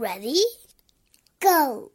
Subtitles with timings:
[0.00, 0.40] Ready?
[1.40, 1.92] Go!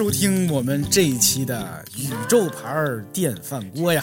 [0.00, 4.02] 收听我们这一期的宇宙牌儿电饭锅呀。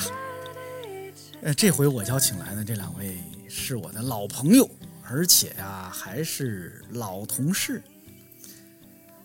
[1.41, 3.17] 呃，这回我邀请来的这两位
[3.49, 4.69] 是我的老朋友，
[5.03, 7.81] 而且呀还是老同事。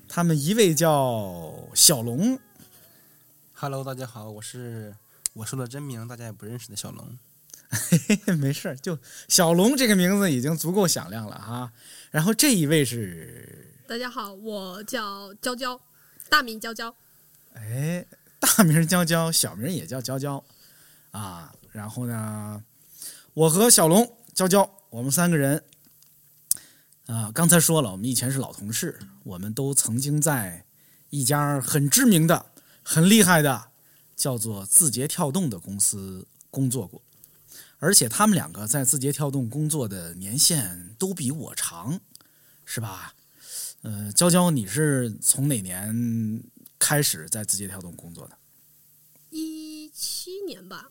[0.09, 2.39] 他们一位叫小龙
[3.53, 4.95] ，Hello，大家好，我是
[5.35, 7.19] 我说的真名，大家也不认识的小龙。
[8.41, 11.71] 没事儿，就小龙这个名字已经足够响亮了哈。
[12.11, 15.79] 然后这一位是，大家好，我叫娇娇，
[16.33, 16.95] 大名娇娇。
[17.53, 18.07] 哎，
[18.41, 20.43] 大名娇娇，小名也叫娇娇
[21.11, 21.55] 啊。
[21.73, 22.65] 然后呢，
[23.35, 25.63] 我和小龙、娇娇，我们三个人
[27.05, 30.65] 啊，刚才说了，我们以前是老同事，我们都曾经在
[31.11, 32.47] 一家很知名的、
[32.83, 33.69] 很厉害的
[34.17, 37.03] 叫做字节跳动的公司工作过，
[37.79, 42.01] 而且他们两个在字节跳动工作的年限都比我长，
[42.65, 43.13] 是吧？
[43.83, 46.43] 呃，娇娇，你是从哪年
[46.79, 48.39] 开始在字节跳动工作的？
[49.31, 50.91] 一七年吧，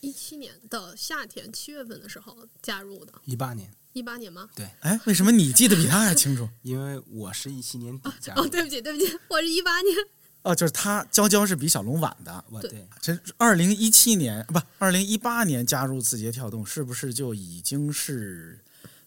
[0.00, 4.48] 一七年的夏天七月份的时候加入的，一八年，一八年吗？
[4.56, 6.48] 对哎，为什么你记得比他还清楚？
[6.62, 9.96] 因为我是一七年底加入哦，的，对不起，对不起，我是一八年。
[10.42, 12.44] 哦，就是他娇娇是比小龙晚的。
[12.50, 18.58] 我对这二零一七年不，二零一八年加入字节跳动，是不是就已经是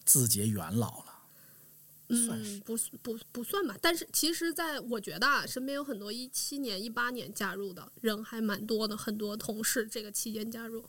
[0.04, 1.07] 字节元老了？
[2.08, 10.84] 算是嗯，不不不算吧，但是其实，在我觉得啊，身边有很多一七年、一八年加入的人还蛮多的，很多同事这个期间加入。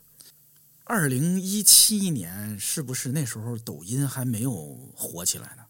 [0.84, 4.52] 二零一七年是不是那时候抖音还没有
[4.94, 5.64] 火起来呢？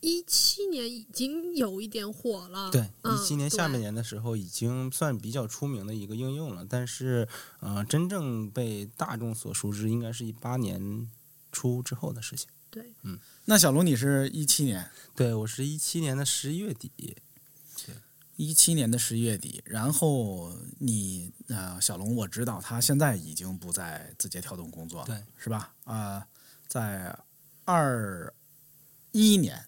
[0.00, 7.26] 一七年已经有一点火了，对，嗯一七年下半年的时候已经算比较出名的一个应用了，但是
[7.58, 11.10] 呃，真正被大众所熟知，应该是一八年
[11.50, 12.48] 初之后的事情。
[12.70, 16.90] 对，嗯那小龙你是一七年，对我是一七年的十一月底，
[18.36, 25.74] 一七年的十一月底，然后你呃，小龙我知道他现在已经不在字节跳动工作了，对，是吧？
[25.84, 26.26] 啊、
[26.66, 27.18] 在
[27.64, 28.32] 二
[29.12, 29.64] 一年。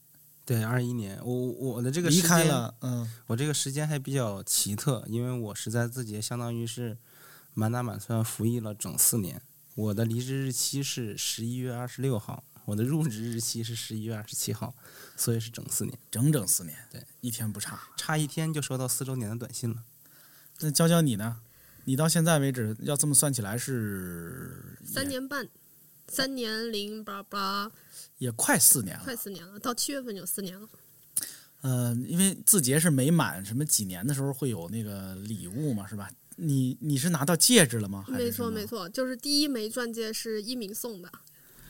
[0.46, 6.98] 对，二一年，我我的这个离时间，开了，嗯，我这个时间还比较奇特，因为我是在字节，相当于是
[7.54, 9.40] 满打满算服役了整四年。
[9.76, 14.72] 我的离职日期是十一月二十六号，我的入职日期是十一月二十七号，
[15.16, 17.80] 所以是整四年，整整四年，对，一天不差。
[17.96, 19.82] 差一天就收到四周年的短信了。
[20.60, 21.40] 那娇娇你呢？
[21.86, 25.48] 你到现在为止，要这么算起来是三年半，
[26.06, 27.72] 三年零八八，
[28.18, 29.02] 也，快四年了。
[29.02, 30.68] 快四年了，到七月份就四年了。
[31.62, 36.08] 呃，因为字节是每满什么几年的时候会有那个礼物嘛，是吧？
[36.36, 38.04] 你你是拿到戒指了吗？
[38.06, 38.64] 还是没错没。
[38.64, 41.10] 错，就是第一枚钻戒是一鸣送的，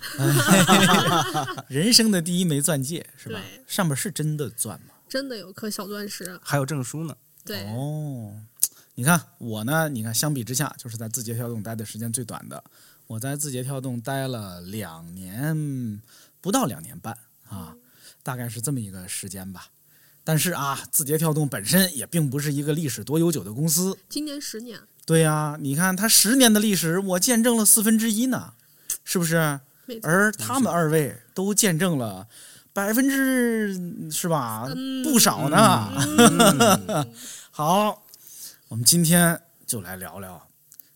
[1.69, 3.41] 人生的第一枚钻戒是吧？
[3.67, 4.95] 上面是真的钻吗？
[5.09, 6.39] 真的有颗小钻石。
[6.43, 8.33] 还有证书呢，对，哦，
[8.95, 12.63] 你看我呢，你看相比之下，就是在字节跳动待的时间最短的。
[13.07, 16.01] 我在字节跳动待了两年，
[16.41, 17.19] 不到两年半
[17.49, 17.75] 啊，
[18.23, 19.67] 大概是这么一个时间吧。
[20.23, 23.99] 但是啊，字节跳动本身也并不是一个历史多悠久的公司。
[24.09, 28.53] 今年十年，对呀、你看它十年的历史，我见证了四分之一呢，
[29.03, 29.59] 是不是？
[30.03, 32.29] 而他们二位都见证了
[32.73, 34.71] 百分之是吧？
[34.75, 35.93] 嗯不少呢。
[35.97, 37.15] 嗯，
[37.51, 38.03] 好，
[38.69, 40.47] 我们今天就来聊聊，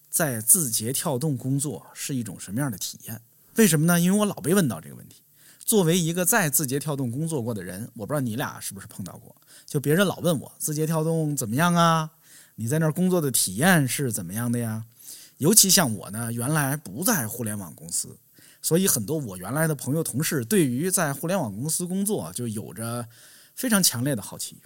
[0.08, 3.20] 在字节跳动工作是一种什么样的体验？
[3.56, 4.00] 为什么呢？
[4.00, 5.22] 因为我老被问到这个问题。
[5.64, 12.10] 作为一个在字节跳动工作过的人，我不知道你俩是不是碰到过，就别人老问我字节跳动怎么样啊？
[12.56, 14.84] 你在那儿工作的体验是怎么样的呀？
[15.38, 18.16] 尤其像我呢，原来不在互联网公司，
[18.64, 23.06] 所以很多我原来的朋友同事对于在互联网公司工作就有着
[23.54, 24.56] 非常强烈的好奇。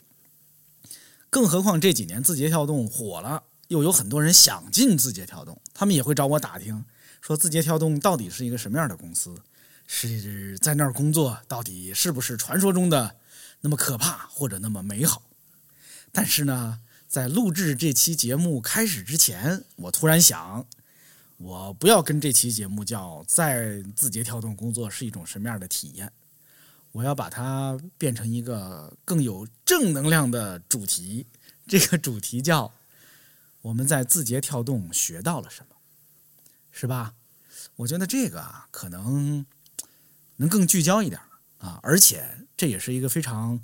[1.28, 6.84] 更何况这几年字节跳动火了，又有很多人想进字节跳动，他们也会找我打听，
[7.20, 9.34] 说字节跳动到底是一个什么样的公司，
[9.88, 13.16] 是在那儿工作到底是不是传说中的
[13.62, 15.22] 那么可怕或者那么美好？
[16.12, 16.78] 但是呢，
[17.08, 20.64] 在录制这期节目开始之前，我突然想，
[21.38, 26.12] 我不要跟这期节目叫在字节跳动工作是一种什么样的体验。
[26.93, 31.26] 我要把它变成一个更有正能量的主题，
[31.67, 32.73] 这个主题叫
[33.62, 35.76] “我们在字节跳动学到了什么”，
[36.73, 37.14] 是吧？
[37.76, 39.46] 我觉得这个啊，可能
[40.37, 41.20] 能更聚焦一点
[41.58, 43.61] 啊，而且这也是一个非常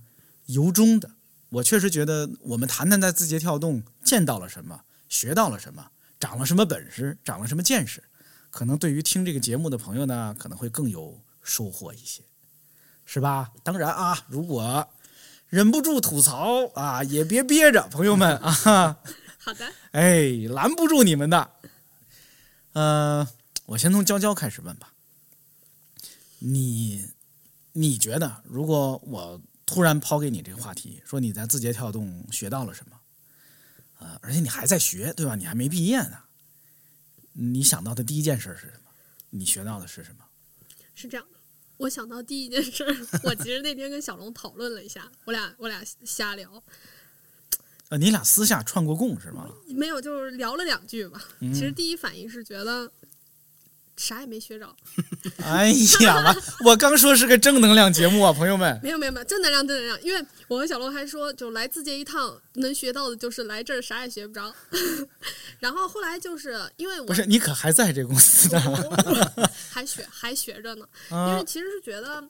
[0.47, 1.11] 由衷的。
[1.49, 8.03] 我确实觉得，我们谈谈在字节跳动见到了什么，学到了什么，长了什么本事，长了什么见识，
[8.51, 12.23] 可能对于听这个节目的朋友呢，可能会更有收获一些。
[13.07, 13.53] 是吧？
[13.63, 14.89] 当然啊，如果
[15.51, 18.99] 忍不住吐槽啊，也别憋着，朋友们啊。
[19.39, 19.71] 好的。
[19.93, 21.51] 哎，拦不住你们的。
[22.73, 23.29] 呃，
[23.67, 24.95] 我先从娇娇开始问吧。
[26.39, 27.11] 你
[27.73, 32.97] 你觉得，如果我突然抛给你这个话题，说你在字节跳动学到了什么？
[34.05, 35.35] 呃，而且你还在学，对吧？
[35.35, 36.19] 你还没毕业呢。
[37.33, 38.91] 你想到的第一件事是什么？
[39.31, 40.25] 你学到的是什么？
[40.95, 41.39] 是这样的。
[41.79, 42.85] 我想到第一件事，
[43.25, 46.63] 我其实那天跟小龙讨论了一下，我俩我俩瞎聊。
[47.89, 49.51] 呃，你俩私下串过供是吗？
[49.69, 51.25] 没有，就是聊了两句吧。
[51.41, 52.93] 其实第一反应是觉得。
[53.97, 54.75] 啥也没学着，
[55.43, 55.71] 哎
[56.01, 56.37] 呀，完！
[56.65, 58.79] 我刚说是个正能量节目啊，朋友们。
[58.83, 60.03] 没有没有没有，正能量正能量。
[60.03, 64.53] 因为我和小龙还说，就来字节一趟，能学到的就是来这儿啥也学不着。
[65.61, 68.61] 然后后来就是因为我不是你可还在这公司呢，
[69.71, 70.87] 还学还学着呢。
[71.11, 72.23] 因为其实是觉得，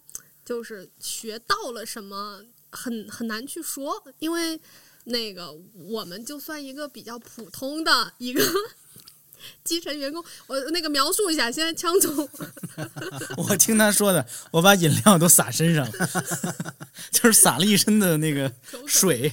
[0.44, 4.60] 就是学到了什么很很难去说，因为
[5.04, 8.42] 那个我们就算一个比较普通的一个。
[9.64, 11.50] 基层员工，我那个描述一下。
[11.50, 12.28] 现在枪总，
[13.36, 16.08] 我听他说的，我把饮料都洒身上了，
[17.10, 18.52] 就是洒了一身的那个
[18.86, 19.32] 水。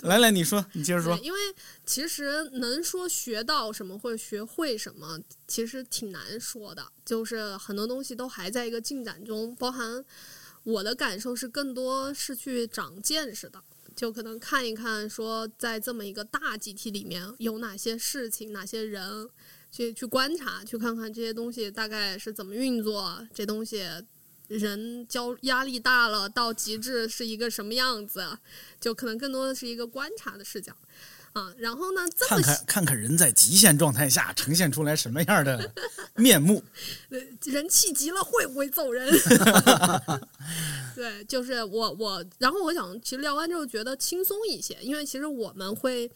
[0.00, 1.18] 来来，你说，你接着说。
[1.22, 1.38] 因为
[1.86, 6.86] 其实能说学到什么或者学会什么，其实挺难说的。
[7.06, 10.04] 就是很多东西都还在一个进展中，包含
[10.62, 13.62] 我的感受是更多是去长见识的。
[13.94, 19.28] 就可能看一看，说在这么一个大集体里面有哪些事情、哪些人，
[19.70, 23.84] 去去观察，去看看这些东西大概是怎么运作，这东西
[24.48, 28.36] 人交压力大了到极致是一个什么样子，
[28.80, 30.76] 就可能更多的是一个观察的视角。
[31.34, 32.00] 啊，然后呢？
[32.28, 35.72] 看看看看人在极限状态下呈现出来什么样的
[36.14, 36.62] 面目？
[37.44, 39.12] 人气急了会不会揍人？
[40.94, 46.08] 对，就是我我，然后我想，其实聊完之后觉得轻松一些，因为其实我们会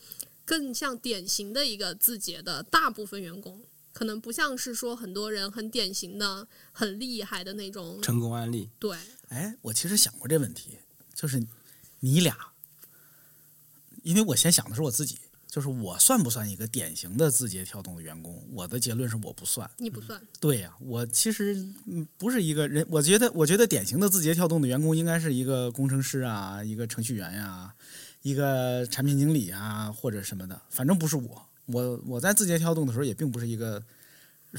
[0.45, 3.61] 更像典型的一个字节的大部分员工，
[3.93, 8.71] 可能不像是说很多人很典型的、很厉害的那种成功案例。
[8.79, 8.97] 对，
[9.31, 10.79] 哎，我其实想过这问题，
[11.13, 11.43] 就是
[11.99, 12.48] 你俩。
[14.09, 18.43] 因为我先想的是我自己，就是我算不算一个典型的字节跳动的员工？
[18.55, 19.71] 我的结论是我不算。
[19.77, 20.19] 你不算？
[20.41, 21.63] 对呀，我其实
[22.17, 22.87] 不是一个人。
[22.89, 27.71] 我觉得，我觉得典型的字节跳动的员工应该是一个工程师啊，一个程序员呀，
[28.23, 30.59] 一个产品经理啊，或者什么的。
[30.71, 31.47] 反正不是我。
[31.67, 33.83] 我我在字节跳动的时候也并不是一个，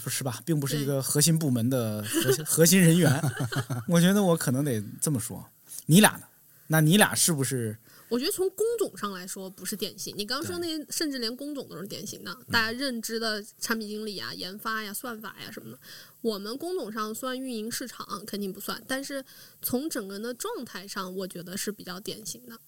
[0.05, 0.39] 是吧？
[0.45, 3.19] 并不是一个核心部门的核心核心人员。
[3.89, 5.43] 我觉得我可能得这么说。
[5.87, 6.27] 你俩呢？
[6.67, 7.75] 那你俩是不是？
[8.09, 15.79] 我觉得从工种上来说不是典型，你刚说那些甚至连工种都是典型的，大家认知的产品经理啊、研发呀、算法呀什么的，
[16.21, 19.23] 我们工种上算运营市场肯定不算，但是
[19.61, 22.59] 从整个人的状态上，我觉得是比较典型的，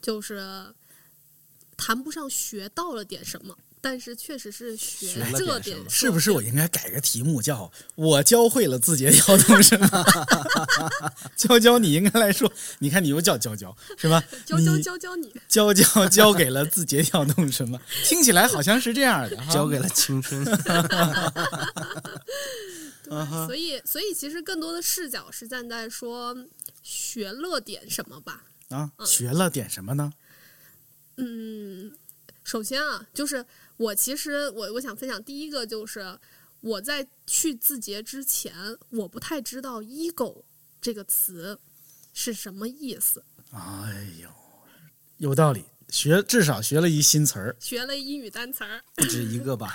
[0.00, 0.74] 就是
[1.76, 3.56] 谈不上学到了点什么。
[3.80, 9.88] 但是确实是学这点，是不是我应该改个题目，叫我教会了字节跳动什么？
[11.36, 14.22] 娇娇， 你应该来说，你看你又叫娇娇是吧？
[14.44, 17.80] 娇娇娇娇你，娇娇教给了字节跳动什么？
[18.04, 20.44] 听起来好像是这样的，交给了青春。
[23.46, 26.36] 所以，所以其实更多的视角是站在说
[26.82, 28.42] 学了点什么吧？
[28.70, 30.12] 啊，学了点什么呢？
[31.16, 31.92] 嗯，
[32.42, 33.46] 首先啊，就是。
[33.78, 36.18] 我其实我我想分享第一个就是
[36.60, 38.52] 我在去字节之前，
[38.90, 40.42] 我不太知道 “ego”
[40.80, 41.58] 这个词
[42.12, 43.24] 是什么意思。
[43.50, 44.28] 哎呦，
[45.16, 45.64] 有道理。
[45.88, 47.56] 学至少学了一新词儿。
[47.58, 48.82] 学了英语单词儿。
[48.94, 49.74] 不止一个吧？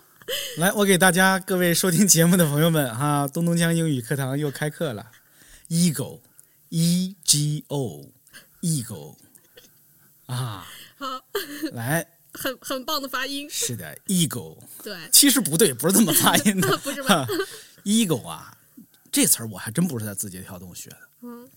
[0.58, 5.10] 来，我给大家各位收听节目的朋友们哈，东东江英语课堂又开课了。
[5.70, 9.16] ego，e g o，ego
[10.26, 10.66] 啊，
[10.98, 11.24] 好，
[11.72, 13.48] 来，很很棒的发音。
[13.48, 16.76] 是的，eagle， 对，其实不对，不是这么发音的。
[16.84, 17.26] 不是吧？
[17.84, 18.56] ego 啊，
[19.10, 21.48] 这词儿我还真不是在字节跳动学的，嗯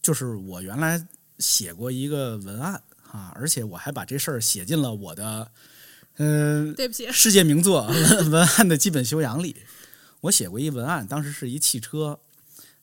[0.00, 1.06] 就是我原来
[1.38, 5.50] 写过一个文案啊，而且我还把这事儿写进了我的
[6.18, 9.56] 嗯、对不起，世界名作文文案的基本修养里。
[10.20, 12.20] 我写过一文案，当时是一汽车，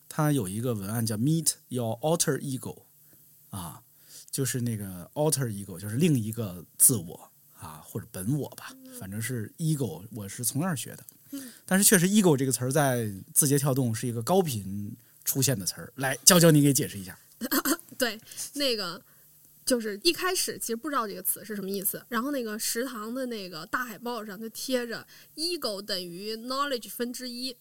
[0.09, 2.83] 它有一个文案叫 “Meet your alter ego”，
[3.51, 3.81] 啊，
[4.31, 11.03] 就是那个 alter ego，就是另一个自我啊，或者本我吧，反正是 ego，我是从那儿学的。
[11.65, 15.93] 但是确实，ego 这个词儿在字节跳动是一个高频出现的词儿。
[15.95, 17.17] 来，娇娇，你给解释一下。
[17.97, 18.19] 对，
[18.53, 19.01] 那个
[19.65, 27.55] 就是一开始其实不知道这个词是什么意思，然后那个食堂的那个大海报上就贴着 ego 等于 knowledge 分之一。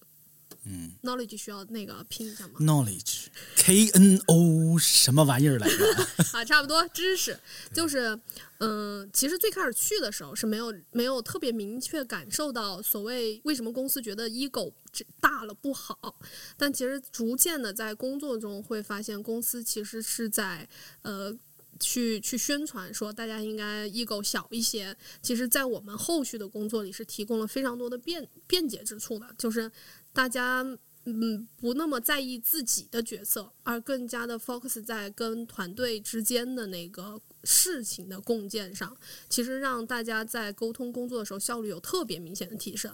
[0.64, 5.85] 嗯，knowledge 需要那个拼一下吗？，knowledge，K N O 什么玩意儿来着？
[6.38, 7.38] 啊，差不多知识
[7.73, 8.19] 就是，
[8.59, 16.17] 嗯、其实最开始去的时候是没有没有特别明确感受到所谓为什么公司觉得 ego 这大了不好，
[16.57, 20.69] 但其实逐渐的在工作中会发现，公司其实是在
[21.02, 21.37] 呃。
[21.83, 29.73] 去去宣传说大家应该 ego 小一些，其实，在我们后续的工作里是提供了非常多的便便捷之处的，就是
[30.12, 30.64] 大家
[31.05, 38.97] 嗯，不那么在意自己的角色，而更加的 focus 在跟团队之间的那个事情的共建上，
[39.29, 42.93] 其实让大家在沟通工作的时候效率有特别明显的提升。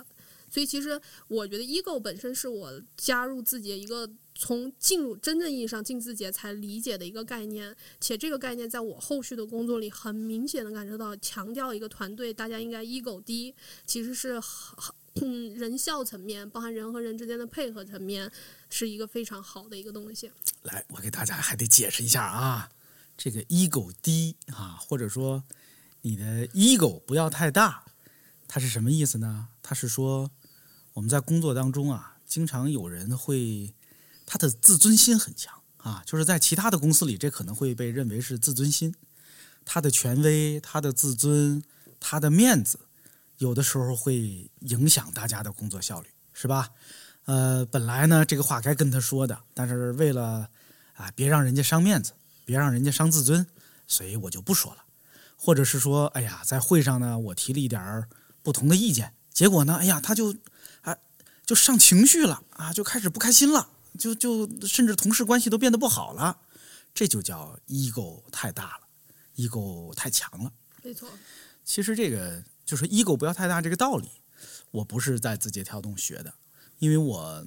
[0.49, 13.53] 所以，其实我觉得 ego 本身是我加入字节一个从进入真正意义上进字节才理解的一个概念，且这个概念在我后续的工作里很明显的感受到，强调一个团队大家应该 ego 低，
[13.85, 18.31] 其实是很嗯人效层面，包含人和人之间的配合层面，
[18.69, 20.31] 是一个非常好的一个东西。
[20.63, 22.69] 来，我给大家还得解释一下啊，
[23.17, 25.43] 这个 ego 低啊，或者说
[26.03, 27.85] 你的 ego 不要太大，
[28.47, 29.49] 它是什么意思呢？
[29.63, 30.31] 它是说
[30.93, 33.75] 我们在工作当中啊，经常有人会
[34.27, 38.95] 他的自尊心很强啊，就是在其他的公司里，这可能会被认为是自尊心，
[39.65, 41.63] 他的权威、他的自尊、
[41.99, 42.79] 他的面子，
[43.39, 46.71] 有的时候会影响大家的工作效率，是吧？
[47.25, 50.49] 呃，本来呢这个话该跟他说的，但是为了
[50.95, 52.13] 啊别让人家伤面子，
[52.45, 53.47] 别让人家伤自尊，
[53.87, 54.85] 所以我就不说了。
[55.37, 58.09] 或者是说，哎呀，在会上呢，我提了一点儿
[58.43, 60.35] 不同的意见，结果呢，哎呀，他就
[60.81, 60.97] 啊
[61.45, 66.39] 就上情绪了啊，就开始不开心了，就就甚至同事关系都变得不好了，
[66.95, 68.87] 这就叫 ego 太大了
[69.37, 70.51] ，ego 太强了。
[70.83, 71.09] 没错，
[71.65, 74.11] 其实这个就是 ego 不要太大这个道理，
[74.73, 76.35] 我不是在字节跳动学的，
[76.81, 77.47] 因为我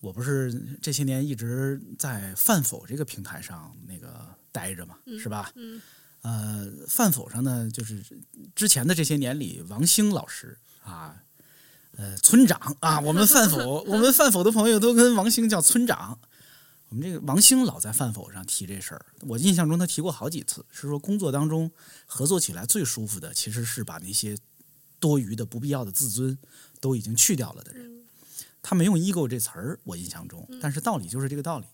[0.00, 0.52] 我不是
[0.82, 5.50] 这些年一直在饭否这个平台上那个待着嘛，是吧？
[5.54, 5.80] 嗯
[6.22, 8.04] 呃，饭否上呢，就是
[8.54, 11.16] 之前的这些年里，王兴老师啊，
[11.96, 16.18] 呃，村长啊，我们饭否，我们饭否的朋友都跟王兴叫村长。
[16.90, 21.70] 我们这个王兴老在饭否上提这事儿，我印象中他提过好几次，是说工作当中
[22.04, 24.36] 合作起来最舒服的，其实是把那些
[24.98, 26.36] 多余的、不必要的自尊
[26.80, 27.86] 都已经去掉了的人。
[27.86, 28.00] 嗯
[28.62, 31.66] 他没用 ego 这词儿，我印象中，但是道理就是这个道理。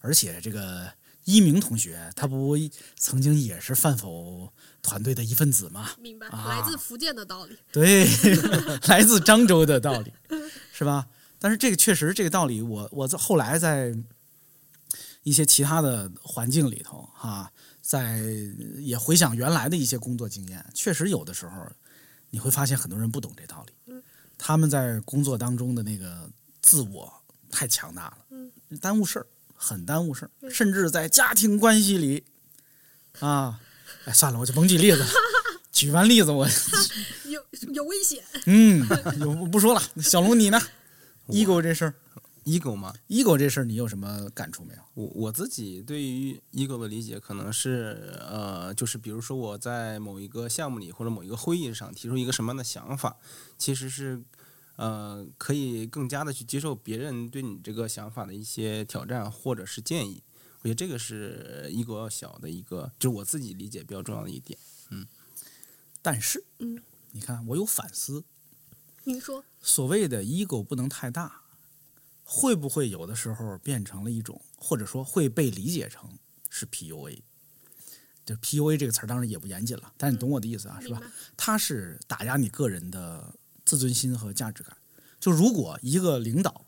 [0.00, 0.92] 而且这个
[1.22, 2.56] 一鸣同学，他不
[2.96, 4.52] 曾经也是饭否
[4.82, 5.90] 团队的一份子吗？
[6.00, 7.56] 明白，啊来自福建的道理。
[7.70, 8.04] 对，
[8.88, 10.12] 来自漳州的道理，
[10.72, 11.06] 是吧？
[11.38, 13.96] 但是这个确实这个道理我，我在后来在
[15.24, 17.50] 一些其他的环境里头哈、
[17.82, 18.20] 在
[18.78, 21.66] 也回想原来的一些工作经验，确实有的时候
[22.30, 23.94] 你会发现很多人不懂这道理，
[24.38, 26.30] 他们在工作当中的那个
[26.62, 27.12] 自我
[27.50, 32.24] 太强大了，耽误事儿，很耽误事儿，甚至在家庭关系里
[33.20, 33.60] 啊，
[34.04, 35.06] 哎，算了，我就甭举例子了。
[35.72, 36.46] 举完例子我
[37.26, 38.86] 有有危险，嗯，
[39.18, 39.82] 有不说了。
[40.00, 40.60] 小龙你呢
[41.28, 41.94] ？ego 这事儿
[42.44, 44.80] ego 吗，，ego 这事儿你有什么感触没有？
[44.94, 53.16] 我我自己对于 ego 的理解可能是呃，就是比如说我在某一个项目里或者某一个会议上提出一个什么样的想法，
[53.58, 54.22] 其实是
[54.76, 60.22] 呃可以更加的去接受别人对你这个想法的一些挑战或者是建议。
[60.60, 64.58] 我觉得这个是 ego 要小的一个，就是我自己理解比较重要的一点。
[64.90, 65.06] 嗯
[66.02, 66.82] 但是，嗯，
[67.12, 68.24] 你看我有反思，
[69.04, 71.43] 您说所谓的 ego 不能太大，
[72.24, 76.10] 会不会有的时候变成了一种，或者说会被理解成
[76.48, 77.20] 是 PUA？
[78.24, 81.00] 就 PUA 这个词儿当然也不严谨了，但是你懂我的意思啊，是吧？
[81.36, 83.34] 它是打压你个人的
[83.66, 84.74] 自尊心和价值感。
[85.20, 86.64] 就如果一个领导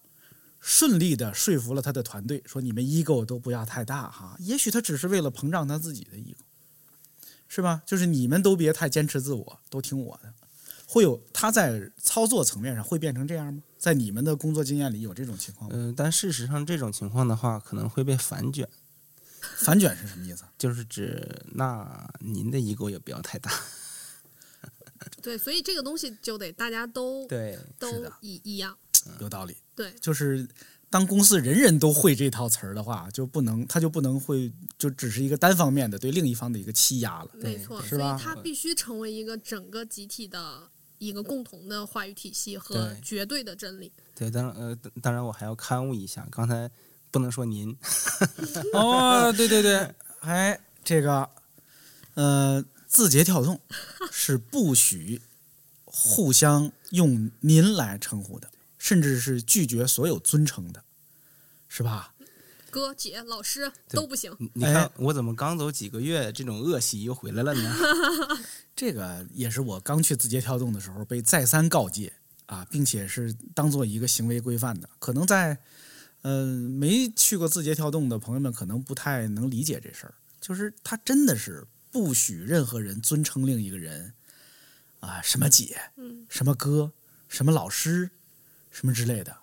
[0.61, 6.37] 顺利的说服了他的团队，说你们 ego 都不要太大哈，也许他只是为了膨胀他自己的 ego，
[7.49, 7.83] 是吧？
[7.87, 10.35] 就是你们都别太坚持自我，都听我的。
[10.87, 13.63] 会有他在操作层面上会变成这样吗？
[13.79, 15.77] 在你们的工作经验里有这种情况吗？
[15.79, 18.69] 嗯、但事实上这种情况的话，可能会被反卷，
[19.59, 20.45] 反卷是什么意思？
[20.59, 23.51] 就是指那您的 ego 也不要太大。
[25.23, 27.89] 对，所以这个东西就得大家都对，都
[28.21, 28.77] 一一样。
[29.21, 29.57] 有道理。
[29.75, 30.49] 对，就是
[30.89, 37.31] 当公司人人都会这套词儿的话，就不能他就不能会就只是一个单方面的对另一方的一个欺压了。
[37.35, 43.93] 没错，是吧所以它必须成为一个整个集体的一个共同的话语体系和绝对的真理。
[44.15, 46.71] 对，当然呃，当然我还要刊物一下，刚才
[47.11, 47.77] 不能说您，
[48.73, 51.29] 哦，对对对， 哎，这个
[52.15, 53.61] 呃，字节跳动
[54.11, 55.21] 是不许
[55.85, 60.83] 互相用“您”来称呼的，甚至是拒绝所有尊称的，
[61.69, 62.15] 是吧？
[62.71, 67.75] 哥姐老师都不行，你你看哎我怎么刚走几个月，这种恶习又回来了呢？
[68.75, 72.13] 这个也是我刚去字节跳动的时候被再三告诫
[72.47, 74.89] 啊，并且是当做一个行为规范的。
[74.99, 75.59] 可能在
[76.23, 84.13] 嗯、呃没去过字节跳动的朋友们可能不太能理解这事儿，就是他真的是不许任何人尊称另一个人
[85.01, 86.93] 啊，什么姐，嗯，什么哥，
[87.29, 88.11] 什么老师，
[88.71, 89.35] 什么之类的。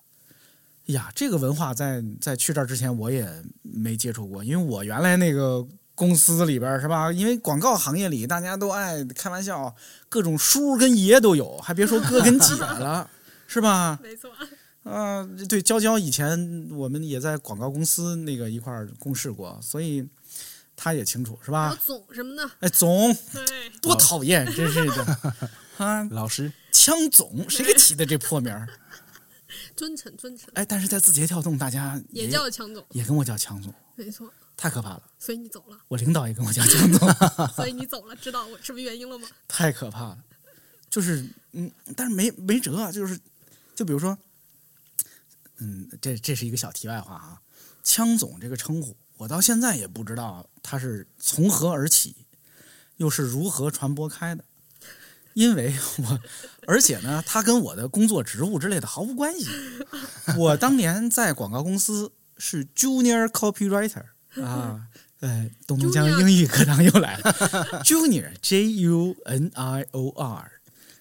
[0.87, 3.27] 呀，这个文化在在去这儿之前我也
[3.61, 7.11] 没接触过，因为我原来那个公司里边是吧？
[7.11, 9.73] 因为广告行业里大家都爱开玩笑，
[10.09, 13.09] 各种叔跟爷都有，还别说哥跟姐了，
[13.47, 13.97] 是吧？
[14.03, 14.29] 没错，
[14.83, 20.05] 啊，对，娇娇以前我们也在广告公司那个一块儿共事过，所以
[20.75, 21.77] 他也清楚，是吧？
[21.85, 25.17] 总什么的，哎，总对，多讨厌，真是的
[25.77, 26.03] 啊！
[26.11, 28.67] 老师，枪总谁给起的这破名儿？
[29.75, 34.31] 尊称尊称哎，但是在字节跳动，大家也叫强总，也跟我叫强总，没错。
[34.55, 35.03] 太可怕了。
[35.17, 37.09] 所以你走了，我领导也跟我叫强总，
[37.55, 39.27] 所以你走了，知道我什么原因了吗？
[39.47, 40.23] 太可怕了。
[40.89, 43.19] 就是嗯，但是没没辙啊，就是
[43.75, 44.15] 就比如说，
[45.57, 47.41] 嗯，这这是一个小题外话啊。
[47.81, 52.15] 枪总这个称呼，我到现在也不知道他是从何而起，
[52.97, 54.45] 又是如何传播开的。
[55.33, 56.19] 因为我，
[56.67, 59.47] 而且呢，它跟我的工作职务之类的毫无关系。
[60.37, 64.03] 我当年在广告公司是 junior copywriter
[64.41, 64.81] 啊，
[65.19, 67.33] 呃，东东江英语课堂又来了
[67.83, 70.51] ，junior J U N I O R，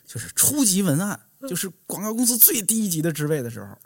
[0.06, 3.78] 就是初级文案，就是广告公司最低级的职位的时候，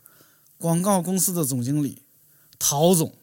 [0.59, 2.03] 广告公司的总经理
[2.59, 3.15] 陶总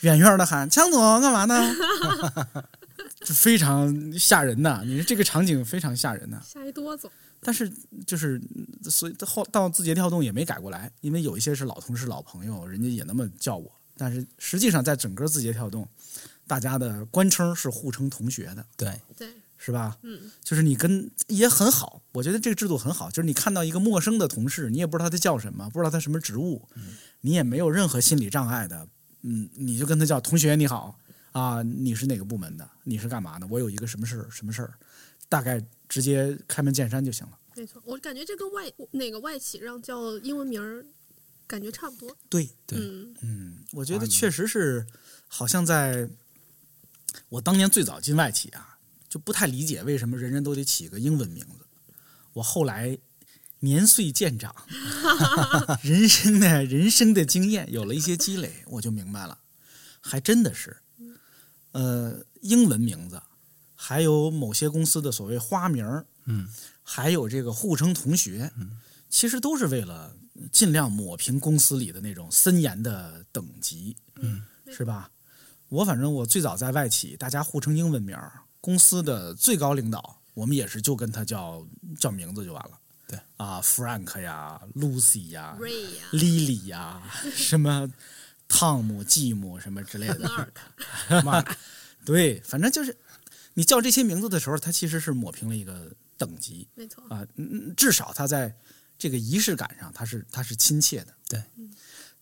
[0.00, 1.62] 远远的喊：“强总干嘛呢？”
[3.20, 4.82] 就非常吓人呐！
[4.84, 6.42] 你说这个场景非常吓人呐。
[6.44, 7.08] 吓一哆嗦，
[7.40, 7.70] 但是
[8.06, 8.40] 就是
[8.84, 13.70] 所以后到字节跳动也没改过来，因为有一些是老同事、老朋友，人家也那么叫我。
[13.96, 15.86] 但是实际上，在整个字节跳动，
[16.46, 19.28] 大家的官称是互称同学的，对，对，
[19.58, 19.98] 是吧？
[20.02, 23.10] 嗯，就是你跟也很好，我觉得这个制度很好。
[23.10, 26.66] 就是你看到一个陌生的同事，你也不知道他叫什么，不知道他什么职务，
[27.20, 28.88] 你也没有任何心理障碍的，
[29.20, 30.98] 嗯，你就跟他叫同学你好
[31.32, 32.68] 啊，你是哪个部门的？
[32.84, 33.46] 你是干嘛的？
[33.46, 34.74] 我有一个什么事儿什么事儿，
[35.28, 37.38] 大概直接开门见山就行了。
[37.54, 37.82] 没错。
[37.84, 40.84] 我感觉这跟外那个外企让叫英文名儿，
[41.46, 42.16] 感觉差不多。
[42.28, 44.86] 对，对嗯，嗯，我觉得确实是，
[45.28, 46.08] 好像在
[47.28, 51.66] 我当年最早进外企啊，就不太理解为什么人人都得起个英文名字。
[52.32, 52.96] 我后来
[53.58, 54.54] 年岁渐长，
[55.82, 59.38] 人生的人生的经验有了一些积累，我就明白了，
[60.00, 60.76] 还真的是，
[61.72, 63.20] 呃，英文名字，
[63.74, 66.48] 还有某些公司的所谓花名儿嗯，
[66.82, 68.78] 还有这个互称同学，嗯。
[69.08, 70.14] 其实都是为了
[70.52, 75.10] 尽量抹平公司里的那种森严的等级，嗯，是吧？
[75.68, 81.66] 我反正我最早在外企，大家互称英文名儿，公司的最高领导，我们也是就跟他叫
[81.98, 82.78] 叫名字就完了。
[83.08, 83.18] 对。
[83.36, 85.58] 啊，Frank 呀，Lucy 呀
[86.12, 87.02] ，，Lily 呀，
[87.34, 87.90] 什么
[88.50, 90.52] 汤姆、吉姆什么之类的。
[92.04, 92.96] 对，反正就是
[93.54, 97.04] 你叫这些名字的时候，它其实是抹平了一个等级没错。
[97.08, 98.54] 啊，嗯至少它在
[98.98, 101.42] 这个仪式感上，它是它是亲切的，对，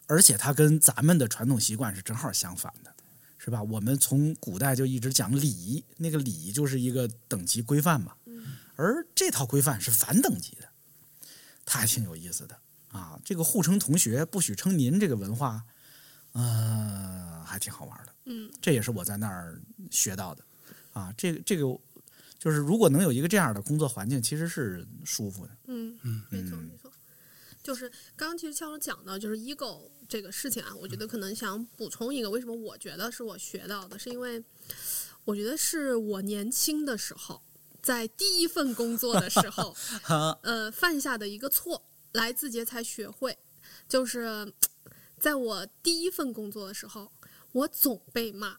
[0.07, 2.93] 而且它跟咱们的传统习惯是正好相反的，
[3.38, 3.62] 是吧？
[3.62, 8.12] 我们从古代就一直讲礼仪，那个礼仪就是一个等级规范嘛，
[8.77, 10.69] 而这套规范是反等级的，
[11.64, 12.57] 它还挺有意思的
[12.88, 13.19] 啊。
[13.25, 15.64] 这个互称同学，不许称您，这个文化，
[16.33, 18.14] 呃，还挺好玩的。
[18.27, 19.61] 嗯，这也是我在那儿
[19.91, 20.45] 学到的，
[20.93, 21.62] 啊，这个这个
[22.38, 25.53] 就是如果能有一个这样的工作环境，其实是舒服的。
[25.67, 26.93] 嗯嗯没错没错。
[27.62, 34.43] 就是刚刚其实像我讲到，就是 ego 这个事情啊，我觉得可能想补充一个，为什么我觉得是我学到的，是因为
[35.25, 37.43] 我觉得是我年轻的时候，
[37.83, 39.77] 在第一份工作的时候，
[40.43, 43.37] 呃，犯下的一个错，来自节才学会，
[43.87, 44.51] 就是
[45.19, 47.11] 在我第一份工作的时候，
[47.53, 48.57] 我总被骂，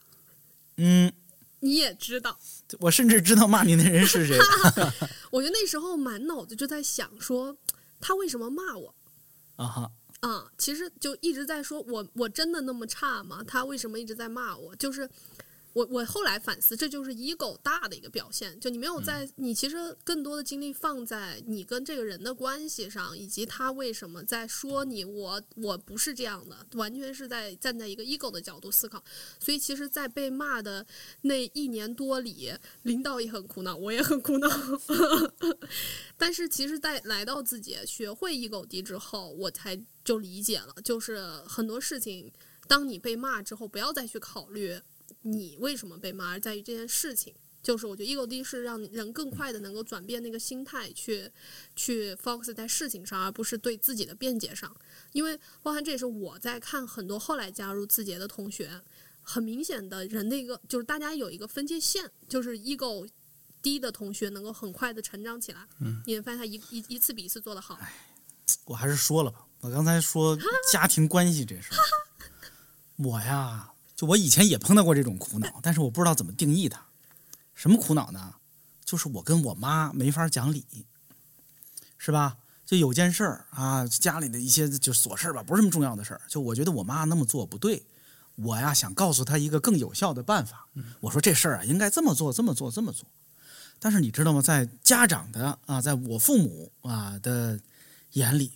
[0.78, 1.12] 嗯，
[1.60, 2.38] 你也知道，
[2.80, 4.38] 我甚至知道骂你的人是谁。
[5.32, 7.58] 我觉得那时候满脑子就在想说，
[8.00, 8.96] 他为什么骂我？
[9.56, 9.92] 啊哈，
[10.22, 13.44] 啊，其实就一直在说我我真的那么差吗？
[13.46, 14.76] 他为什么一直在骂我？
[14.76, 15.10] 就是
[15.74, 18.58] 我我后来反思，这就是 ego 大的一个表现。
[18.60, 25.10] 就你没有在，你其实更多的精力放在你跟这个人的关系上，以及他为什么在说你。
[25.10, 29.04] 我我不是这样的，完全是在站在一个 ego 的角度思考。
[29.40, 30.86] 所以其实，在被骂的
[31.22, 32.54] 那一年多里，
[32.84, 34.48] 领导也很苦恼，我也很苦恼。
[36.16, 42.32] 但是其实，在来到自己学会 ego 低之后，我才就理解了，就是很多事情，
[42.68, 44.80] 当你被骂之后，不要再去考虑
[45.22, 47.34] 你为什么被骂，而在于这件事情。
[47.62, 51.30] 就是我觉得 ego 低是让人更快的能够转变那个心态，去
[51.76, 54.74] 去 focus 在事情上，而不是对自己的辩解上。
[55.12, 58.82] 因为包含这也是我在看很多后来加入字节的同学，
[59.22, 63.06] 很明显的人的一个就是大家有一个分界线，就是 ego
[63.62, 65.68] 低的同学能够很快的成长起来。
[65.82, 67.78] 嗯，你会发现他一一一次比一次做得好。
[68.64, 70.36] 我还是说了吧，我刚才说
[70.72, 71.78] 家庭关系这事儿，
[72.96, 76.82] 我呀，就我以前也碰到过这种苦恼，但是我不知道怎么定义它。
[77.54, 78.34] 什么苦恼呢？
[78.86, 80.66] 就是我跟我妈没法讲理，
[81.98, 82.38] 是吧？
[82.66, 86.22] 就有件事儿啊，家里的一些就琐事吧，不是什么重要的事儿。
[86.30, 87.86] 就我觉得我妈那么做不对，
[88.36, 90.66] 我呀想告诉她一个更有效的办法。
[91.02, 93.06] 我说这事儿啊应该这么做，这么做，这么做。
[93.80, 94.42] 但是你知道吗？
[94.42, 97.60] 在家长的啊，在我父母啊的
[98.14, 98.54] 眼里，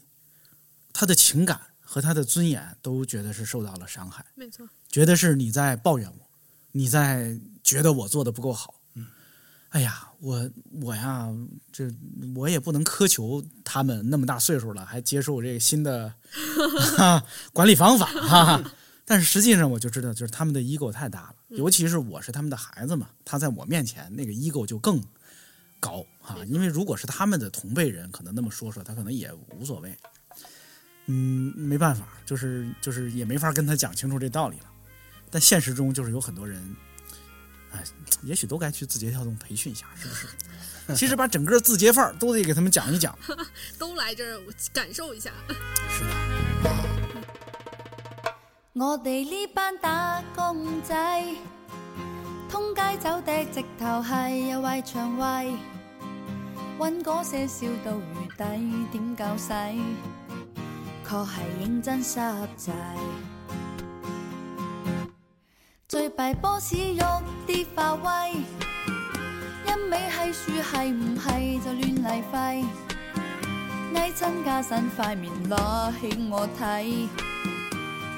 [0.93, 6.27] 他的情感和他的尊严都觉得是受到了伤害，没错，觉得是你在抱怨我，
[6.71, 8.75] 你在觉得我做的不够好。
[8.93, 9.07] 嗯
[9.69, 10.47] 哎呀，我
[10.83, 11.33] 我呀，
[11.71, 11.91] 这
[12.35, 16.13] 我也不能苛求他们那么大岁数了，还接受这个新的、
[16.95, 18.63] 哈、管理方法哈、
[19.03, 25.03] 但是实际上我就知道，就是他们的 ego 太大了，尤其是我是他们的孩子嘛，他在我面前那个 ego 就更
[25.79, 29.97] 高啊、因为如果是他们的同辈人，可能那么说说，他可能也无所谓。
[31.07, 34.65] 嗯，没办法，就是就是也没法跟他讲清楚这道理了。
[35.33, 36.75] 但现实中就是有很多人，
[37.71, 37.83] 哎，
[38.21, 40.27] 也许都该去字节跳动培训一下，是不是？
[40.95, 43.17] 其实把整个字节范儿都得给他们讲一讲。
[43.79, 44.39] 都来这儿
[44.71, 45.31] 感受一下。
[45.89, 46.03] 是
[46.63, 46.69] 的，
[48.73, 51.35] 我哋呢班打工仔，
[52.47, 55.57] 通街走的直頭係又為腸胃，
[56.77, 59.51] 揾嗰些笑到如底，點夠使？
[61.07, 62.71] 確係認真濕滯。
[65.93, 68.31] 最弊波士喐啲發威，
[69.63, 72.65] 一味係樹係唔係就亂嚟揮，
[73.93, 77.07] 嗌親加薪塊面攞起我睇。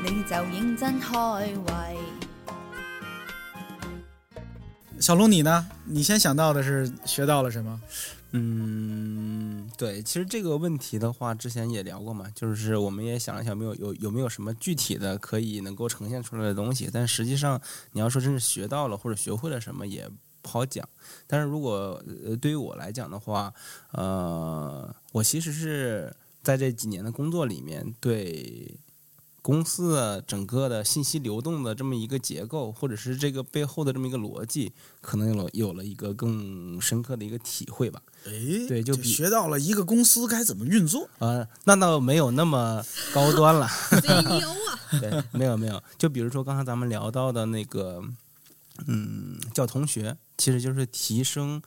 [0.05, 1.97] 你就認真開胃。
[5.01, 5.67] 小龙你呢？
[5.83, 7.81] 你先想到的是学到了什么？
[8.37, 17.61] 嗯，对，其实这个问题的话，之前也聊过嘛，就是我们也想了想，没有有有没有什么具体的可以能够呈现出来的东西，但实际上
[17.93, 20.09] 你要说真是学到了或者学会了什么，也
[20.41, 20.85] 不好讲。
[21.25, 23.53] 但是如果呃对于我来讲的话，
[23.91, 28.77] 呃，我其实是在这几年的工作里面对。
[29.45, 38.01] 公司的整个的信息流动的这么一个结构，或者是这个背后的这么一个逻辑，可能有了有了一个更深刻的一个体会吧。
[38.25, 41.07] 哎，对就比学到了一个公司该怎么运作。
[41.19, 42.83] 呃，那倒没有那么
[43.13, 43.67] 高端了。
[43.97, 45.81] CEO 啊， 对，没有没有。
[45.97, 48.03] 就比如说刚才咱们聊到的那个，
[48.87, 51.61] 嗯，叫同学，其实就是提升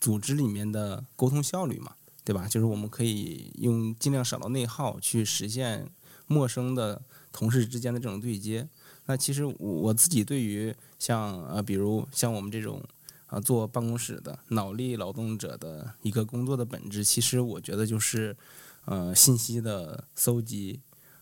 [0.00, 1.92] 组织里面的沟通效率嘛，
[2.24, 2.46] 对吧？
[2.46, 5.88] 就是我们可以用尽量少的内耗去实现
[6.26, 7.00] 陌生的
[7.32, 8.68] 同事之间的这种对接。
[9.06, 12.82] 那其实我我自己对于像呃，比如像我们这种
[13.26, 18.36] 啊、做办公室的脑力劳动者的一个工作的本质，其实我觉得就是
[18.84, 20.80] 呃信息的搜集、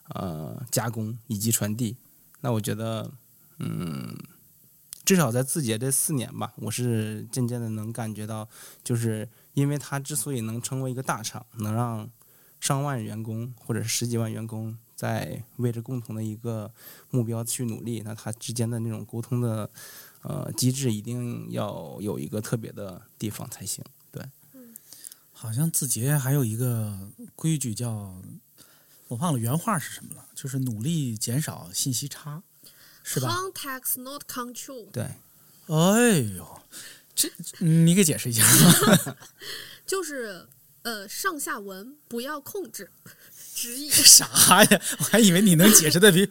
[0.08, 1.96] 呃加工以及传递。
[2.40, 3.10] 那我觉得，
[3.58, 4.14] 嗯，
[5.02, 8.46] 至少在字节这四年吧，我是渐渐的能感觉到，
[8.82, 12.10] 就是因为它之所以能成为一个大厂，能让
[12.60, 16.70] 上万员工或者是十几万员工在为着共同的一个
[17.10, 19.70] 目标去努力，那他之间的那种沟通的
[20.24, 23.84] 呃机制一定要有一个特别的地方才行。
[24.10, 24.22] 对，
[25.32, 26.98] 好像字节还有一个
[27.36, 28.20] 规矩叫，
[29.08, 32.42] 我忘了原话是什么了，就是努力减少信息差，
[33.02, 35.04] 是吧？Context not control，对，
[35.66, 36.62] 哎呦，
[37.14, 38.42] 这你给解释一下。
[39.86, 40.48] 就是
[40.80, 42.90] 呃上下文不要控制，
[43.54, 43.90] 直译。
[43.90, 44.80] 啥呀？
[44.98, 46.26] 我还以为你能解释的比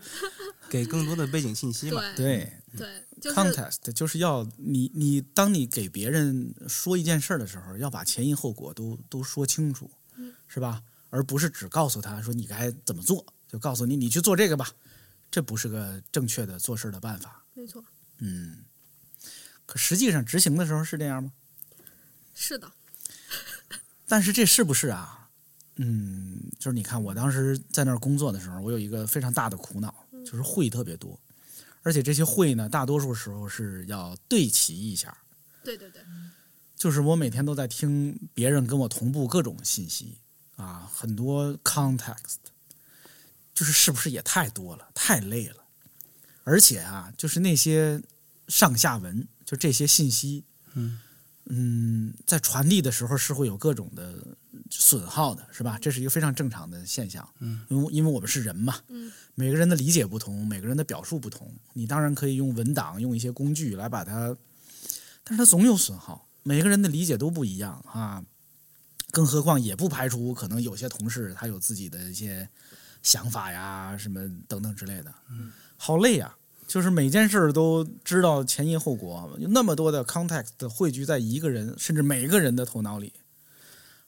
[0.68, 2.02] 给更多的背景信息嘛。
[2.16, 2.80] 对对。
[2.80, 9.90] 对，就是 contest 就是要你你当你给别人说一件事儿的时候，要把前因后果都都说清楚，
[10.50, 10.84] 是吧？
[11.10, 14.70] 而不是只告诉他说你该怎么做，就告诉你你去做这个吧，
[15.32, 17.46] 这不是个正确的做事的办法。
[17.54, 17.82] 没错，
[18.18, 18.66] 嗯，
[19.66, 21.32] 可实际上执行的时候是这样吗？
[22.36, 22.70] 是的，
[24.06, 25.30] 但是这是不是啊？
[25.78, 29.94] 嗯，就是你看我当时在那儿工作的时候，我有一个非常大的苦恼，
[30.26, 31.18] 就是会特别多，
[31.84, 35.16] 而且这些会呢，大多数时候是要对齐一下。
[35.64, 36.02] 对对对，
[36.76, 40.18] 就是我每天都在听别人跟我同步各种信息
[40.56, 42.38] 啊，很多 context，
[43.54, 45.64] 就是是不是也太多了，太累了，
[46.44, 48.02] 而且啊，就是那些
[48.48, 50.44] 上下文，就这些信息，
[50.74, 51.00] 嗯
[51.46, 54.26] 嗯，在传递的时候是会有各种的
[54.70, 55.78] 损耗的，是吧？
[55.82, 64.36] 这是一个非常正常的现象，嗯，因为因为我们是人嘛，嗯，每个人的理解不同，每个人的表述不同，你当然可以用文档，用一些工具来把它，
[65.24, 68.24] 但是它总有损耗，每个人的理解都不一样啊，
[69.12, 72.48] 更何况也不排除可能有些同事他有自己的一些
[73.02, 76.36] 想法呀，什么等等之类的，嗯，好累呀、
[76.68, 83.14] 就是每件事儿都知道前因后果，有那么多的 context 汇聚在一个人甚至每个人的头脑里，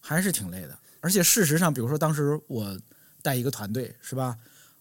[0.07, 0.77] 还是挺累的。
[1.01, 2.79] 而且事实上，比如说当时我
[3.21, 4.37] 带一个团队，是吧？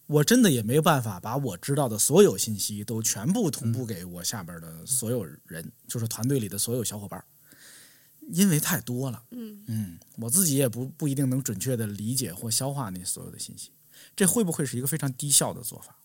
[0.07, 7.25] 我真的也没有办法把我知道的所有信息都全部同步给我下边的所有人，就是团队里的所有小伙伴，
[8.29, 9.23] 因为太多了。
[9.31, 13.71] 嗯，嗯，我自己也不不一定能准确的理解或消化那所有的信息，
[14.15, 15.97] 这会不会是一个非常低效的做法？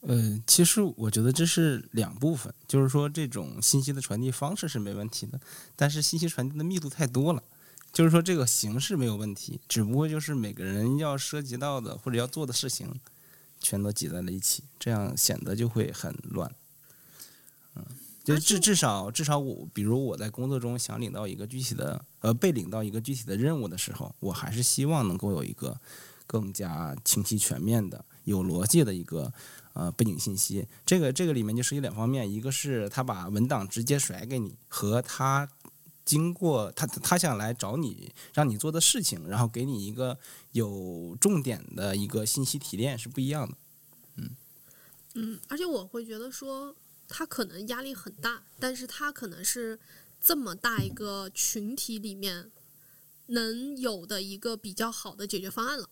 [0.00, 5.40] 呃，其实我觉得这是两部分，就是说这种信息的传递方式是没问题的，
[5.74, 7.42] 但是信息传递的密度太多了。
[7.92, 13.00] 就是说这个形式没有问题，只不过就是每个人要涉及到的或者要做的事情，
[13.60, 16.54] 全都挤在了一起，这样显得就会很乱。
[17.74, 17.84] 嗯，
[18.22, 25.80] 就至至少至少我，比如我在工作中想领到一个具体的呃被领到一个具体的任务的时候，我还是希望能够有一个
[26.26, 29.32] 更加清晰全面的、有逻辑的一个
[29.78, 30.66] 呃背景信息。
[30.84, 35.48] 这个这个里面就涉及两方面，一个是他把文档直接甩给你，和他
[36.04, 40.18] 经过他他想来找你让你做的事情，然后给你一个
[40.52, 43.56] 有重点的一个信息提炼是不一样的。
[44.16, 44.30] 嗯
[45.14, 46.74] 嗯，而且我会觉得说，
[47.06, 49.78] 他可能压力很大，但是他可能是
[50.20, 52.50] 这么大一个群体里面
[53.26, 55.88] 能有的一个比较好的解决方案了。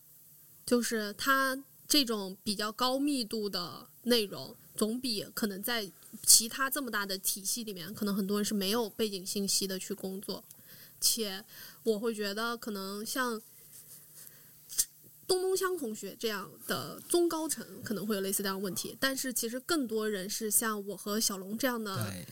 [0.64, 1.62] 就是他
[2.00, 5.90] 这种比较高密度的内容，总比可能在
[6.22, 10.44] 其他这么大的体系里面，可能很多人是没有背景信息的去工作，
[11.00, 11.44] 且
[11.84, 13.40] 我会觉得可能像。
[15.28, 22.24] 东东乡同学这样的中高层可能会有类似这样的问题，但是其实更多人是像我和小龙这样的，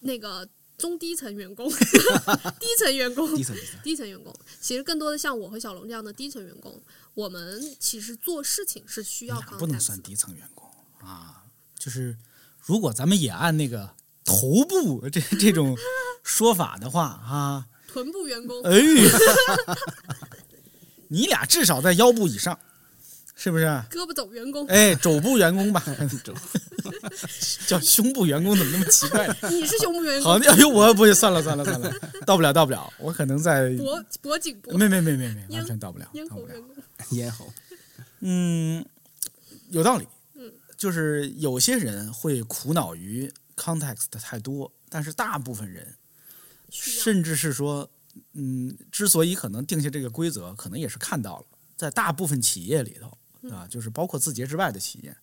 [0.00, 0.48] 那个
[0.80, 1.68] 中低层员工，
[2.58, 3.80] 低层员工，低层低层。
[3.84, 6.82] 低层员工，其实更多的像我和小龙这样的低层员工，
[7.14, 10.68] 我们其实做事情是需要不能算低层员工
[11.00, 11.44] 啊。
[11.78, 12.16] 就是
[12.58, 15.76] 如果咱们也按那个头部这这种
[16.22, 18.80] 说法的话啊，臀部员工，哎，
[21.08, 22.58] 你俩至少在腰部以上，
[23.42, 23.64] 是不是？
[23.90, 25.82] 胳膊肘员工，哎，肘部员工吧，
[26.22, 26.34] 肘
[27.66, 29.26] 叫胸部员工怎么那么奇怪？
[29.50, 31.90] 你是胸部员工好，工，哎呦，我不算了算了算了，
[32.26, 36.48] 到不了到不了，我可能在脖脖颈部，没没没没没，咽完全到不了，咽到不了。
[36.48, 36.76] 喉员工，
[37.16, 37.50] 咽喉。
[38.20, 38.84] 嗯，
[39.70, 40.06] 有道理。
[40.34, 45.94] 嗯，就是有些人会苦恼于 context 太多，但是大部分人，
[46.70, 47.90] 甚至是说，
[48.34, 53.16] 嗯，之所以可能定下这个规则，可能也是看到了，在大部分企业里头嗯
[53.50, 55.16] 啊，就是包括字节之外的企业，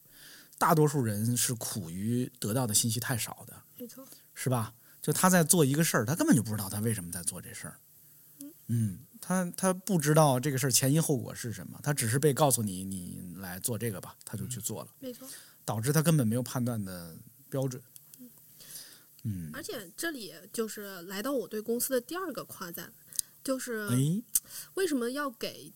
[0.57, 4.73] 大多数人是苦于得到的信息太少的，没错，是吧？
[5.01, 7.79] 就他在做一个事儿，他根本就不知道他为什么在做这事儿。
[8.67, 15.27] 嗯，他他不知道这个事儿前因后果是什么，他只是被告诉你你来做这个吧，他就去做了，没错。
[15.63, 17.15] 导致他根本没有判断的
[17.49, 17.81] 标准。
[19.23, 22.91] 嗯，而且这里就是来到我对公司的第二个夸赞，
[23.43, 24.23] 就是哎，
[24.73, 25.71] 为什么要给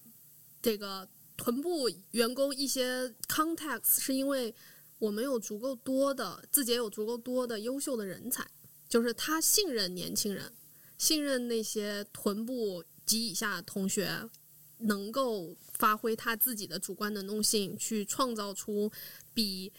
[0.62, 1.08] 这个
[1.41, 4.54] 臀部员工一些 context，是因为
[4.99, 8.47] 我们有足够多的字节有足够多的优秀的人才，
[8.88, 10.54] 就是他信任年轻人，
[10.99, 14.30] 信任那些臀部及以下同学，
[14.77, 18.91] 能够发挥他自己的主观能动性，去创造出
[19.34, 19.73] 比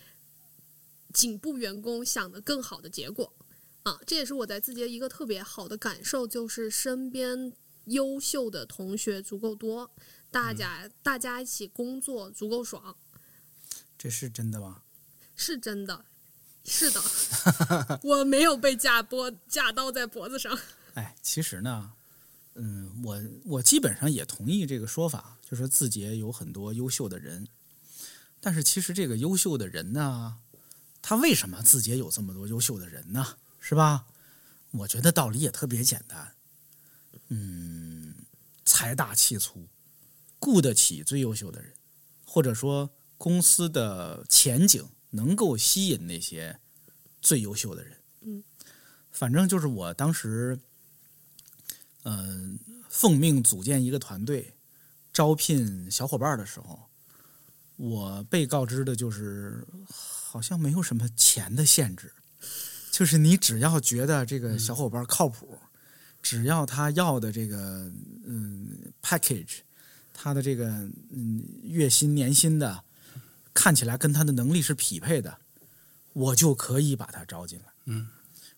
[1.14, 3.33] 颈部员工想的更好的结果。
[3.85, 7.53] 啊，这也是我在字节一个特别好的感受，就是身边
[7.85, 9.88] 优秀的同学足够多，
[10.33, 12.97] 大家、大家一起工作足够爽，
[13.99, 14.83] 这是真的吗？
[15.37, 16.05] 是真的，
[16.64, 17.01] 是的，
[18.03, 20.59] 我没有被架脖架刀在脖子上。
[20.95, 21.92] 哎，其实呢，
[22.55, 27.47] 嗯，我我基本上也同意这个说法，就是字节有很多优秀的人，
[28.40, 30.38] 但是其实这个优秀的人呢，
[31.03, 33.37] 他为什么字节有这么多优秀的人呢？
[33.61, 34.07] 是吧？
[34.71, 36.35] 我觉得道理也特别简单，
[37.29, 38.14] 嗯，
[38.64, 39.68] 财大气粗，
[40.44, 41.72] 雇得起最优秀的人，
[42.26, 46.59] 或者说公司的前景能够吸引那些
[47.20, 47.96] 最优秀的人。
[48.22, 48.42] 嗯，
[49.12, 50.59] 反正就是我当时，
[52.02, 54.52] 嗯、奉命组建一个团队，
[55.12, 56.90] 招聘小伙伴的时候，
[57.76, 62.12] 我被告知的就是好像没有什么钱的限制，
[62.90, 65.57] 就是你只要觉得这个小伙伴靠谱，
[66.20, 67.88] 只要他要的这个
[68.26, 69.59] 嗯 package，
[70.22, 70.68] 他的这个
[71.11, 72.85] 嗯月薪年薪的
[73.52, 75.37] 看起来跟他的能力是匹配的，
[76.12, 77.64] 我就可以把他招进来。
[77.87, 78.06] 嗯，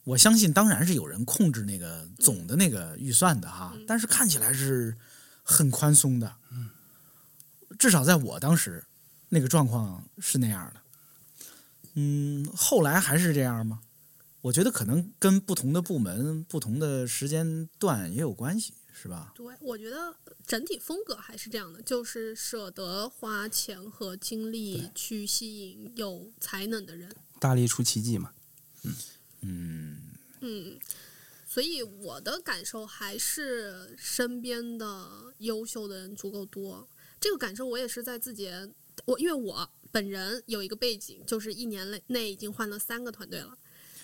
[0.04, 4.94] 我相信当然是有人控制那个总的那个预算的哈，但是看起来是
[5.42, 6.30] 很宽松的。
[6.50, 6.68] 嗯，
[7.78, 8.84] 至少在我当时
[9.30, 10.80] 那个状况是那样的。
[11.94, 13.80] 嗯，后来还是这样吗？
[14.42, 19.32] 我觉得可能跟不同的部门、不同的时间段也有关系，是吧？
[19.34, 20.14] 对，我觉得
[20.46, 27.14] 整体风格还是这样的，就是舍得花钱和精力去吸引有才能的人。
[27.40, 28.32] 大力出奇迹嘛。
[29.40, 29.98] 嗯，
[30.40, 30.78] 嗯，
[31.46, 36.88] 所以我的感受还是身边的优秀的人足够多。
[37.20, 38.48] 这个感受我也是在自己，
[39.06, 43.58] 我因为我本人有一个背景，就是一年内内已经换了三个团队了，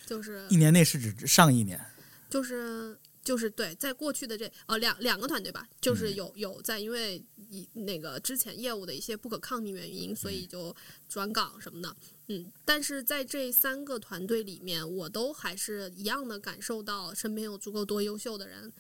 [0.05, 1.81] 就是一年内是指上一年。
[2.29, 2.98] 就是
[3.31, 10.75] 就是对，在过去的这呃两两个团队吧，就是有有在因为一那个之前业务的一些不可抗力原因，所以就
[11.09, 18.73] 转岗什么的，嗯，但是在这三个团队里面，我都还是一样的感受到身边有足够多优秀的人，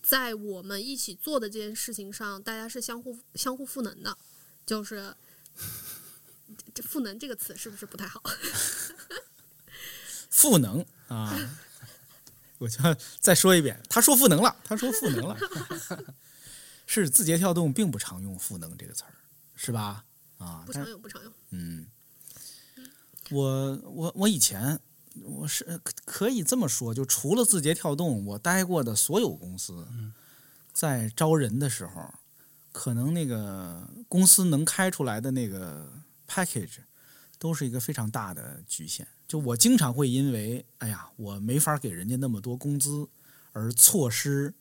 [0.00, 4.16] 在我们一起做的这件事情上，大家是相互相互赋能的，
[4.64, 5.14] 就是。
[6.74, 8.20] 这“赋能”这个词是不是不太好？
[10.30, 11.38] 赋能啊！
[12.60, 15.36] 我就要再说一遍，他说赋能了，他说赋能了，
[16.84, 19.14] 是字节跳动并不常用“赋能”这个词儿，
[19.56, 20.04] 是吧？
[20.36, 21.32] 啊，但不常用，不常用。
[21.52, 21.86] 嗯，
[23.30, 24.78] 我我我以前
[25.22, 29.88] 我是可可以这么说，就除了字节跳动，我待过的所有公司，
[30.74, 32.12] 在招人的时候，
[32.72, 35.90] 可能那个公司能开出来的那个
[36.28, 36.80] package
[37.38, 39.08] 都是一个非常大的局限。
[39.30, 43.06] 就我经常会因为哎呀，我没法给人家那么多工资，
[43.52, 44.52] 而错失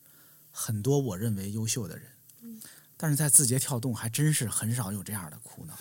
[0.52, 2.06] 很多我认为优秀的人。
[2.96, 5.76] 但是在字节跳动还真是很少有这样的苦恼。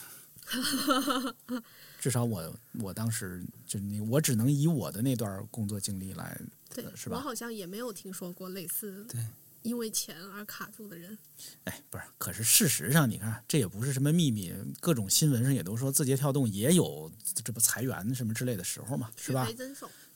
[2.01, 6.41] 至少我我当时就你我只能以我的那段工作经历来，
[6.75, 9.21] 对呃，是吧我好像也没有听说过类似对
[9.63, 11.17] 因为钱而卡住的人。
[11.65, 17.11] 哎，不是，可是事实上，你看，这也不是什么秘密，各种新闻上也都说，字节跳动也有
[17.45, 19.49] 这不裁员什么之类的时候嘛，是吧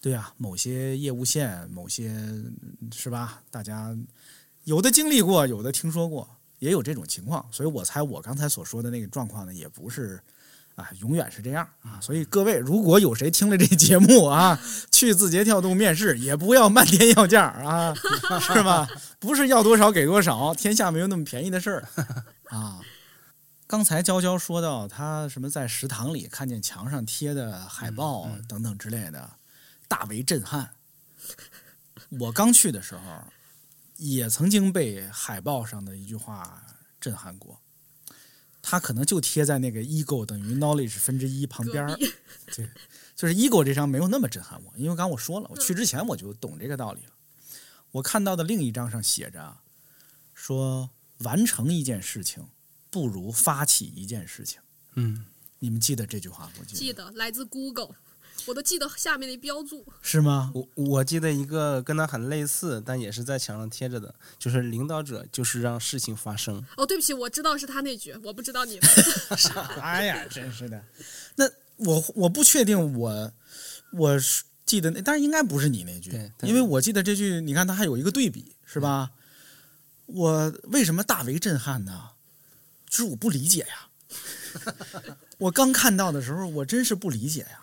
[0.01, 3.43] 对啊，某些业务线，某些嗯是吧？
[3.51, 3.97] 大家
[4.65, 6.29] 有的经历过，有的听说过，
[6.59, 10.21] 也有这种情况，所以我猜我刚才所说的那个状况呢，也不是
[10.75, 12.01] 啊，永远是这样啊。
[12.01, 14.59] 所以各位，如果有谁听了这节目啊，
[14.91, 17.95] 去字节跳动面试，也不要漫天要价啊，
[18.41, 18.89] 是吧？
[19.19, 21.89] 不是要多少给多少，天下没有那么便宜的事儿
[22.45, 22.81] 啊。
[23.67, 29.31] 刚才娇娇说到，她什么在食堂里看见墙上贴的海报等等之类的，
[29.89, 30.71] 大为震撼。
[32.21, 33.01] 我刚去的时候，
[33.97, 36.63] 也曾经被海报上的一句话
[37.01, 37.62] 震撼过。
[38.63, 41.97] 它可能就贴在那个 ego 等于 knowledge 分之一旁边儿
[42.55, 42.69] 对，
[43.17, 47.13] 就是 ego 这张没有那么震撼我，因为刚我说了，我去之前我就懂这个道理了。
[47.91, 49.59] 我看到的另一张上写着
[50.33, 50.89] 说，
[51.19, 52.47] 完成一件事情
[52.89, 54.61] 不如发起一件事情。
[54.95, 55.27] 嗯，
[55.59, 56.65] 你们记得这句话不？
[56.65, 57.95] 记得来自 Google，
[58.47, 59.85] 我都记得下面的标注。
[60.01, 60.51] 是吗？
[60.55, 66.65] 我我记得一个跟他很类似，但也是在墙上贴着的，就是领导者就是让事情发生。
[66.77, 68.89] 哦，对不起，我知道是他那句，我不知道你的。
[69.81, 70.83] 哎呀，真是的。
[71.37, 73.33] 那我我不确定我
[73.93, 79.11] 我是记得那，但是应该不是你那句对，对因为我记得这句，你看他还有一个对比，是吧？
[80.07, 82.11] 我为什么大为震撼呢？
[82.89, 83.89] 就是我不理解呀。
[85.39, 87.63] 我刚看到的时候，我真是不理解呀。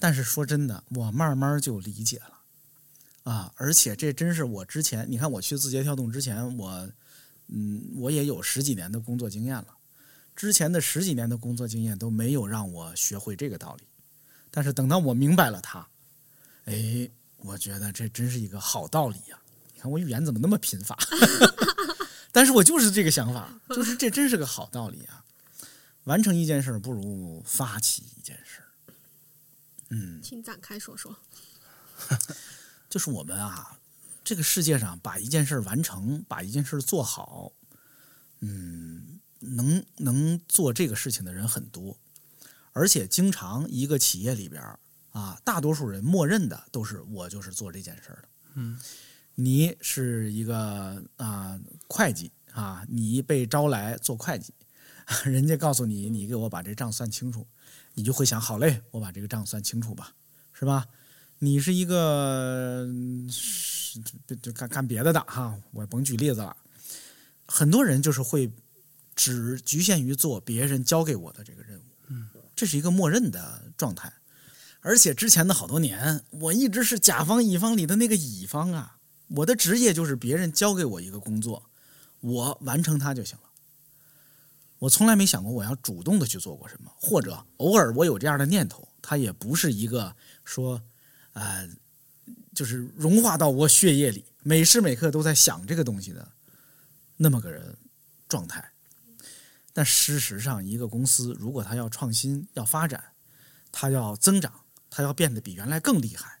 [0.00, 3.52] 但是说真的，我慢慢就理解了啊！
[3.56, 6.90] 而且这真是我之前，你看我去字节跳动之前，我
[7.48, 9.66] 嗯，我也有十几年的工作经验了。
[10.34, 13.84] 之前的十几年的工作经验都没有让我学会这个道理，
[14.50, 15.86] 但是等到我明白了它，
[16.64, 19.38] 哎，我觉得这真是一个好道理呀、
[19.74, 20.96] 你看我语言怎么那么贫乏？
[22.32, 25.22] 但是我就是这个想法，就是这真是个好道理啊！
[26.04, 28.59] 完成一件事不如发起一件事。
[29.90, 31.16] 嗯，请展开说说。
[32.88, 33.78] 就是我们啊，
[34.24, 37.52] 这个世界上把一件事完成，把一件事做好，
[38.40, 41.96] 嗯，能能做这个事情的人很多，
[42.72, 44.60] 而且经常一个企业里边
[45.12, 48.28] 啊，大多数人默认的都是我就是做这件事的。
[48.54, 48.80] 嗯，
[49.36, 54.52] 你是一个啊会计啊，你被招来做会计，
[55.24, 57.46] 人家告诉你，你给我把这账算清楚，
[57.94, 60.14] 你就会想，好嘞，我把这个账算清楚吧，
[60.52, 60.86] 是吧？
[61.42, 62.86] 你是一个
[64.26, 66.56] 就就干干别的的哈，我甭举例子了。
[67.46, 68.50] 很多人就是会
[69.16, 74.12] 只局限于做别人交给我的这个任务，嗯，这是一个默认的状态。
[74.82, 81.70] 而且之前的好多年，我一直是甲方乙方里的那个乙方啊，我的职业就是别人交给我一个工作，
[82.20, 83.49] 我完成它就行了。
[84.80, 90.82] 我从来没想过我要主动的去做过什么，或者偶尔我有这样的念头，它也不是一个说，
[91.34, 91.68] 呃，
[92.54, 96.26] 就是融化到我血液里，每时每刻都在想这个东西的
[97.18, 97.76] 那么个人
[98.26, 98.72] 状态。
[99.74, 103.04] 但事实上，一个公司如果它要创新、要发展，
[103.70, 104.52] 它要增长，
[104.88, 106.40] 它要变得比原来更厉害，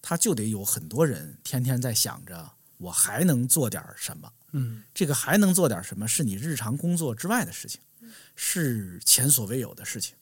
[0.00, 4.32] 它就得有很多人天天在想着我还能做点什么。
[4.52, 6.08] 嗯，这个还能做点什么？
[6.08, 7.80] 是你日常工作之外的事情，
[8.34, 10.16] 是前所未有的事情，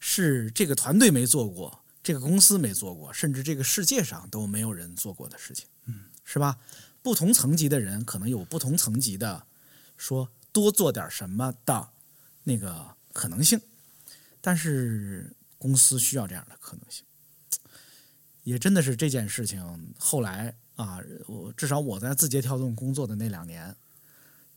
[0.00, 6.58] 是这个团队没做过，这个公司没做过，甚至这个世界上都没有人做过的事情，嗯，是吧？
[7.02, 9.46] 不同层级的人可能有不同层级的
[9.96, 11.88] 说多做点什么的
[12.42, 13.60] 那个可能性，
[14.40, 17.04] 但是公司需要这样的可能性，
[18.42, 23.74] 也真的是这件事情后来啊，我至少我在字节跳动工作的那两年，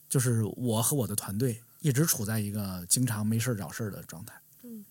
[0.07, 4.86] 就是我和我的团队一直处在一个经常没事儿找事儿的状态，嗯，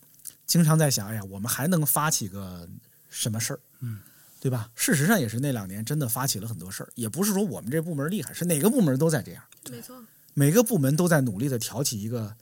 [0.45, 2.69] 经常在想，哎呀，我们还能发起个
[3.09, 3.99] 什么事儿，嗯，
[4.39, 4.69] 对吧？
[4.75, 9.99] 事实上也是那两年真的发起了很多事儿，也不是说我们这部门厉害，是哪个部门都在这样，没错，
[10.35, 12.35] 每个部门都在努力的挑起一个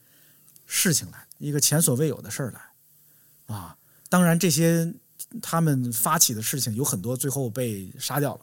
[0.65, 3.77] 事情来，一个前所未有的事儿来，啊，
[4.09, 4.93] 当然这些
[5.41, 8.41] 他们发起的事情有很多最后被杀掉了，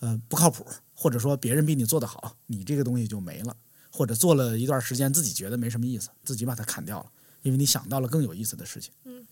[0.00, 3.56] 呃，不靠谱，或者说别人比你做得好，你这个东西就没了，
[3.90, 8.92] 或者做了一段时间自己觉得没什么意思，自己把它砍掉了，因为你想到了更有意思的事情。
[9.04, 9.26] 嗯，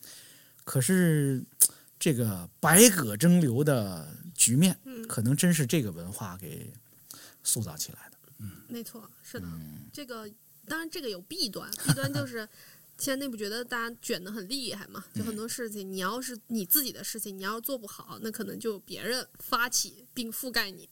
[0.64, 1.42] 可是
[1.98, 6.72] 这个百舸争流的局面，嗯可能真是这个文化给
[7.42, 8.18] 塑造起来的。
[8.38, 9.46] 嗯没错，是的。
[9.46, 10.30] 嗯这个
[10.66, 12.46] 当然这个有弊端，弊端就是
[12.98, 20.88] 现在内部觉得大家卷得很厉害嘛，就很多事情你要是你自己的事情，你要是做不好，那可能就别人发起并覆盖你。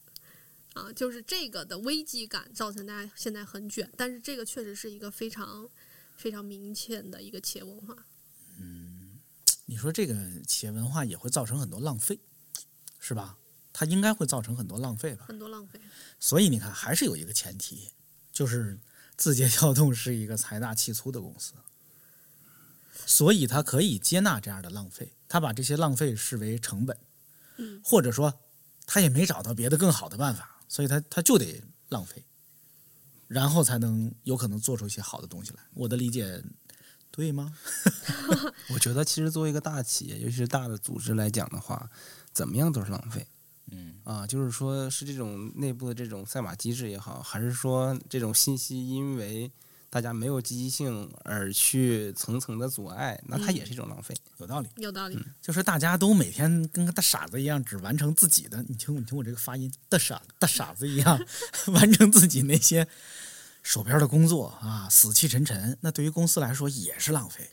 [0.73, 5.67] 啊，就是这个的危机感造成大家现在很卷，但是这个确实是一个非常
[6.15, 7.95] 非常明显的一个企业文化。
[8.59, 9.19] 嗯
[9.65, 10.15] 你说这个
[10.47, 12.19] 企业文化也会造成很多浪费，
[12.99, 13.37] 是吧？
[13.73, 15.25] 它应该会造成很多浪费吧？
[15.27, 15.79] 很多浪费。
[16.19, 17.89] 所以你看，还是有一个前提，
[18.31, 18.79] 就是
[19.15, 21.53] 字节 跳动是一个财大气粗的公司，
[23.05, 26.97] 所以他可以接纳这样的浪费，他把这些浪费视为成本，
[27.57, 28.33] 嗯或者说
[28.85, 32.23] 他也没找到别的更好的办法，所以他他就得浪费，
[33.27, 35.59] 然后才能有可能做出一些好的东西来。
[35.73, 36.43] 我的理解
[37.11, 37.53] 对吗？
[38.69, 41.89] 我觉得其实作为一个大企业，尤其是大的组织来讲的话，
[42.31, 43.27] 怎么样都是浪费。
[43.69, 49.51] 嗯啊，就是说是这种内部的这种赛马机制也好，还是说这种信息因为
[49.89, 54.13] 大家没有积极性而去层层的阻碍，那它也是一种浪费。
[54.37, 54.69] 有道理。
[54.75, 58.63] 有道理，就是大家都每天跟个大傻子一样，只完成自己的。
[58.67, 61.19] 你听，你听我这个发音，大傻大傻子一样，
[61.73, 62.87] 完成自己那些
[63.63, 65.77] 手边的工作啊，死气沉沉。
[65.81, 67.49] 那对于公司来说也是浪费，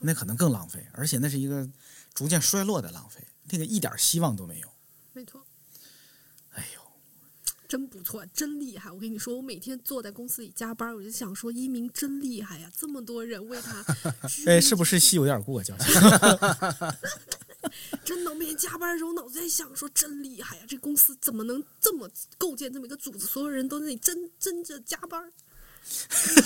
[0.00, 0.86] 那可能更浪费。
[0.92, 1.68] 而且那是一个
[2.14, 3.20] 逐渐衰落的浪费，
[3.50, 4.68] 那个一点希望都没有。
[5.12, 5.43] 没错，
[7.74, 8.88] 真不错，真厉害！
[8.88, 13.84] 我跟你说，我每天坐在公司里加班，我就想说，一鸣真厉害呀，这么多人为他
[14.46, 15.60] 哎，是不是戏有点过？
[15.60, 15.84] 娇娇，
[18.04, 20.62] 真的，我每天加班的时候，脑子在想说，真厉害呀！
[20.68, 22.08] 这公司怎么能这么
[22.38, 23.26] 构建这么一个组织？
[23.26, 25.32] 所有人都在那里争争着加班，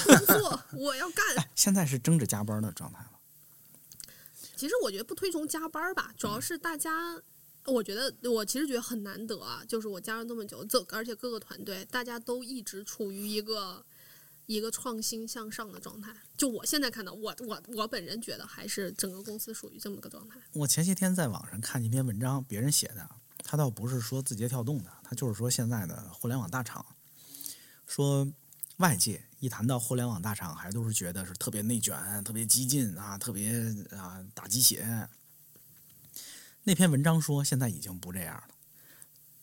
[0.06, 1.22] 工作我要干。
[1.54, 3.10] 现在是争着加班的状态了。
[4.56, 7.20] 其实我觉得不推崇加班吧，主要是大家，
[7.68, 13.84] 我觉得我其实觉得很难得啊，就是我加入那么久，这而且各个团队大家都一直处于一个
[14.46, 16.14] 一个创新向上的状态。
[16.36, 20.40] 就我现在看到，我我我本人觉得还是整个公司属于这么个状态。
[20.52, 23.08] 我前些天在网上看一篇文章，别人写的，
[23.44, 26.84] 他倒不是说字节跳动的，他就是说现在的互联网大厂，
[27.86, 28.26] 说
[28.78, 33.52] 外界一谈到互联网大厂，还都是觉得是特别内卷、特别激进啊，特别
[33.90, 35.08] 啊打鸡血。
[36.68, 38.54] 那篇文章说现在已经不这样了。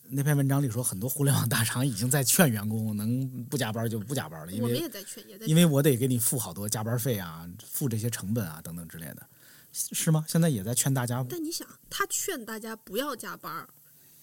[0.04, 9.28] 那篇文章里说，很多互联网大厂已经在劝员工能不加班就不加班了，因我们为也在劝，也在因为我得给你付好多加班费啊，付这些成本啊等等之类的，
[9.74, 10.24] 是吗？
[10.28, 13.68] 现在也在劝大家但你想，他劝大家不要加班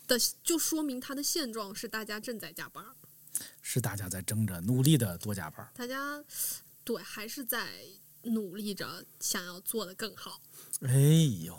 [0.07, 2.84] 的，就说明他的现状是大家正在加班，
[3.61, 5.68] 是大家在争着努力的多加班。
[5.74, 6.22] 大家
[6.84, 7.66] 对还是在
[8.22, 10.40] 努力着想要做的更好。
[10.82, 10.92] 哎
[11.44, 11.59] 呦，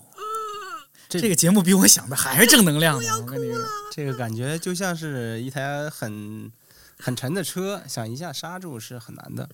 [1.09, 3.09] 这这个节目比我想的还是正能量呢！
[3.21, 6.51] 我跟你说，这个感觉就像是一台很
[6.97, 9.49] 很沉的车，想一下刹住是很难的。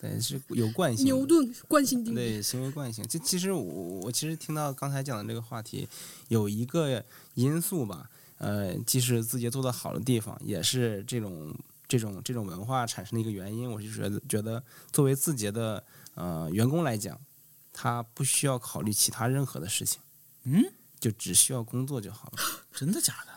[0.00, 1.04] 对，是有惯性。
[1.04, 5.88] 牛顿惯性定律，对行为惯性，这其实我我其实听到刚才讲的这个话题，
[6.26, 7.04] 有一个
[7.34, 11.54] 因素吧，呃，既是字节做的好的地方，也是这种
[11.86, 13.70] 这种这种文化产生的一个原因。
[13.70, 14.60] 我就觉得觉得
[14.90, 15.84] 作为字节的
[16.16, 17.16] 呃员工来讲，
[17.72, 20.00] 他不需要考虑其他任何的事情，
[20.44, 20.64] 嗯，
[21.00, 22.38] 就只需要工作就好了。
[22.74, 23.32] 真的假的？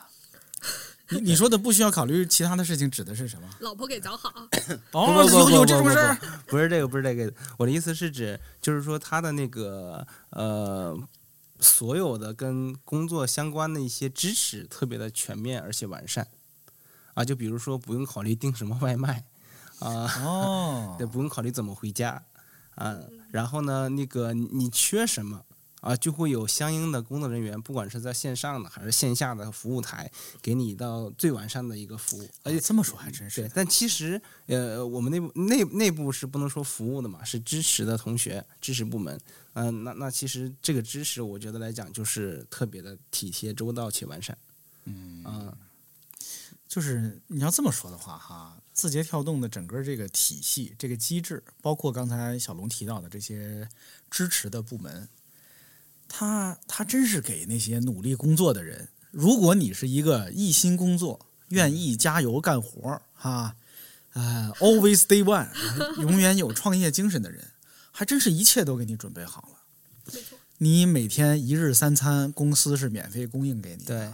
[1.09, 3.47] 你你说的不需要考虑其他的事情，指的是什么？
[3.59, 4.29] 老婆给找好，
[4.91, 6.17] 哦，不不不有有不不这种事儿？
[6.47, 7.31] 不是这个，不是这个。
[7.57, 10.97] 我的意思是指，就是说他的那个呃，
[11.59, 16.27] 所有的跟工作相关的一些知识特别的全面而且完善
[17.13, 19.23] 啊，就比如说不用考虑订什么外卖
[19.77, 22.23] 啊，哦 对，，不用考虑怎么回家
[22.73, 22.97] 啊，
[23.29, 25.45] 然后呢，那个你你缺什么？
[25.85, 30.11] 啊，就会有相应的工作人员，不管是在线上的还是线下的服务台，
[30.41, 32.27] 给你到最完善的一个服务。
[32.41, 39.15] 而且这么说还真是对，但其实呃，我们内部内内部是不能说服务的嘛，是支持的同学、支持部门。
[39.53, 44.35] 嗯、那那其实这个支持，我觉得来讲就是特别的体贴、周到且完善。
[44.85, 45.55] 嗯啊、
[46.67, 53.69] 就是你要这么说的话，哈，字节跳动的整个这个体系、这个机制，包括刚才小龙提到的这些
[54.09, 55.07] 支持的部门，
[56.17, 58.87] 他他真是给那些努力工作的人。
[59.11, 63.53] 如果你是一个一心工作、愿意加油干活儿哈，
[64.13, 65.49] 呃，always day one，
[65.99, 67.45] 永远有创业精神的人，
[67.91, 70.13] 还真是一切都给你准备好了。
[70.13, 73.85] 没错，你每天一日三餐，公司是免费供应给你的。
[73.85, 74.13] 对，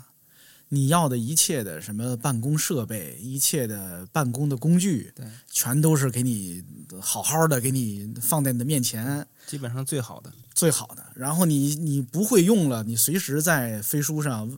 [0.69, 6.63] 你要的一切的什么办公设备，一切的办公的工具，对，全都是给你
[6.99, 10.31] 好好的给你放在你的面前，基本上最好的。
[10.53, 11.05] 最好的。
[11.13, 14.49] 然后你你不会用了，你随时在飞书上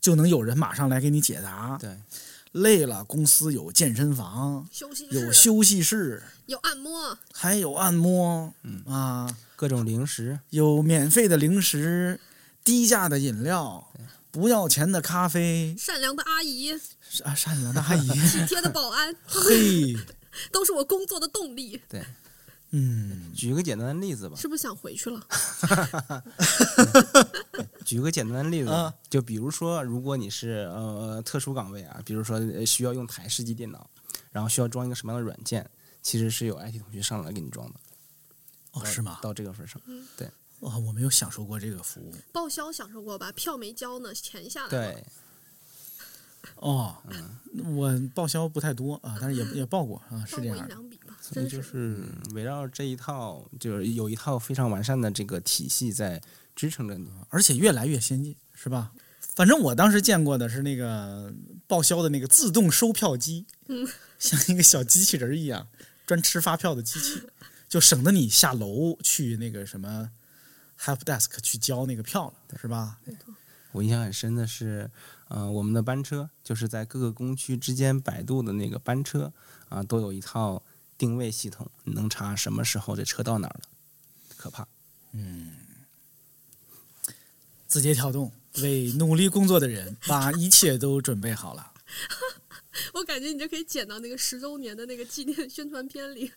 [0.00, 1.78] 就能有人马上来给你解答。
[1.80, 1.96] 对，
[2.50, 8.82] 累了，公司有健身房，休息有休息室，有按摩，还有按摩，嗯。
[8.92, 12.18] 啊，各种零食，有免费的零食，
[12.64, 13.86] 低价的饮料，
[14.32, 16.72] 不要钱的咖啡，善良的阿姨，
[17.22, 19.94] 啊，善良的阿姨， 体贴的保安，嘿，
[20.50, 21.80] 都是我工作的动力。
[21.88, 22.04] 对。
[22.72, 25.20] 嗯，举个简单的例子吧，是不是想回去了？
[27.84, 33.90] 举个简单的例子，啊就比如说，如果你是呃特殊岗位啊，比如说呃需要用台式机电脑，
[34.30, 35.68] 然后需要装一个什么样的软件，
[36.00, 37.80] 其实是有 IT 同学上来给你装的。
[38.72, 39.18] 哦，是吗？
[39.20, 39.82] 到这个份上，
[40.16, 42.14] 对哦，我没有享受过这个服务。
[42.30, 43.32] 报销享受过吧？
[43.32, 44.92] 票没交呢，钱下来了。
[44.92, 45.04] 对，
[46.56, 46.94] 哦，
[47.74, 50.66] 我报销不太多啊，但是也也报过啊，是这样的。
[50.68, 50.99] 两笔吧，
[51.32, 51.48] 所以。
[51.48, 52.04] 就是是
[52.34, 56.20] 围绕这一套，就是有一套非常完善的这个体系在
[56.54, 57.08] 支撑着你。
[57.28, 58.92] 而且越来越先进，是吧？
[59.34, 61.32] 反正我当时见过的是那个
[61.66, 65.66] 报销的那个自动收票机， 嗯，像一个小机器人一样，
[66.04, 67.22] 专吃发票的机器，
[67.68, 70.10] 就省得你下楼去那个什么
[70.78, 72.98] help desk 去交那个票了，是吧？
[73.72, 74.90] 我印象很深的是，
[75.28, 79.32] 呃，我们的班车就是在各个工区之间摆渡的那个班车
[79.68, 80.60] 啊、都有一套
[81.00, 83.62] 定位系统，能查什么时候这车到哪儿了，
[84.36, 84.68] 可怕。
[85.12, 85.56] 嗯
[87.66, 91.72] 字节跳动为努力工作的人把一切都准备好了。
[92.92, 96.30] 我感觉你就可以剪到那个十周年的那个纪念宣传片里，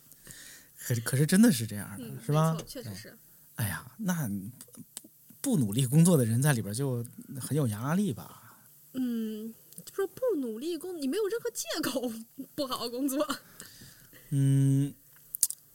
[0.78, 3.18] 可是可是真的是这样的，嗯，是吧确实是。
[3.56, 4.30] 哎呀，那
[4.72, 4.80] 不
[5.42, 7.06] 不努力工作的人在里边就
[7.42, 8.56] 很有压力吧？
[8.94, 9.54] 嗯，
[9.84, 12.14] 就说不努力工，你没有任何借口
[12.56, 13.28] 不好好工作。
[14.36, 14.92] 嗯，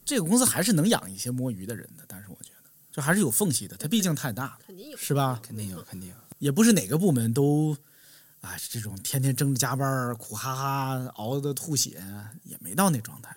[0.03, 5.39] 这个公司还是能养一些摸鱼的人的，但是我觉得这还是有缝隙的，它毕竟太大了，肯定有，是吧？
[5.41, 6.15] 肯定有，肯定有。
[6.39, 7.73] 也不是哪个部门都
[8.41, 12.03] 啊这种天天争着加班儿、苦哈哈熬的吐血，
[12.43, 13.33] 也没到那状态，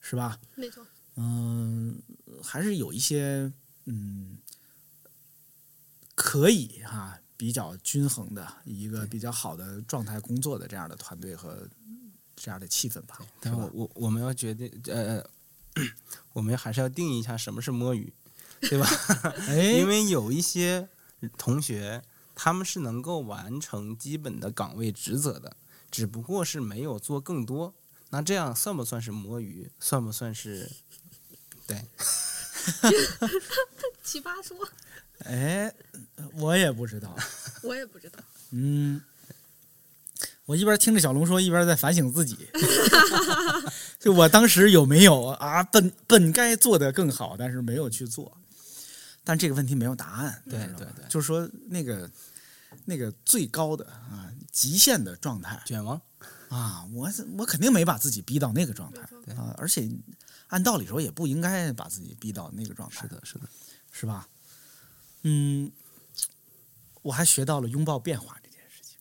[0.00, 0.40] 是吧？
[0.56, 0.84] 没错。
[1.14, 1.96] 嗯，
[2.42, 3.52] 还是有一些
[3.84, 4.36] 嗯
[6.16, 11.68] 可以哈、比较均衡的一个比较好的状态工作的这样的团队和
[12.44, 13.70] 这样的气氛吧，但我？
[13.72, 15.24] 我我们要决定，呃，
[16.34, 18.12] 我们还是要定义一下什么是摸鱼，
[18.60, 18.86] 对吧？
[19.48, 20.86] 哎，因为有一些
[21.38, 25.56] 同学他们是能够完成基本的岗位职责的，
[25.90, 27.72] 只不过是没有做更多。
[28.10, 29.70] 那这样算不算是摸鱼？
[29.80, 30.70] 算不算是？
[31.66, 31.82] 对，
[34.02, 34.54] 奇葩说，
[35.20, 35.74] 哎，
[36.34, 37.16] 我也不知道。
[37.64, 38.18] 我也不知道。
[38.50, 39.00] 嗯，
[40.46, 42.36] 我一边听着小龙说，一边在反省自己。
[43.98, 48.36] 就我当时有没有啊，本本该做的更好，但是没有去做。
[49.24, 50.42] 但这个问题没有答案。
[50.48, 52.10] 对对对就是说那个
[52.84, 55.98] 那个最高的啊极限的状态卷王，
[56.48, 59.00] 啊，我我肯定没把自己逼到那个状态
[59.34, 59.88] 啊，而且
[60.48, 63.02] 按道理说也不应该把自己逼到那个状态。
[63.02, 63.48] 是的，是的。
[63.90, 64.28] 是吧？
[65.22, 65.70] 嗯，
[67.00, 68.98] 我还学到了拥抱变化这件事情。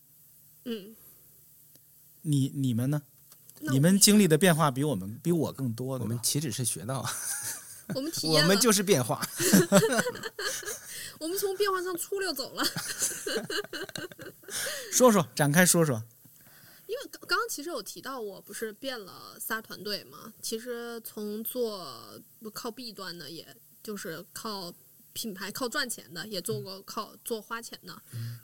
[0.66, 0.96] 嗯，
[2.24, 3.02] 你你们呢？
[3.72, 5.98] 你们经历的变化比我们比我更多。
[5.98, 7.06] 我们岂止是学到，
[7.96, 9.26] 我们体验了，我们就是变化。
[11.20, 12.64] 我们从变化上出溜走了。
[14.92, 16.04] 说说展开说说。
[16.86, 20.34] 因为刚刚刚其实有提到，我不是变了仨团队嘛？
[20.42, 22.22] 其实从做
[22.54, 24.74] 靠 B 端的，也就是靠
[25.14, 28.00] 品牌靠赚钱的，也做过靠做花钱的。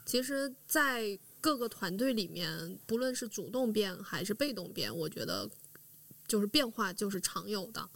[0.06, 5.48] 其实，在各个团队里面，不论是主动变还是被动变，我觉得
[6.26, 7.88] 就是变化就是常有的，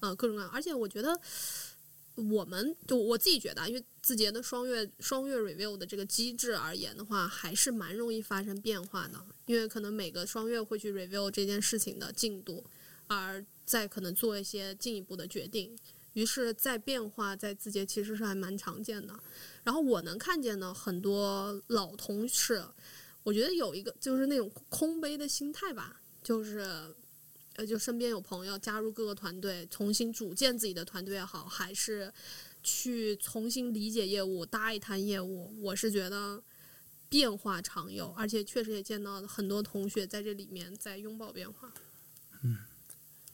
[0.00, 0.50] 呃，各种各样。
[0.50, 1.20] 而且我觉得。
[2.14, 9.18] 我们就我自己觉得啊，因为字节的双月双月 review 的这个机制而言的话，还是蛮容易发生变化的。
[9.46, 12.62] 因为可能每个双月会去 review 这件事情的进度，
[13.06, 15.74] 而再可能做一些进一步的决定。
[16.12, 19.18] 于是，在变化在字节其实是还蛮常见的。
[19.64, 22.62] 然后我能看见呢很多老同事，
[23.22, 26.94] 我觉得有一个就是那种空杯的心态吧，就是
[27.54, 32.12] 呃，就身边有朋友加入各个团队，重新组建自己的团队也好，还是
[32.62, 36.42] 去重新理解业务、搭一摊业务，我是觉得
[37.08, 41.72] 变化常有，而且确实也见到很多同学在这里面在拥抱变化。
[42.42, 42.56] 嗯，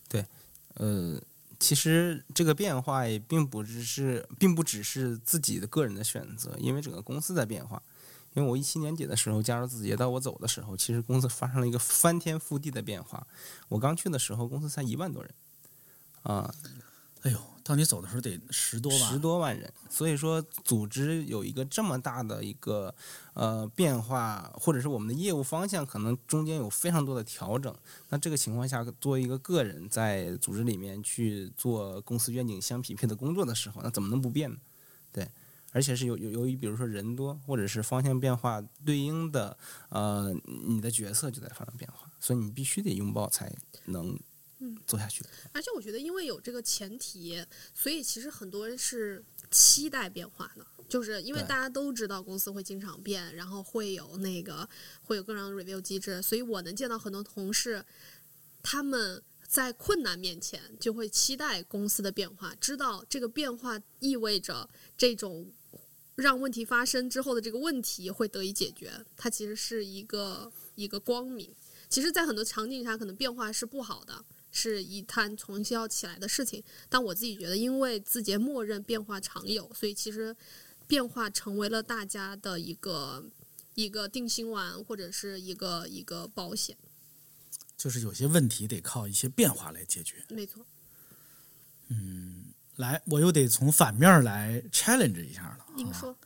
[0.08, 0.26] 对
[0.74, 1.22] 呃，
[1.58, 7.82] 其实这个变化也并不只是，并不只是自己的个人的选择，因为整个公司在变化。
[8.38, 13.26] 因为我一七年底的时候加入字节，到我走的时候，其实公司发生了一个翻天覆地的变化。
[13.68, 15.34] 我刚去的时候，公司才一万多人，
[16.22, 16.54] 啊、
[17.22, 22.94] 哎呦，到你走的时候得十多万，十多万人，所以说组织有一个这么大的一个
[23.34, 27.74] 呃变化，或者是我们的业务方向可能中间有非常多的调整。
[28.08, 34.56] 那这个情况下，作为一个个人在组织里面去做公司愿景相匹配的工作的时候，那怎么能不变呢？
[35.10, 35.28] 对，
[35.78, 39.56] 而且是由由由于比如说人多或者是方向变化，对应的
[39.90, 40.34] 呃
[40.66, 43.54] 你的角色就在发生变化，所以你必须得拥抱才
[43.84, 44.18] 能
[44.84, 45.24] 做下去。
[45.52, 47.40] 而且我觉得，因为有这个前提，
[47.72, 54.68] 所以其实很多人是期待变化的，就是因为大家都知道公司会经常变，然后会有那个
[55.02, 57.84] 会有各种 review 机制，所以我能见到很多同事，
[58.64, 65.52] 他们在困难面前就会期待公司的变化，知道这个变化意味着这种
[66.22, 71.54] 让问题发生之后的这个问题会得以解决，它其实是一个一个光明。
[71.88, 76.62] 其实，在很多场景下，可能变化是不好的，是一摊重新要起来的事情。
[76.88, 80.36] 但我自己觉得，因为字节默认变化常有，所以其实
[80.86, 83.24] 变化成为了大家的一个
[83.74, 86.76] 一个定心丸，或者是一个一个保险。
[87.76, 90.24] 就是有些问题得靠一些变化来解决。
[90.28, 90.66] 没错，
[92.78, 95.64] 来，我又得从反面来 challenge 一下了。
[95.64, 96.16] 啊您说，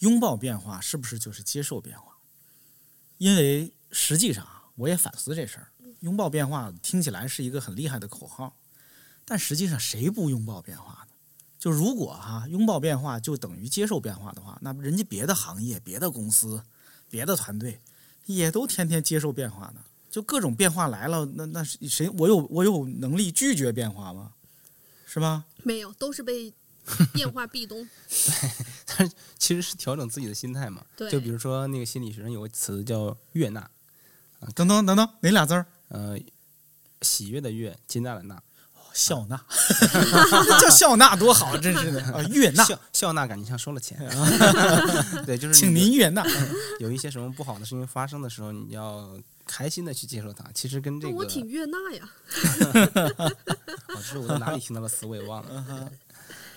[0.00, 2.16] 拥抱变化是不是就是接受变化？
[3.16, 5.68] 因为实际上啊，我也反思这事儿。
[6.00, 8.54] 拥抱变化听起来是一个很厉害的口号，
[9.24, 11.08] 但实际上谁不拥抱变化呢？
[11.58, 16.62] 就如果哈、拥抱变化就等于接受变化的话，那人家别的行业、别的公司、
[17.08, 17.80] 别的团队
[18.26, 19.80] 也都天天接受变化呢。
[20.10, 22.10] 就各种变化来了，那那是谁？
[22.10, 24.32] 我有我有能力拒绝变化吗？
[25.12, 25.44] 是吧？
[25.64, 26.52] 没有，都是被
[27.12, 27.82] 变化壁咚。
[28.08, 28.50] 对，
[28.86, 30.82] 但是其实是调整自己的心态嘛。
[30.96, 33.68] 对就比如说那个心理学上有个词叫悦纳，
[34.54, 35.66] 等等等等，哪俩字儿？
[35.88, 36.16] 呃，
[37.02, 38.40] 喜悦的悦，接纳的纳，
[38.94, 39.44] 笑纳，
[40.60, 42.22] 叫笑纳多好，真是的 啊！
[42.30, 43.98] 悦纳，笑笑纳感觉像收了钱。
[45.26, 46.24] 对，就是请您悦纳。
[46.78, 49.18] 有一些什么不好的事情发生的时候，你要
[49.50, 50.44] 开心的去接受它。
[50.54, 52.10] 其实跟这个，我挺悦纳呀。
[53.88, 55.90] 哦，这是我在哪里听到的词我也忘了。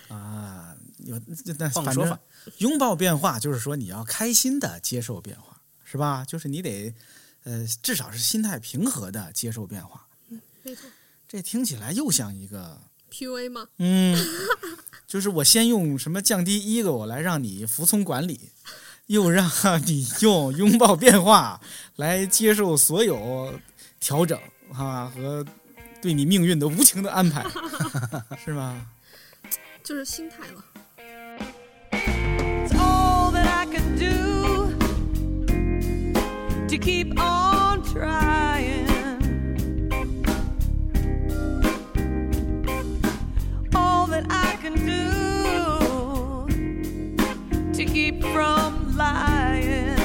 [0.09, 1.19] 啊，有
[1.57, 6.23] 那换个说法反正拥抱变化就是说你要开心的接受变化，是吧？
[6.23, 6.93] 就是你得
[7.45, 10.05] 呃，至少是心态平和的接受变化。
[10.61, 10.89] 没错
[11.27, 12.79] 这听起来又像一个
[13.11, 13.67] ，，PUA 吗？
[13.79, 14.15] 嗯，
[15.07, 18.51] 就是我先用什么降低 ego 来让你服从管理，
[19.07, 19.49] 又让
[19.85, 21.59] 你用拥抱变化
[21.97, 23.53] 来接受所有
[23.99, 24.39] 调整
[24.73, 25.45] 啊和
[26.01, 27.45] 对你命运的无情的安排，
[28.43, 28.75] 是吧？
[29.83, 30.63] 就是心态了。
[32.75, 34.71] All that I can do
[36.67, 38.87] to keep on trying.
[43.73, 46.47] All that I can do
[47.73, 49.97] to keep from lying.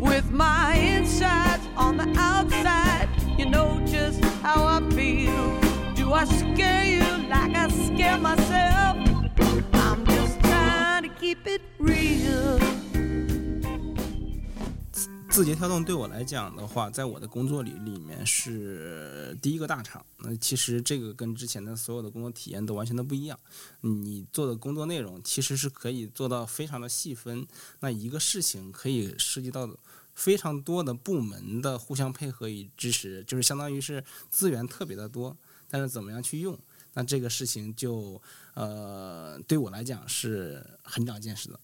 [0.00, 3.08] With my insides on the outside,
[3.38, 5.60] you know just how I feel.
[5.94, 8.96] Do I scare you like I scare myself?
[9.72, 12.75] I'm just trying to keep it real.
[15.36, 20.02] 字节跳动对我来讲的话，在我的工作里里面是第一个大厂。
[20.20, 23.38] 那其实这个跟之前的所有的工作体验都完全的不一样。
[23.82, 27.46] 你做的工作内容其实是可以做到非常的细分。
[27.80, 29.68] 那一个事情可以涉及到
[30.14, 35.36] 非常多的部门的互相配合与支持，就是相当于是资源特别的多，
[35.68, 36.58] 但是怎么样去用，
[36.94, 38.18] 那这个事情就
[38.54, 41.60] 呃对我来讲是很长见识的，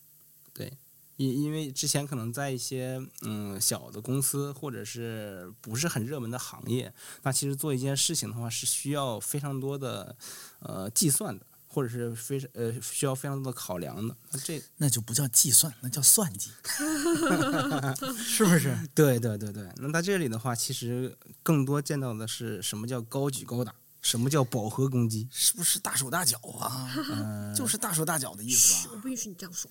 [0.53, 0.71] 对。
[1.17, 6.93] 因因为之前可能在一些嗯小的公司或者是不是很热门的行业，
[7.23, 10.17] 那其实做一件事情的话是需要非常多的
[10.61, 14.17] 呃计算的，或者是非常呃需要非常多的考量的。
[14.31, 16.51] 那这那就不叫计算，那叫算计，
[18.17, 18.77] 是不是？
[18.95, 25.27] 对对对对，那在这里的话，其实更多见到的是什么叫高举高打，什么叫饱和攻击。
[25.33, 26.93] 是不是大手大脚啊？
[27.57, 28.91] 就是大手大脚的意思，吧？
[28.93, 29.71] 我不允许你这样说。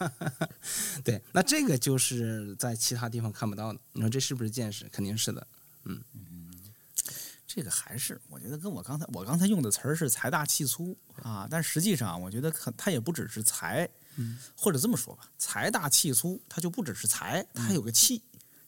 [1.04, 3.78] 对，那这个就是在其他地方看不到的。
[3.92, 4.88] 你说这是不是见识？
[4.88, 5.46] 肯定是的。
[5.84, 6.00] 嗯
[7.46, 13.88] 这个还是我觉得跟我刚才我刚才用的词儿是财大气粗啊，但实际上我觉得可它也不只是财，
[14.56, 18.20] 或者这么说吧，财大气粗，它就不只是财，它还有个气，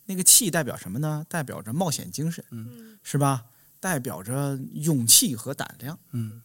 [0.05, 1.27] 那个气代表什么呢？
[1.29, 3.45] 代表着冒险精神，嗯，是吧？
[3.81, 6.43] 代表着勇气和胆量嗯，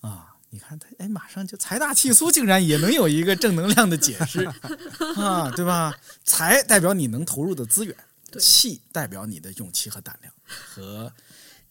[0.00, 0.32] 啊！
[0.50, 4.44] 你看他，哎，马上就财大气粗，竟然也能有一个正能量的解释
[5.18, 5.94] 啊，对吧？
[6.24, 7.94] 财代表你能投入的资源，
[8.38, 11.12] 气代表你的勇气和胆量和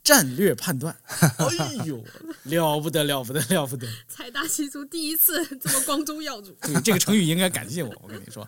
[0.03, 0.95] 战略判断。
[1.07, 2.03] 哎呦，
[2.43, 3.87] 了不得，了不得，了不得！
[4.09, 6.51] 财大气粗，第一次 这么光宗耀祖。
[6.61, 8.47] 对，这个成语应该感谢我，我跟你说。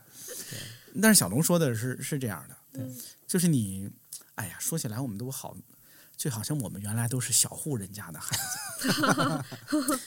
[1.01, 2.95] 但是小龙说的是是这样的，对
[3.25, 3.89] 就是你，
[4.35, 5.55] 哎呀，说起来我们都好，
[6.17, 8.35] 就好像我们原来都是小户人家的孩
[8.81, 9.43] 子，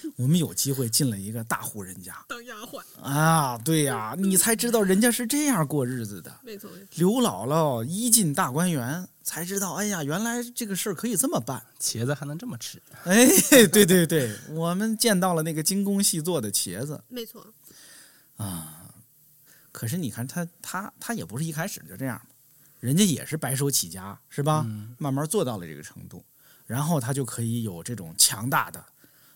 [0.17, 6.41] 我们有机会进了一个大户人家当丫鬟，啊，对呀，你才知道人家是这样过日子的。
[6.43, 6.87] 没错没错。
[6.97, 11.63] 刘姥姥一进大观园，才知道，哎呀，原来这个事儿可以这么办。
[11.81, 12.83] 茄子还能这么吃。
[13.05, 13.29] 哎，
[13.69, 17.47] 对对对，我们见到了那个精工细作的茄子，没错，
[18.37, 18.77] 啊
[19.71, 22.30] 可是你看他他他也不是一开始就这样嘛，
[22.81, 24.67] 人家也是白手起家，是吧？
[24.99, 26.25] 慢慢做到了这个程度，
[26.67, 28.85] 然后他就可以有这种强大的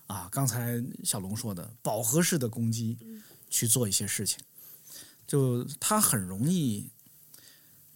[0.06, 2.98] 啊，刚才小龙说的饱和式的攻击，
[3.48, 4.40] 去做一些事情，
[5.26, 6.90] 就他很容易，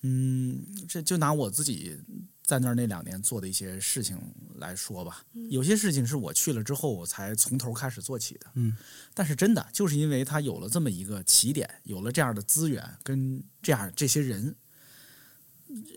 [0.02, 1.98] 嗯，这就拿我自己
[2.42, 4.18] 在那儿那两年做的一些事情
[4.56, 8.76] 来说吧，有些事情是我去了之后我才从头开始做起的，嗯，
[9.14, 14.54] 但是真的就是因为他有了这么一个起点，有了这样的资源跟这样这些人，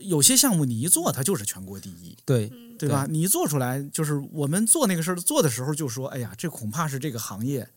[0.01, 3.07] 有些项目你一做，它就是全国第一，对，对吧？
[3.09, 7.69] 你一做出来，就是我们做那个事儿做的时候就说，哎呀，这恐怕是这个行业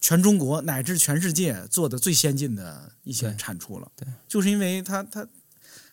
[0.00, 3.90] 全中国乃至全世界做的最先进的一些产出了。
[3.96, 5.30] 对，就是因为它它它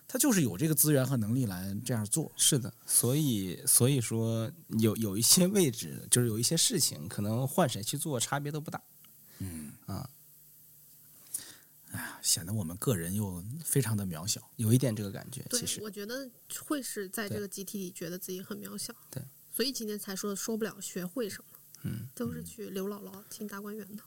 [0.07, 2.31] 他就是有这个资源和能力来这样做。
[2.37, 4.49] 是的，所以所以说
[4.79, 8.81] 有有一些位置，就是有一些事情，可能换谁去做差别都不大。
[12.21, 14.41] 显得我们个人又非常的渺小。
[14.55, 16.29] 有一点这个感觉，对其，实我觉得
[16.65, 18.93] 会是在这个集体里觉得自己很渺小。
[19.09, 24.03] 对，所以今天才说说不了学会什么，嗯，都是去刘姥姥进大观园的。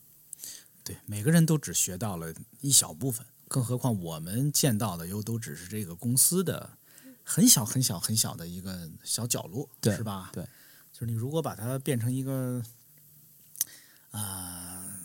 [0.82, 6.78] 对，每个人都只学到了一小部分，更何况我们见到的又都只是这个公司的
[7.22, 10.30] 很小很小很小的一个小角落，对是吧？
[10.32, 10.43] 对，
[10.93, 12.62] 就是你如果把它变成一个
[14.11, 14.99] 啊、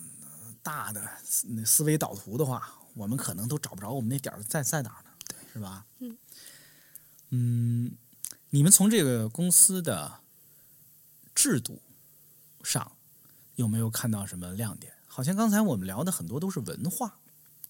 [0.66, 5.86] 大的思那思维导图的话，我们可能都找不着我们那点儿在在哪儿呢，对，是吧？
[6.00, 6.18] 嗯
[7.30, 7.92] 嗯，
[8.50, 10.20] 你们从这个公司的
[11.32, 11.80] 制度
[12.64, 12.90] 上
[13.54, 14.92] 有没有看到什么亮点？
[15.06, 17.20] 好像刚才我们聊的很多都是文化，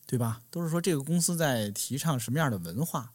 [0.06, 0.40] 对吧？
[0.50, 3.12] 都是说这个公司在提倡什么样的文化，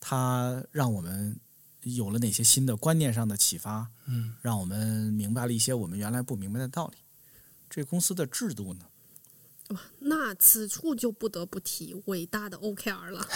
[0.00, 1.40] 它让我们
[1.80, 6.98] 有了哪些新的观念上的启发，嗯，让我们明白了一些我们原来不明白的道理。
[7.70, 8.84] 这公司的制度呢？
[10.00, 13.26] 那此处就不得不提伟大的 OKR 了，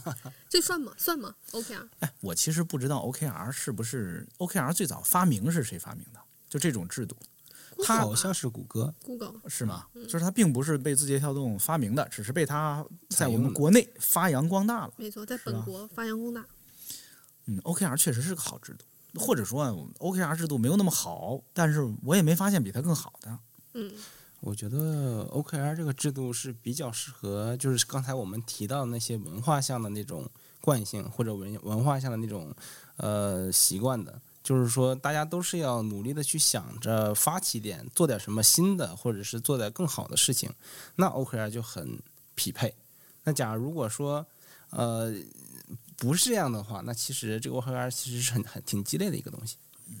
[0.48, 0.92] 这算吗？
[0.98, 6.20] 算吗？OKR 哎，我其实不知道 OKR 是不是 OKR 最早发明是谁发明的？
[6.48, 7.16] 就这种制度，
[7.82, 9.86] 它好像是谷歌，Google 是吗？
[10.06, 14.92] 就是它并不是被字节跳动发明的，只是被它在我们国内发扬光大了。
[14.98, 16.44] 没错，在本国发扬光大。
[17.46, 18.84] 嗯，OKR 确实是个好制度，
[19.20, 23.38] 或者说啊 OKR 制度没有那么好，但是我也没发现比它更好的。
[23.74, 23.90] 嗯，
[24.40, 30.28] 我觉得 OKR 这个制度是比较适合，就是刚才我们提到那些文化上的那种
[30.60, 32.54] 惯性，或者文文化上的那种
[32.96, 34.20] 呃习惯的。
[34.40, 40.50] 就是说，大家都是要努力的去想着发起点，做点什么新的，或者是做点更好的事情，
[40.96, 42.00] 那 OKR 就很
[42.34, 42.74] 匹配。
[43.24, 44.24] 那假如如果说
[44.70, 45.12] 呃
[45.96, 49.56] 不是这样的话，那其实这个 OKR 其实是很很挺鸡肋的一个东西。
[49.88, 49.96] 嗯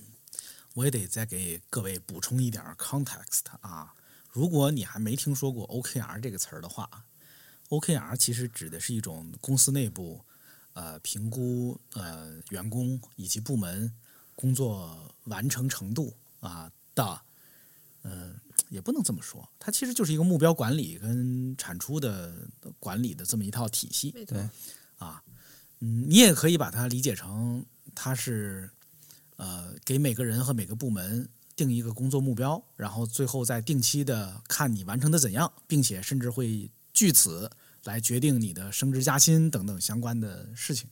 [0.74, 3.92] 我也得再给各位补充一点 context 啊。
[4.38, 6.88] 如果你还没听说过 OKR 这个词儿的话
[7.70, 10.24] ，OKR 其实指的是一种公司内部
[10.74, 13.92] 呃评估呃员工以及部门
[14.36, 17.20] 工作完成程度啊的，
[18.02, 18.32] 呃
[18.68, 22.32] 也不能这么说，它其实就是一个目标管理跟产出的
[22.78, 24.12] 管理的这么一套体系。
[24.24, 24.48] 对，
[24.98, 25.20] 啊，
[25.80, 28.70] 嗯，你也可以把它理解成它是
[29.34, 31.28] 呃给每个人和每个部门
[31.58, 37.50] 定一个工作目标，然后最后再定期的看你完成的怎样，并且甚至会据此
[37.82, 40.88] 来决定你的升职加薪等等相关的事情。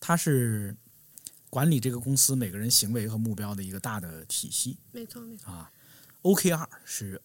[0.00, 0.74] 它是
[1.50, 4.78] 管理这个公司每个人行为和目标的一个大的体系。
[4.92, 5.52] 没错，没错。
[5.52, 5.70] 啊
[6.22, 7.20] ，OKR 是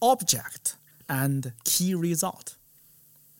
[0.00, 0.74] Object
[1.06, 2.54] and Key Result。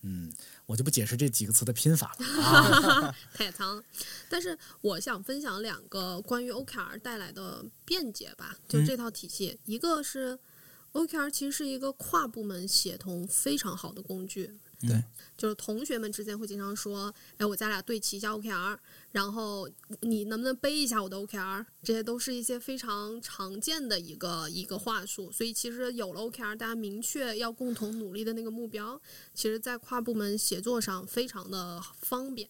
[0.02, 0.32] 嗯，
[0.66, 3.14] 我就不解释这几个词的拼法了啊。
[3.34, 3.82] 太长了。
[4.28, 10.38] 但是我想分享两个关于 OKR 带来的便捷吧，就嗯这套体系，一个是
[10.92, 14.58] OKR 其实是一个跨部门协同非常好的工具。
[14.86, 15.02] 对，
[15.36, 18.78] 就是同学们之间会经常说，哎，我咱俩对齐一下 OKR，
[19.12, 19.68] 然后
[20.00, 21.64] 你能不能背一下我的 OKR？
[21.82, 25.30] 这些都是一些非常常见的一个一个话术。
[25.32, 29.00] 所以其实有了 OKR，大家明确要共同努力的那个目标，
[29.34, 32.48] 其实在跨部门协作上非常的方便。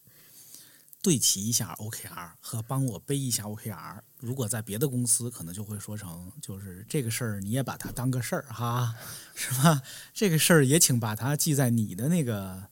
[1.02, 8.94] 对齐一下 OKR 和帮我背一下 OKR，如果在别的公司，可能就会说成就是这个事儿你也把它当个事儿哈，
[9.36, 9.82] 是吧？
[10.14, 12.64] 这个事儿也请把它记在你的那个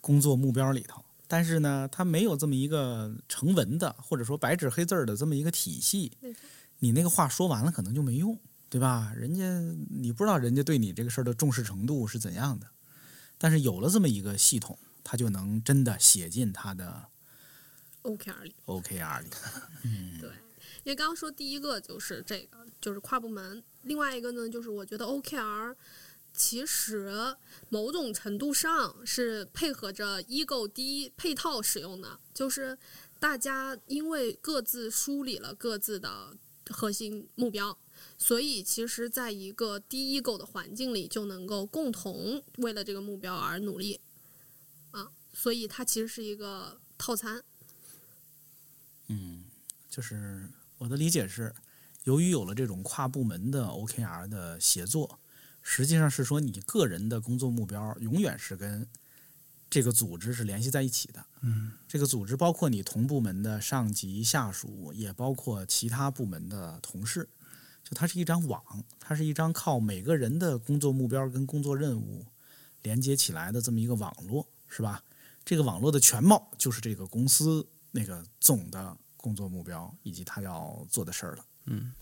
[0.00, 1.04] 工作目标里头。
[1.28, 6.12] 但是呢，它没有这么一个成文的，或者说白纸黑字儿的这么一个体系
[6.78, 8.38] 你那个话说完了可能就没用，
[8.68, 9.12] 对吧？
[9.16, 9.44] 人家
[9.88, 12.66] 你不知道人家对你这个事儿的重视程度是怎样的，
[13.38, 17.08] 但是有了这么一个系统，他就能真的写进他的
[18.02, 18.54] OKR 里。
[18.66, 19.28] OKR 里。
[19.82, 20.30] 嗯 对，
[20.86, 25.74] 因为刚刚说第一个就是这个，就是跨部门；另外一个呢，就是我觉得 OKR
[26.32, 27.36] 其实
[27.70, 32.78] 某种程度上是配合着 Ego 第一配套使用的，就是
[33.18, 36.36] 大家因为各自梳理了各自的
[36.70, 37.76] 核心目标。
[38.16, 44.00] 所以，其实，在一个低 ego 的环境里，就能够共同为了这个目标而努力，
[44.92, 47.42] 啊，所以它其实是一个套餐。
[49.08, 49.44] 嗯
[49.88, 51.54] 就是我的理解是，
[52.04, 55.18] 由于有了这种跨部门的 OKR 的协作，
[55.62, 58.86] 实际上是说你个人的工作目标永远是跟
[59.68, 61.24] 这个组织是联系在一起的。
[61.40, 67.28] 嗯，这个组织包括你同部门的上级下属，也包括其他部门的同事。
[67.82, 68.62] 就它是一张网，
[68.98, 72.26] 它是一张靠每个人的工作目标跟工作任务
[72.82, 75.02] 连接起来的这么一个网络，是吧？
[75.44, 78.96] 这个网络的全貌就是这个公司那个总的
[79.26, 81.44] 工作目标以及他要做的事儿了。
[81.64, 81.92] 嗯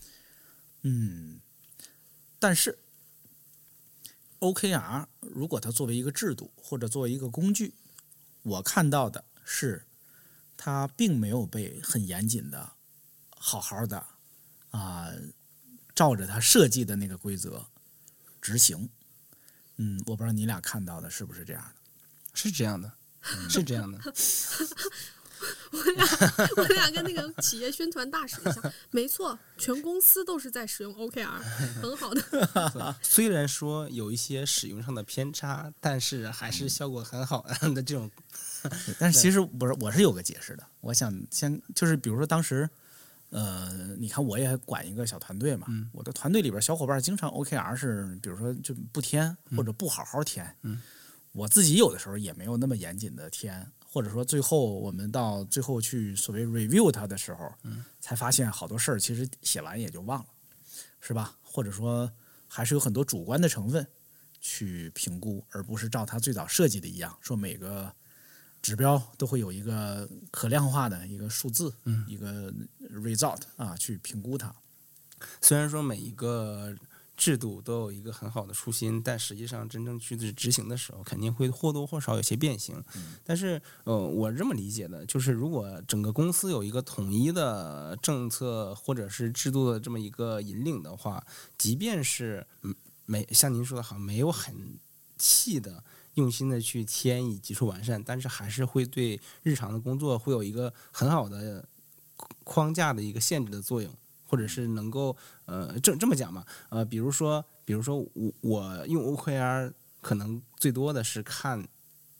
[0.83, 1.41] 嗯，
[2.37, 2.77] 但是
[4.37, 7.73] OKR 如果它作为一个制度或者作为一个工具，
[8.43, 9.87] 我看到的是
[10.55, 12.73] 它并没有被很严谨的、
[13.31, 14.05] 好好的
[14.69, 15.09] 啊、
[15.95, 17.65] 照着它设计的那个规则
[18.39, 18.87] 执行。
[19.77, 21.75] 嗯，我不知道你俩看到的是不是这样的。
[22.35, 22.93] 是这样的，
[23.49, 23.99] 是这样的。
[25.71, 26.05] 我俩
[26.57, 31.39] 我俩跟那个企业宣传大使一下，没错，全公司都是在使用 OKR，
[31.81, 32.95] 很好的。
[33.01, 38.09] 虽然说有一些使用上的偏差，但是还是效果很好的这种。
[38.97, 40.63] 但是其实不是，我是有个解释的。
[40.81, 42.67] 我想先就是，比如说当时，
[43.29, 50.81] 呃，你看我也管一个小团队嘛，嗯我的团队里边小伙伴经常 OKR 是，比如说就不填或者不好好填，嗯
[51.31, 60.25] 我自己有的时候也没有那么严谨的填，或者说最后我们到最后去所谓 review 它的时候，嗯才发现好多事儿其实写完也就忘了，
[60.99, 61.33] 是吧？
[61.41, 62.11] 或者说
[62.45, 63.87] 还是有很多主观的成分
[64.41, 67.89] 去评估，而不是照它最早设计的一样，说每个
[68.61, 72.53] 指标都会有一个可量化的一个数字，嗯一个
[72.91, 74.53] result 啊，去评估它。
[75.39, 76.75] 虽然说每一个
[77.17, 82.83] 制度都有一个很好的初心，但实际上真正去执执行的时候，肯定会或多或少有些变形。
[83.23, 91.25] 但是，呃，我这么理解的，就是如果整个公司有一个统一的政策或者是制度的这么一个引领的话，
[91.57, 94.77] 即便是嗯没像您说的好，没有很
[95.17, 95.83] 细的。
[96.15, 101.67] 用心的去添以基础完善，但是还是会对日常的工作会有一个很好的
[102.45, 103.93] 框架的一个限制的作用，
[104.25, 105.15] 或者是能够
[105.45, 109.71] 呃这这么讲嘛，呃，比如说比如说我我用 OKR
[110.01, 111.67] 可能最多的是看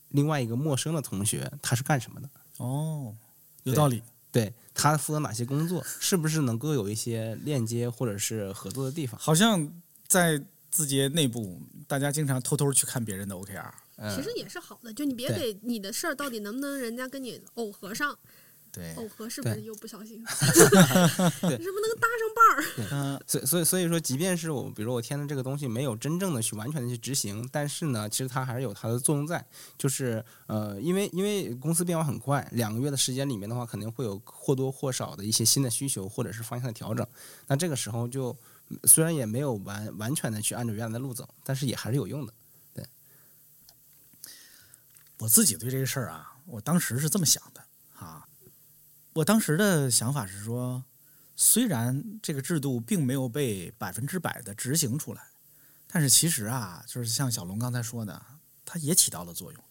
[0.10, 3.14] 另外一个陌生的同学他是干什么的，哦，
[3.64, 4.02] 有道理。
[4.32, 9.18] 对他负责哪些工作，是不是能够有一些链接或者是合作的地方？
[9.18, 9.72] 好像
[10.08, 13.72] 在字节内部，大家经常偷偷去看别人的 OKR。
[13.98, 18.14] 嗯其实也是好的，就你别给你的事儿到底能不能人家跟你耦合上，
[18.76, 20.22] 对，耦合是不是对又不小心？
[20.28, 22.64] 是不是能搭上伴儿？
[22.92, 29.44] 嗯、所以所以所以说，即便是我，比如我填的这个东西没有真正的去完全的去执行，但是呢，其实它还是有它的作用在。
[29.78, 37.08] 就是呃，因为因为公司变化很快，两个月的时间里面的话，肯定会有或多或少的一些新的需求或者是方向的调整。
[37.48, 38.36] 那这个时候就
[38.70, 42.34] 嗯虽然也没有完完全的去按照原来的路走，但是也还是有用的。
[42.74, 42.86] 对
[45.20, 47.65] 我自己对这个事儿啊，我当时是这么想的啊。
[49.16, 50.84] 我当时的想法是说，
[51.38, 55.30] 虽然这个制度并没有被百分之百的执行出来，
[55.88, 58.22] 但是其实啊，就是像小龙刚才说的，
[58.66, 59.64] 它也起到了作用。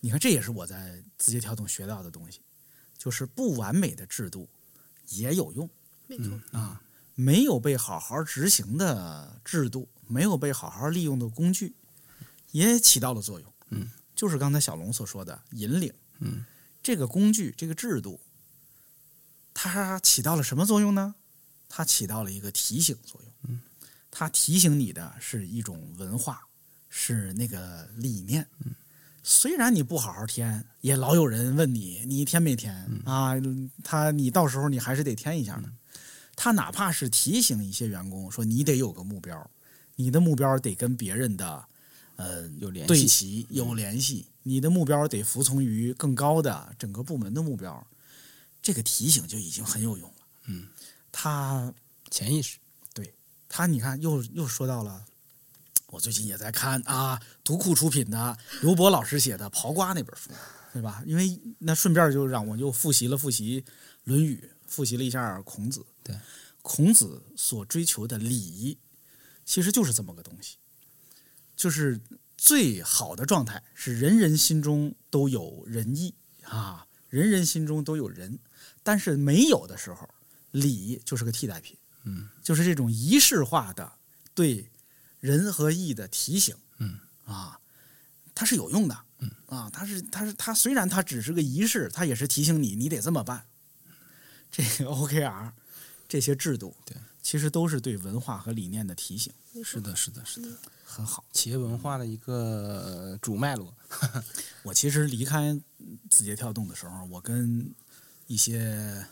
[0.00, 2.40] 你看，这也是我在字节跳动学到的东西，
[2.98, 4.48] 就是不完美的制度
[5.10, 5.70] 也有用。
[6.08, 6.82] 没错，啊，
[7.14, 11.76] 没有被好好执行的制度，没有被好好利用的工具，
[12.50, 13.52] 也起到了作用。
[13.68, 15.94] 嗯，就是刚才小龙所说的引领。
[16.18, 16.44] 嗯，
[16.82, 18.18] 这个工具，这个制度，
[19.54, 21.14] 它起到了什么作用呢？
[21.68, 23.32] 它起到了一个提醒作用。
[23.48, 23.60] 嗯，
[24.10, 26.42] 它提醒你的是一种文化，
[26.88, 28.46] 是那个理念。
[28.64, 28.74] 嗯，
[29.22, 32.74] 虽然你不好好填，也老有人问你，你填没填、
[33.04, 33.34] 啊？
[33.82, 35.72] 他你到时候你还是得填一下的。
[36.34, 39.50] 他哪怕是提醒一些员工说，你得有个目标，
[39.96, 41.64] 你的目标得跟别人的
[42.16, 47.86] 呃有联系对齐有联系，你的目标得服从于更高的整个部门的目标。
[48.62, 50.16] 这个提醒就已经很有用了。
[50.46, 50.68] 嗯，
[51.10, 51.74] 他
[52.10, 52.58] 潜意识，
[52.94, 53.12] 对
[53.48, 55.04] 他你看又又说到了，
[55.88, 60.30] 我最近也在看啊，读库出品的刘博老师写的《刨瓜》那本书，
[60.72, 61.02] 对吧？
[61.04, 63.60] 因为那顺便就让我又复习了复习
[64.04, 65.84] 《论语》，复习了一下孔子。
[66.02, 66.16] 对，
[66.62, 68.78] 孔子所追求的礼仪，
[69.44, 70.56] 其实就是这么个东西，
[71.56, 72.00] 就是
[72.36, 78.38] 最好的状态是人人心中都有仁义啊，人人心中都有仁，
[78.82, 80.08] 但是没有的时候，
[80.50, 81.76] 礼就是个替代品。
[82.04, 83.92] 嗯，就是这种仪式化的
[84.34, 84.68] 对
[85.20, 87.60] 人和义的提醒，嗯啊，
[88.34, 93.46] 它是有用的，嗯啊，它是它是它虽然它只是个仪式，它也是提醒你你得这么办。
[94.50, 95.52] 这个 OKR
[96.08, 99.32] 这些制度，对，其实都是对文化和理念的提醒，
[99.64, 100.48] 是的，是的，是的，
[100.84, 101.24] 很好。
[101.32, 103.72] 企业文化的一个主脉络。
[104.64, 105.58] 我其实离开
[106.10, 107.72] 字节跳动的时候，我跟
[108.32, 109.04] 一些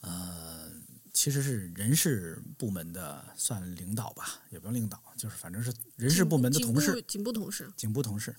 [0.00, 0.68] 呃，
[1.12, 8.34] 其实是人事部门的算领导吧，也不用领导，就是反正是人事部门的同事，颈部同事，警部同事，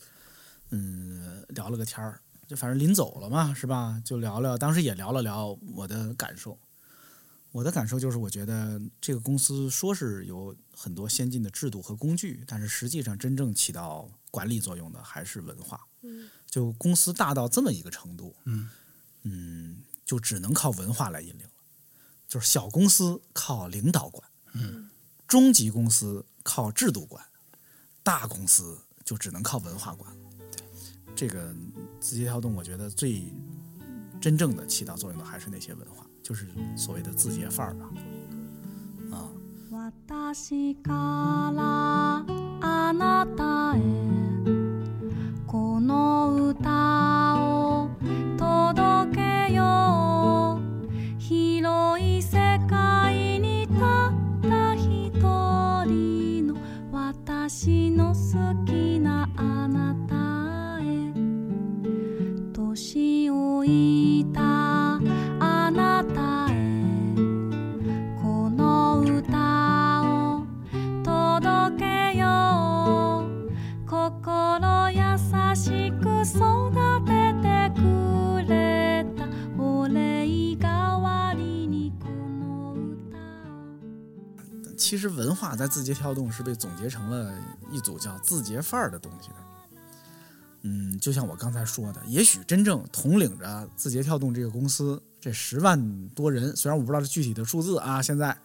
[0.71, 4.01] 嗯，聊了个天儿，就反正临走了嘛，是吧？
[4.03, 6.59] 就聊聊，当时也聊了聊我的感受。
[7.53, 15.79] 我的感受就是，我觉得这个公司说是有很多先进的制度和工具，但是实际上真正起到管理作用的还是文化。
[16.01, 18.69] 嗯就公司大到这么一个程度，嗯
[19.24, 21.52] 嗯，就只能靠文化来引领了。
[22.28, 24.88] 就是小公司靠领导管，嗯，
[25.26, 27.24] 中级公司靠制度管，
[28.02, 30.10] 大公司就只能靠文化管。
[30.50, 30.64] 对，
[31.16, 31.54] 这个
[32.00, 33.32] 字节跳动，我觉得最
[34.20, 37.90] 真正的起到作用的还是那些文化，就是所谓的字节范儿吧。
[39.10, 39.28] 啊，
[40.32, 42.24] 私から
[42.60, 43.80] あなたへ
[45.46, 46.60] この歌
[84.77, 87.33] 其实文化在字节跳动是被总结成了
[87.71, 89.54] 一组叫字节范儿的东西的。
[90.67, 98.35] 嗯，就像我刚才说的，也许真正统领着字节跳动这个公司这十万多人，虽然我不知道这具体的数字啊，现在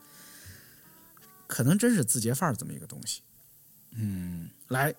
[1.46, 3.22] 可能真是字节范儿这么一个东西。
[3.92, 4.94] 嗯，来，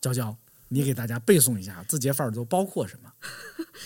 [0.00, 0.34] 娇娇，
[0.68, 3.12] 你给大家背诵一下字节范儿都包括什么？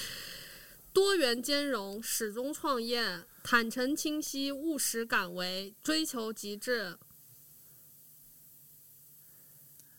[0.95, 6.97] 多元兼容，始终创业，坦诚清晰，务实敢为，追求极致。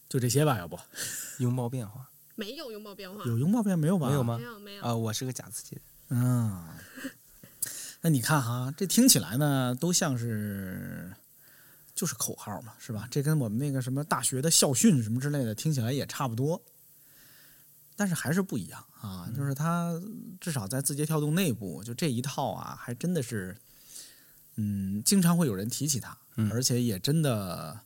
[0.08, 0.80] 就这些吧，要不
[1.40, 2.09] 拥抱变化
[2.40, 4.08] 没有拥抱变化，有拥抱变没有吧？
[4.08, 4.44] 没有吗没？
[4.46, 4.84] 有没有。
[4.84, 5.84] 啊，我是个假自己人。
[6.08, 6.66] 嗯，
[8.00, 11.14] 那你看哈，这听起来呢，都像是
[11.94, 13.06] 就是口号嘛，是吧？
[13.12, 16.62] 这跟我们那个什么大学的校训什么之类的，听起来也差不多，
[17.98, 19.30] 但是还是不一样啊。
[19.36, 20.02] 就是它
[20.40, 23.58] 至少在字节跳动内部，就这一套啊，还真的是，
[24.56, 27.82] 嗯，经常会有人提起它，嗯而且也真的，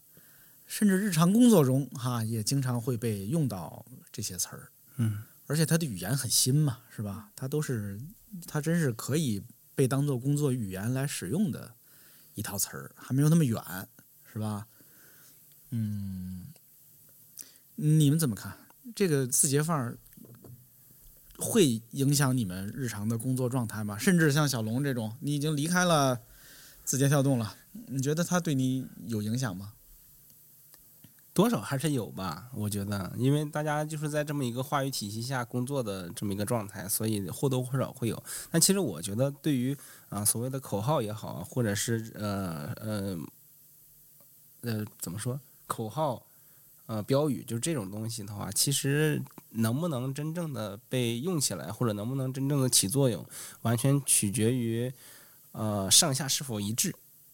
[0.66, 4.70] 甚至日常工作中哈，也经常会被用到这些词儿。
[4.98, 7.30] 嗯而且它的语言很新嘛，是吧？
[7.36, 8.00] 它都是，
[8.48, 9.44] 它真是可以
[9.76, 11.76] 被当做工作语言来使用的
[12.34, 13.62] 一套词儿，还没有那么远，
[14.32, 14.66] 是吧？
[15.72, 16.46] 嗯，
[17.76, 18.58] 你们怎么看
[18.96, 19.98] 这个字节范儿
[21.38, 23.98] 会影响你们日常的工作状态吗？
[23.98, 26.22] 甚至像小龙这种，你已经离开了
[26.86, 27.54] 字节跳动了，
[27.88, 29.74] 你觉得它对你有影响吗？
[31.34, 38.24] 多少还是有吧，我觉得，因为大家就是在这么一个话语体系下工作的这么一个状态，所以或多或少会有。
[38.52, 39.76] 但其实我觉得，对于
[40.10, 43.18] 啊、所谓的口号也好，或者是呃呃
[44.62, 46.24] 呃怎么说口号
[46.86, 49.20] 呃标语，就是这种东西的话，其实
[49.50, 53.26] 能不能真正的被用起来，或者能不能真正的起作用，
[53.64, 54.94] 完全取决于
[55.54, 56.94] 呃上下是否一致。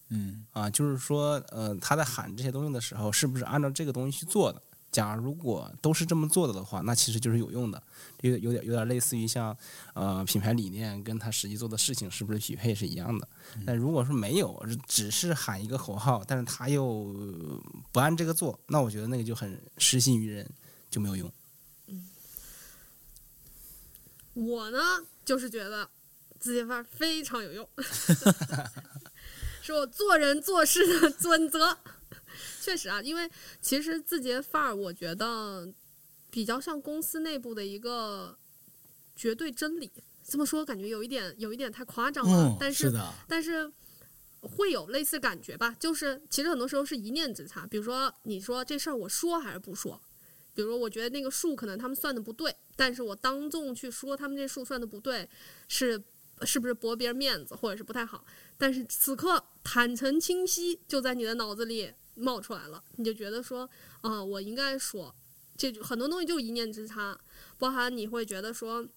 [0.09, 4.61] 嗯啊，就是说，呃，他在喊这些东西的时候，是不是按照这个东西去做的？
[4.91, 7.81] 假如果都是这么做的的话，那其实就是有用的，
[8.21, 9.55] 有有点有点类似于像，
[9.93, 13.27] 呃，品牌理念跟他实际做的事情是不是匹配是一样的。
[13.67, 17.13] 但如果说没有，只是喊一个口号，但是他又
[17.91, 20.49] 不按这个做，那我觉得那个就很失信于人，
[20.89, 21.31] 就没有用。
[21.85, 22.09] 嗯
[24.33, 24.79] 我呢，
[25.23, 25.87] 就是觉得
[26.39, 27.69] 字节范儿非常有用
[29.73, 31.77] 是我做人做事的 准则。
[32.61, 33.29] 确实啊，因为
[33.61, 35.67] 其实字节范儿，我觉得
[36.29, 38.37] 比较像公司内部的一个
[39.15, 39.91] 绝对真理。
[40.23, 43.71] 这么说感觉有一点有一点太夸张了，嗯，但是的，但是
[44.41, 47.65] 会有类似感觉吧，就是其实很多时候是一念之差。
[47.65, 49.99] 比如说，你说这事儿我说还是不说？
[50.53, 55.27] 比如说，我觉得那个数可能他们算的不对，但是我当众去说他们这数算的不对，
[55.67, 55.99] 是
[56.43, 58.23] 是不是驳别人面子，或者是不太好？
[58.59, 63.67] 但是此刻坦诚清晰就在你的脑子里冒出来了，你就觉得说，
[64.01, 65.15] 啊、我应该说，
[65.57, 67.19] 这很多东西就一念之差，
[67.57, 68.87] 包含你会觉得说。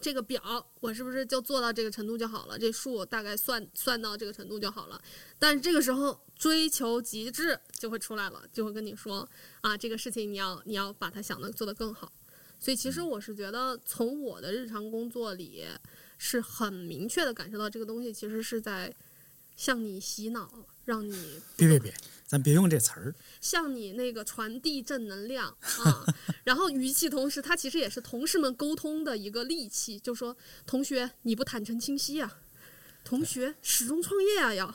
[0.00, 0.40] 这个表
[0.80, 2.58] 我是不是就做到这个程度就好了？
[2.58, 4.98] 这数大概算算到这个程度就好了。
[5.38, 9.28] 但是这个时候追求极致就会出来了，就会跟你说
[9.60, 12.10] 啊，这个事情你要你要把它想的做得更好。
[12.58, 15.66] 所以其实我是觉得，从我的日常工作里
[16.24, 18.94] 是很明确的感受到这个东西其实是在
[19.56, 20.48] 向你洗脑，
[20.84, 21.92] 让你别别别，
[22.24, 23.12] 咱别用这词儿。
[23.40, 26.06] 向你那个传递正能量啊。
[26.44, 32.38] 然后与其同时，它其实也是同事们沟通的一个利器，就说同学你不坦诚清晰啊、
[33.02, 34.72] 同学始终创业啊要，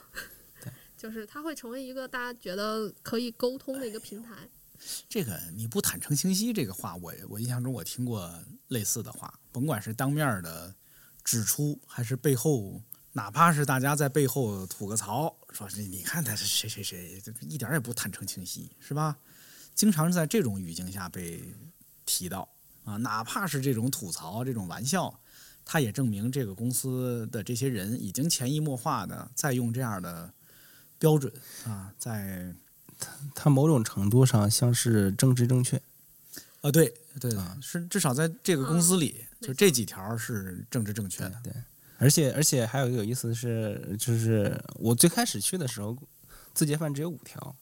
[0.97, 4.49] 就是它会成为一个大家觉得可以沟通的一个平台。
[5.07, 8.29] 这个你不坦诚清晰这个话，我我印象中我听过
[8.67, 10.75] 类似的话，甭管是当面的
[11.27, 12.81] 指出，还是背后，
[13.11, 19.17] 哪怕是大家在背后吐个槽，说是你看他是谁谁谁，这一点儿也不坦诚清晰，是吧？
[19.75, 21.43] 经常是在这种语境下被
[22.05, 22.47] 提到
[22.85, 25.19] 啊，哪怕是这种吐槽、这种玩笑，
[25.65, 30.31] 它也证明这个公司的这些人已经潜移默化的在用这样的
[30.97, 31.29] 标准
[31.65, 32.55] 啊，在
[33.35, 35.75] 他某种程度上像是政治正确。
[36.61, 37.29] 啊，对对，
[37.61, 41.41] 是至少在这个公司里，就这几条是政治正确的。
[41.43, 41.53] 对，
[41.97, 45.97] 而且而且还有一个有意思的是，就是我最开始去的时候，
[46.53, 47.55] 字节饭只有五条，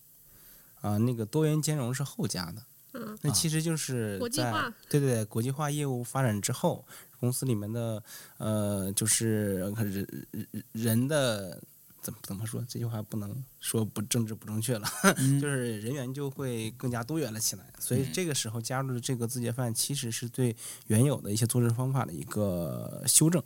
[0.81, 2.63] 啊、那个多元兼容是后加的。
[2.93, 6.85] 嗯，那其实就是在国际化对对对，国际化业务发展之后，
[7.19, 8.01] 公司里面的
[8.37, 11.61] 呃，就是人人人的
[12.05, 12.63] 怎么怎么说？
[12.69, 14.87] 这句话不能说不政治不正确了，
[15.41, 17.65] 就是人员就会更加多元了起来。
[17.79, 20.55] 所以这个时候加入的这个字节饭，其实是对
[20.85, 23.43] 原有的一些做事方法的一个修正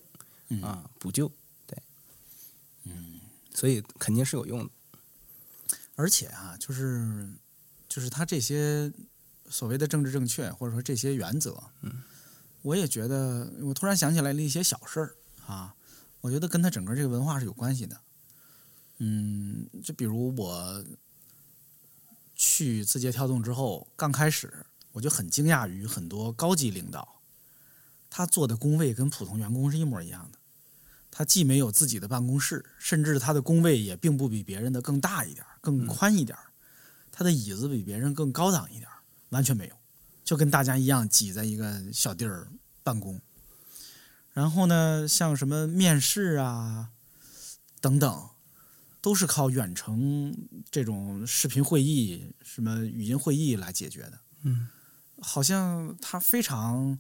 [0.49, 1.31] 嗯啊补救。
[1.65, 1.81] 对，
[2.83, 3.21] 嗯，
[3.53, 4.69] 所以肯定是有用的。
[5.95, 7.29] 而且啊，就是
[7.87, 8.91] 就是他这些
[9.49, 12.03] 所谓的政治正确，或者说这些原则，嗯，
[12.61, 15.15] 我也觉得，我突然想起来了一些小事儿
[15.47, 15.73] 啊，
[16.19, 17.97] 我觉得跟他整个这个文化是有关系的。
[18.99, 20.85] 嗯，就比如我
[22.35, 27.21] 去字节跳动之后，刚开始我就很惊讶于很多高级领导，
[28.09, 30.37] 他做的工位跟普通员工是一模一样的。
[31.11, 36.51] 他既没有自己的办公室，甚至他的工位也并不比别人的更大一点、更宽一点儿，
[37.11, 38.87] 他的椅子比别人更高档一点，
[39.29, 39.75] 完全没有，
[40.23, 42.47] 就跟大家一样挤在一个小地儿
[42.83, 43.19] 办公。
[44.33, 46.91] 然后呢，像什么面试啊
[47.81, 48.29] 等等，
[49.01, 50.35] 都是靠远程
[50.69, 54.19] 这种视频会议、什么语音会议来解决的。
[54.43, 54.67] 嗯，
[55.19, 56.97] 好像他非常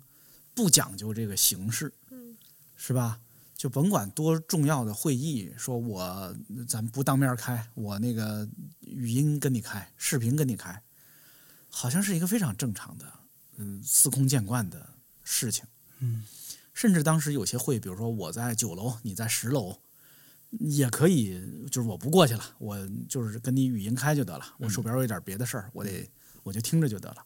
[0.53, 2.37] 不讲究这个形式，嗯，
[2.75, 3.19] 是吧？
[3.55, 6.33] 就甭管多重要的会议，说我
[6.65, 8.47] 咱不当面开，我那个
[8.79, 10.81] 语音跟你开，视频跟你开，
[11.69, 13.13] 好像是一个非常正常的，
[13.57, 14.87] 嗯，司空见惯的
[15.25, 15.65] 事情。
[15.99, 16.23] 嗯，
[16.73, 19.81] 甚至当时有些会，比如说我在九楼，你在十楼，
[20.51, 21.39] 也可以，
[21.69, 22.77] 就是我不过去了，我
[23.07, 24.55] 就是跟你语音开就得了。
[24.57, 26.09] 我手边有点别的事儿，我得
[26.43, 27.25] 我就听着就得了。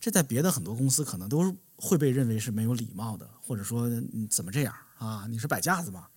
[0.00, 3.88] 这在别的很多公司可能都会被认为是没有礼貌的，或者说
[4.30, 5.26] 怎么这样啊？
[5.28, 6.08] 你是摆架子吗？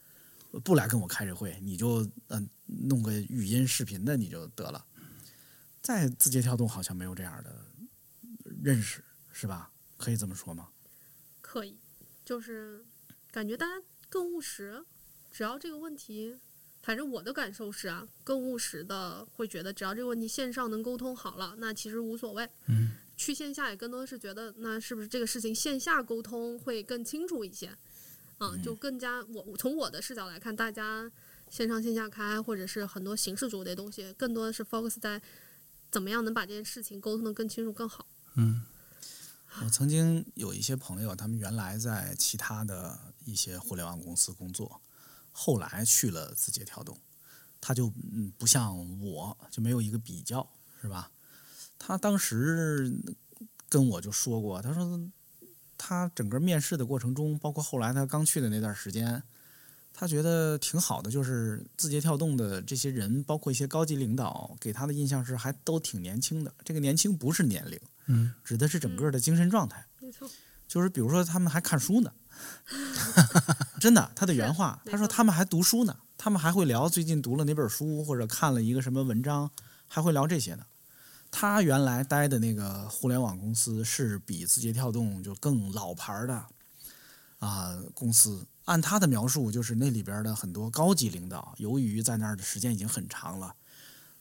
[0.64, 4.86] 不来跟我开这会，你就嗯、弄个语音视频的你就得了。
[5.82, 7.66] 在字节跳动好像没有这样的
[8.64, 9.70] 认识，是吧？
[9.98, 10.70] 可以这么说吗？
[11.42, 11.78] 可以，
[12.24, 12.86] 就是
[13.32, 14.84] 感觉大家更务实，
[15.36, 16.34] 只要这个问题，
[16.82, 22.50] 反正我的感受是啊，更务实的会觉得，只要这个问题线上能沟通好了，那其实无所谓。
[22.68, 27.68] 嗯，去线下也更多的是觉得，那是不是这个事情线下沟通会更清楚一些？
[28.38, 31.12] 啊，就更加我从我的视角来看，大家
[31.50, 35.22] 线上线下开，或者是很多形式主义的东西，更多的是 focus 在
[35.92, 38.08] 怎么样能把这件事情沟通的更清楚、更好。
[38.36, 38.62] 嗯
[39.66, 44.82] 我曾经有一些朋友，他们原来在其他的一些互联网公司工作，
[45.38, 46.98] 后来去了字节跳动，
[47.60, 50.50] 他就嗯不像我，就没有一个比较，
[50.82, 51.12] 是吧？
[51.78, 52.90] 他当时
[53.68, 54.98] 跟我就说过，他说
[55.78, 59.22] 他整个面试的过程中，包括后来他刚去的那段时间，
[59.94, 66.54] 他觉得挺好的，就是字节跳动的这些人，包括一些高级领导，给他的印象是还都挺年轻的。
[66.64, 67.78] 这个年轻不是年龄。
[68.08, 69.86] 嗯，指的是整个的精神状态。
[70.00, 70.30] 没错，
[70.68, 72.14] 就是比如说他们还看书呢，
[73.80, 79.52] 真的，他的原话，他说他们还读书呢，他们还会聊最近读了哪本书或者看了一个什么文章，
[79.88, 80.66] 还会聊这些呢。
[81.30, 86.46] 他原来待的那个互联网公司是比字节跳动就更老牌的
[87.40, 88.48] 啊、公司。
[88.64, 93.54] 按他的描述，就是那里边的很多高级领导，由于在那儿的时间已经很长了，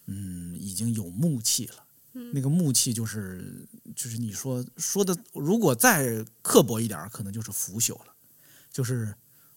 [0.04, 1.83] 嗯，已经有木气了。
[2.14, 8.14] 嗯那个木器就是就是你说说的，如果再刻薄一点，可能就是腐朽了。
[8.70, 9.14] 就是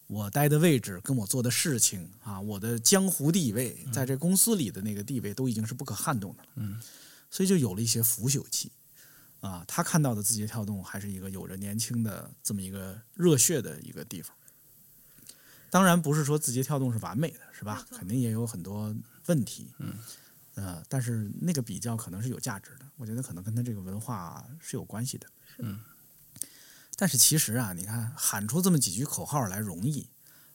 [0.07, 6.49] 我待的位置跟我做的事情啊，我的江湖地位，在这公司里的那个地位都已经是不可撼动的了。
[6.55, 6.81] 嗯，
[7.29, 8.71] 所以就有了一些腐朽气。
[9.39, 14.35] 啊，他看到的字节跳动还是一个有着年轻的这么一个热血的一个地方。
[15.69, 17.85] 当然不是说字节跳动是完美的，是吧？
[17.91, 18.95] 肯定也有很多
[19.27, 19.67] 问题。
[19.77, 19.93] 嗯，
[20.57, 25.27] 呃，但是那个比较可能是有价值的，我觉得可能跟他这个文化是有关系的。
[25.59, 25.79] 嗯，
[26.95, 30.09] 但是其实啊，你看喊出这么几句口号来容易，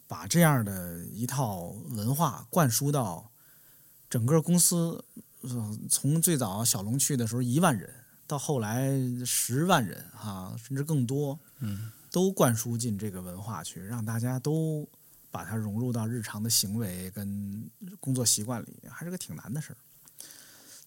[0.08, 3.30] 把这样的一套文化灌输到
[4.10, 5.04] 整个公司，
[5.42, 7.88] 呃，从最早小龙去的时候一万人，
[8.26, 8.90] 到后来
[9.24, 14.88] 十万人啊，甚至更多，嗯，都灌输进这个文化去，让大家都
[15.30, 17.70] 把它融入到日常的行为跟
[18.00, 19.76] 工作习惯里，还是个挺难的事儿。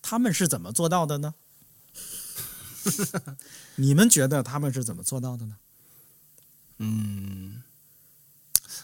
[0.07, 1.33] 他们是怎么做到的呢？
[3.77, 5.57] 你们觉得他们是怎么做到的呢？
[6.77, 7.63] 嗯，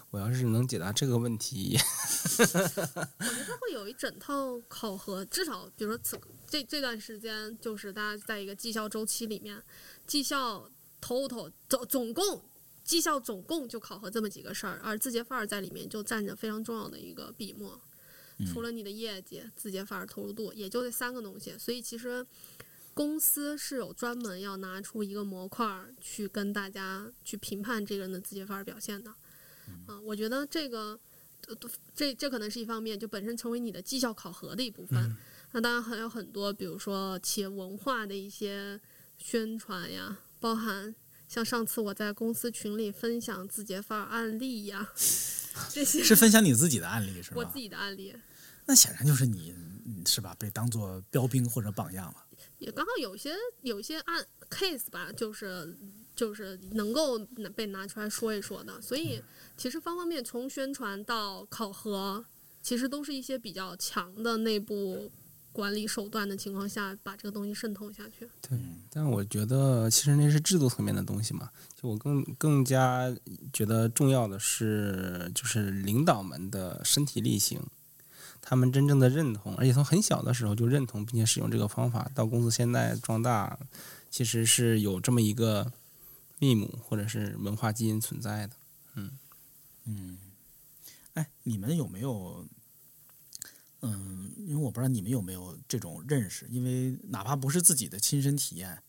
[0.09, 1.77] 我要是能解答这个问题，
[2.39, 6.19] 我觉得会有一整套考核，至少比如说此
[6.49, 9.61] 这这段时间，就是大家在一个绩效周期里面，
[10.07, 10.67] 绩效
[10.99, 12.43] total 总总共
[12.83, 17.79] 绩效总共就考核这么几个事儿，而字节范儿在里面就占着非常重要的一个笔墨。
[18.45, 21.57] 除了你的业绩、字节范儿投入度，也就这三个东西。
[21.57, 22.25] 所以其实
[22.93, 29.11] 公司是有专门要拿出一个模块儿去跟大家去评判这个人的字节范儿表现的。
[29.87, 30.99] 啊，我觉得这个。
[31.47, 31.57] 呃
[31.95, 35.17] 这这可能是一方面，就本身成为你的绩效考核的一部分。
[35.53, 38.79] 那当然还有很多，比如说企业文化的一些
[39.17, 40.95] 宣传呀，包含
[41.27, 44.87] 像上次我在公司群里分享字节范儿案例呀，
[45.73, 47.57] 这些是分享你自己的案例是吧我自？
[47.57, 48.15] 己的案例。
[48.65, 49.53] 那显然就是你
[49.85, 50.35] 嗯是吧？
[50.39, 52.15] 被当做标兵或者榜样了。
[52.57, 53.31] 也刚好有些
[53.61, 55.77] 有一些案 case 吧，就是
[56.15, 57.17] 就是能够
[57.55, 58.79] 被拿出来说一说的。
[58.81, 59.21] 所以
[59.57, 62.23] 其实方方面面从宣传到考核，
[62.61, 65.09] 其实都是一些比较强的内部
[65.51, 68.29] 管理手段的情况下，把这个东西渗透下去。
[68.41, 68.59] 对，
[68.91, 71.49] 但我觉得其实那是制度层面的东西嘛。
[71.81, 73.11] 就我更更加
[73.53, 77.59] 觉得重要的是，就是领导们的身体力行，
[78.41, 83.59] 他们真正的认同，而且从很小的时候就认同并且使用这个方法，到公司现在壮大，
[84.09, 85.71] 其实是有这么一个
[86.39, 88.55] 密母或者是文化基因存在的。
[88.95, 89.11] 嗯
[89.85, 90.17] 嗯
[91.13, 92.45] 哎，你们有没有？
[93.83, 98.83] 嗯，因为我不知道你们有没有这种认识，因为哪怕不是自己的亲身体验，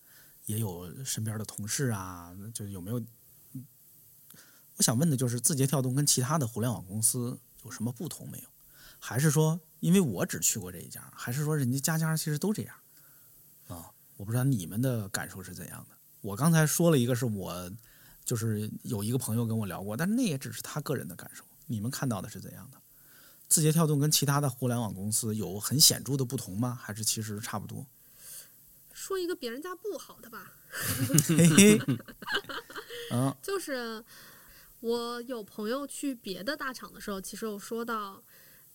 [0.45, 3.03] 也有身边的同事啊，就有没有？
[4.77, 8.45] 我想问的就是，字节跳动跟其他的互联网公司有什么不同没有？
[9.05, 12.77] 还是说，因为我只去过这一家，还是说人家家家其实都这样？
[13.67, 15.97] 啊，我不知道你们的感受是怎样的。
[16.21, 17.69] 我刚才说了一个是我，
[18.25, 21.43] 就是有一个朋友跟我聊过，但是那也只是他个人的感受。
[21.67, 22.79] 你们看到的是怎样的？
[23.49, 26.79] 字节跳动跟其他的互联网公司有很显著的不同吗？
[26.81, 27.85] 还是其实差不多？
[28.93, 30.53] 说一个别人家不好的吧，
[33.43, 34.05] 就是
[34.79, 38.23] 我有朋友去别的大厂的时候，其实有说到，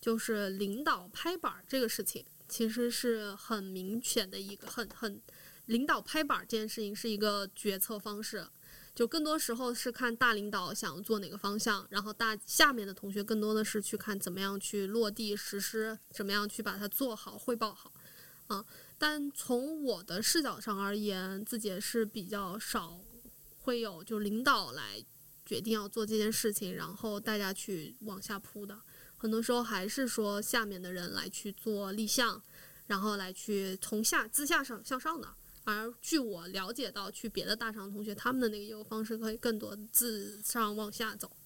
[0.00, 5.20] 就是领导拍板这个事情，其实是很明显的一个很很
[5.66, 8.46] 领导拍板这件事情是一个决策方式。
[8.94, 17.92] 就更多时候是看大领导想做哪个方向，然后大下面的同学更多的是去看怎么样去落地实施，怎么样去把它做好、汇报好，
[18.48, 18.64] 啊。
[18.98, 22.98] 但从我的视角上而言，自己是比较少
[23.60, 25.00] 会有就领导来
[25.46, 28.80] 决定要做这件事情，然后大家去往下铺的。
[29.18, 32.42] 很多时候还是说下面的人来去做立项，
[32.86, 35.34] 然后来去从下自下上向上的。
[35.64, 41.36] 而据我了解到，去别的大厂同学他们的那个业务方式可以更多自上往下走。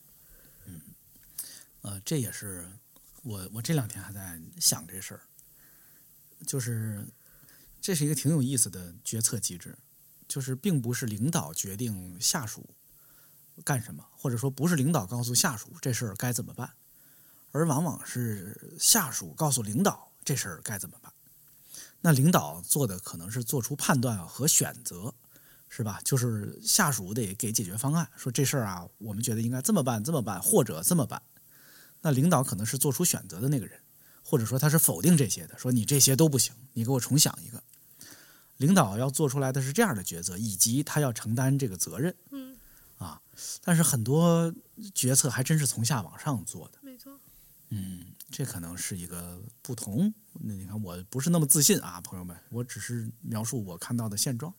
[1.81, 2.65] 呃，这也是
[3.25, 5.23] 我我这两天还在想这事儿，
[6.47, 7.05] 就是
[7.81, 9.77] 这是一个挺有意思的决策机制，
[10.29, 12.77] 就是并不是领导决定下属
[13.65, 16.73] 干什么，或者说不是领导告诉下属这事儿该怎么办，
[17.53, 21.13] 而往往是下属告诉领导这事儿该怎么办。
[22.01, 25.15] 那领导做的可能是做出判断和选择，
[25.69, 26.01] 是吧？
[26.05, 31.23] 就是下属得给解决方案，说这事儿啊，我们觉得应该这么办，这么办，或者这么办。
[32.01, 33.79] 那领导可能是做出选择的那个人，
[34.25, 37.63] 或者说他是否定这些的，说你这些都不行，你给我重想一个。
[38.57, 42.57] 领导要做出来的是这样的抉择，以及他要承担这个责任嗯，
[42.99, 43.21] 啊。
[43.63, 44.53] 但是很多
[44.93, 46.79] 决策还真是从下往上做的。
[47.75, 50.13] 嗯，这可能是一个不同。
[50.35, 54.53] 那你看，我不是那么自信啊，朋友们，我只是描述我看到的现状。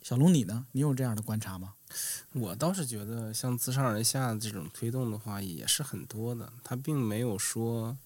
[0.00, 0.66] 小龙，你呢？
[0.72, 1.74] 你有这样的观察吗？
[2.32, 6.50] 我倒是觉得，像自上而下这种推动的话，也是很多的。
[6.62, 7.96] 它并没有说，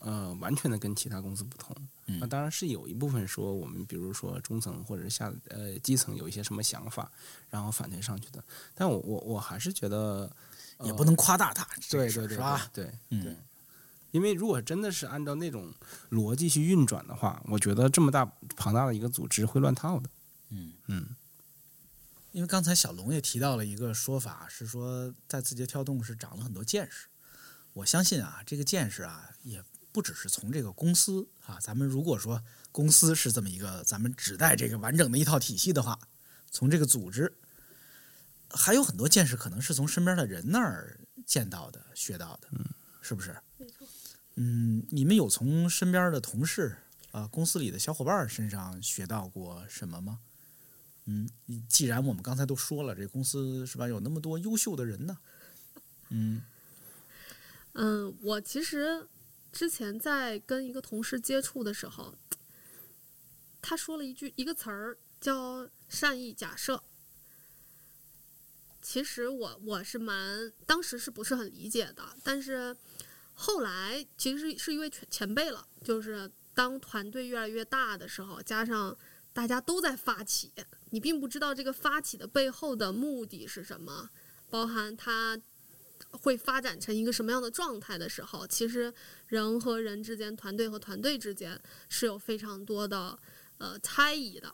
[0.00, 1.76] 呃，完全的跟其他公司不同。
[2.06, 7.08] 嗯那当然是有一部分说，我们比如说中层或者是下呃基层有一些什么想法，
[7.48, 8.42] 然后反推上去的。
[8.74, 10.30] 但我我我还是觉得，
[10.82, 12.70] 也不能夸大它，这对对对是吧？
[12.72, 13.36] 对嗯对，
[14.10, 15.72] 因为如果真的是按照那种
[16.10, 18.24] 逻辑去运转的话，我觉得这么大
[18.56, 20.10] 庞大的一个组织会乱套的。
[20.50, 21.16] 嗯嗯，
[22.32, 27.06] 因为刚才小龙也提到了一个说法，是说在字节跳动是长了很多见识。
[27.72, 35.98] 我相信啊，这个见识啊，也不只是从这个公司啊，咱们如果说公司是这么一个咱们只带这个完整的一套体系的话，
[36.50, 37.34] 从这个组织，
[38.52, 42.64] 还有很多见识可能是从身边的人那儿见到的、学到的，嗯
[43.00, 43.36] 是不是？
[43.58, 43.86] 没错。
[44.34, 46.76] 嗯，你们有从身边的同事
[47.10, 50.20] 啊、公司里的小伙伴身上学到过什么吗？
[51.04, 51.28] 嗯，
[51.68, 55.18] 既然我们刚才都说了，这公司是吧，有那么多优秀的人呢，
[56.10, 56.42] 嗯
[57.74, 59.08] 嗯，我其实
[59.50, 62.14] 之前在跟一个同事接触的时候，
[63.60, 66.82] 他说了一句一个词儿叫善意假设。
[68.82, 72.76] 其实我我是蛮当时是不是很理解的，但是
[73.34, 78.94] 后来其实是一位前前辈了，就是当团队越来越大的时候，加上
[79.32, 80.52] 大家都在发起，
[80.90, 84.10] 你并不知道这个发起的背后的目的是什么，
[84.50, 85.40] 包含它
[86.10, 88.92] 会发展成一个什么样的状态的时候，其实
[89.28, 93.18] 人和人之间、团队和团队之间是有非常多的
[93.58, 94.52] 呃猜疑的。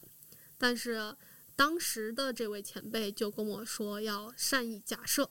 [0.57, 1.15] 但是
[1.59, 5.29] 当时的这位前辈就跟我说要善意假设。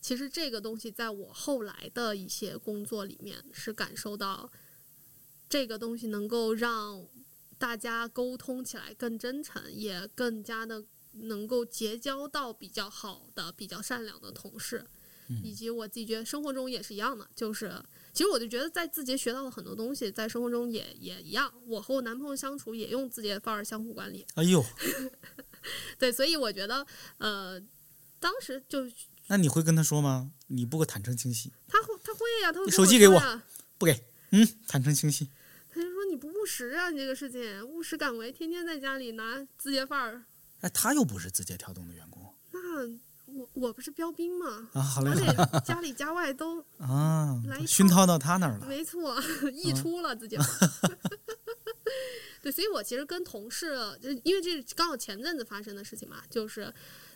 [0.00, 4.50] 其实这个东西在我后来的一些工作里面是感受到，
[5.48, 7.06] 这个东西能够让
[7.58, 14.84] 大家沟通起来更真诚，也更加的能够结交到比较好的、比较善良的同事。
[15.44, 17.72] 以及我自己觉得生活中也是一样的，就是
[18.16, 21.52] 其实我就觉得在字节学到了很多东西，在生活中也也一样。
[21.66, 24.64] 我和我男朋友相处也用字节范儿相互管理，哎呦，
[26.00, 26.86] 对，所以我觉得
[27.18, 27.60] 呃，
[28.18, 28.90] 当时就
[29.26, 30.30] 那你会跟他说吗？
[30.46, 33.40] 你不会坦诚清晰，他会他会呀、他会手机给我
[33.76, 35.28] 不给，嗯，坦诚清晰。
[35.68, 40.24] 他就说你不务实啊，你这个事情务实敢为，天天在家里拿字节范儿，
[40.62, 42.25] 哎，他又不是字节跳动的员工那
[43.56, 44.68] 我我不是标兵吗？
[44.74, 48.66] 啊，好嘞我得家里家外都 啊来，熏陶到他那儿了。
[48.66, 49.16] 没错，
[49.52, 50.36] 溢出了自己。
[52.42, 56.72] 对，所以我其实跟同事，就因为这刚好前阵子发生的事情嘛，就是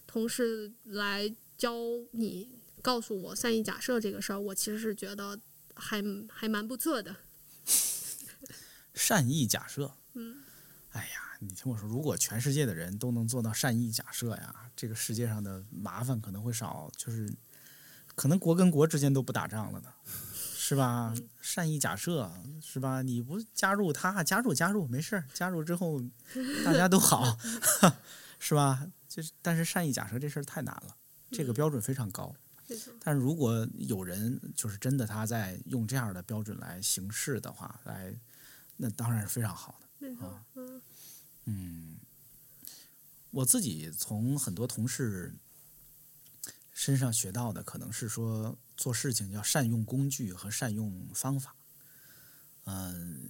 [0.07, 1.75] 同事来教
[2.13, 5.39] 你告诉我善意假设这个事儿，我其实是觉得
[5.77, 6.03] 还
[6.33, 7.15] 还蛮不错的。
[8.95, 10.43] 善意假设，嗯，
[10.91, 17.33] 哎呀，你听我说，如果全世界的人都能做到善意假设呀，这个世界上的麻烦可能会少，就是
[18.15, 19.93] 可能国跟国之间都不打仗了呢，
[20.55, 21.15] 是吧？
[21.41, 22.31] 善意假设
[22.63, 23.03] 是吧？
[23.03, 26.01] 你不加入他，加入加入没事儿，加入之后
[26.65, 27.39] 大家都好，
[28.39, 28.87] 是吧？
[29.09, 30.95] 就是，但是善意假设这事儿太难了，
[31.31, 32.35] 这个标准非常高。
[33.01, 38.15] 但是如果有人就是真的他在用这样的标准来行事的话，来，
[38.77, 40.09] 那当然是非常好的。
[40.25, 40.81] 啊，嗯
[41.53, 41.97] 嗯，
[43.31, 45.35] 我自己从很多同事
[46.73, 51.57] 身上学到的，可能是说做事情要善用工具和善用方法。
[52.67, 53.29] 嗯、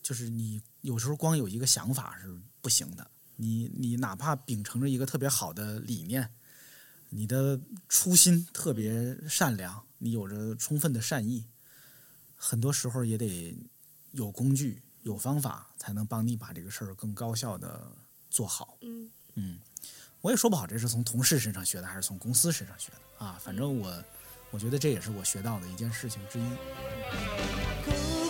[0.00, 6.30] 就是你有时候光有一个想法是不行的，你你哪怕秉承着一个特别好的理念，
[7.08, 11.48] 你的初心特别善良，你有着充分的善意，
[12.36, 13.56] 很多时候也得
[14.12, 17.90] 有工具、有方法，才能帮你把这个事儿更高效的
[18.30, 18.76] 做好。
[18.80, 19.58] 嗯嗯，
[20.20, 23.38] 我也说不好这是从同事身上学的，还是从公司身上学的啊。
[23.42, 24.04] 反正我，
[24.50, 28.21] 我觉得这也是我学到的一件事情之一。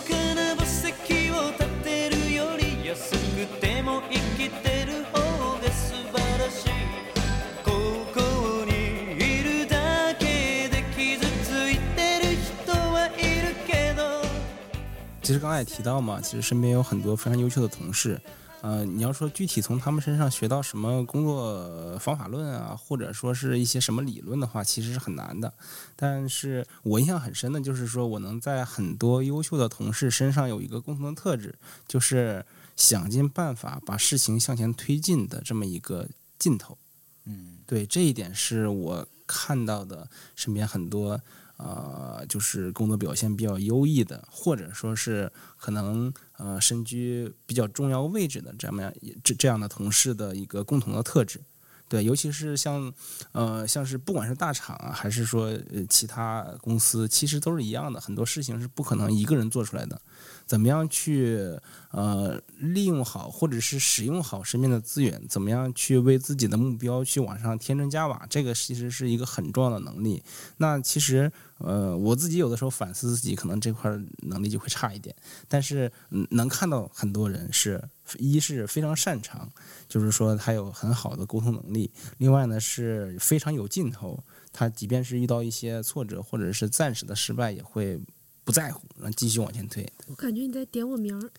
[15.23, 18.19] 其实刚才也提到嘛，其实身边有很多非常优秀的同事，
[18.59, 25.53] 呃，你要说具体从他们身上学到什么工作方法论啊，或者说是一些什么理论的话，其实是很难的。
[25.95, 31.55] 但是我印象很深的就是说，我能在很多优秀的同事身上有一个共同的特质，
[31.87, 32.45] 就是
[32.75, 36.77] 想尽办法把事情向前推进的这么一个劲头。
[37.25, 41.21] 嗯对这一点是我看到的身边很多
[41.57, 48.93] 呃，就是工作表现比较优异的，或者说是可能呃身居比较重要位置的这么样
[49.23, 51.41] 这这样的同事的一个共同的特质。
[51.89, 52.91] 对，尤其是像
[53.33, 60.01] 呃，像是不管是大厂啊，还是说呃其他公司，其实都是一样的，很多事情是不可能一个人做出来的。
[60.45, 61.57] 怎么样去
[61.91, 65.21] 呃利用好，或者是使用好身边的资源？
[65.27, 68.25] 怎么样去为自己的目标去往上添砖加瓦？
[68.29, 70.23] 这个其实是一个很重要的能力。
[70.57, 73.89] 那其实呃，我自己有的时候反思自己，可能这块
[74.23, 75.15] 能力就会差一点。
[75.47, 75.91] 但是，
[76.31, 77.81] 能看到很多人是
[78.17, 79.49] 一是非常擅长，
[79.87, 84.21] 就是说他有很好的沟通能力；另外呢是非常有劲头，
[84.51, 87.99] 他即便是遇到一些挫折或者是暂时的失败，也会
[88.43, 89.91] 不在乎，然后继续往前推。
[90.07, 91.31] 我感觉你在点我名儿。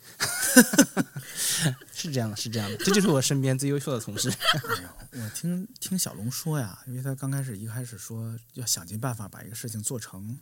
[1.92, 4.30] 是这样的，是这样的，这就是我身边最优秀的同事。
[4.30, 4.86] 哎，
[5.20, 10.38] 我听听小龙说呀，因为他刚开始一开始说要想尽办法把一个事情做成，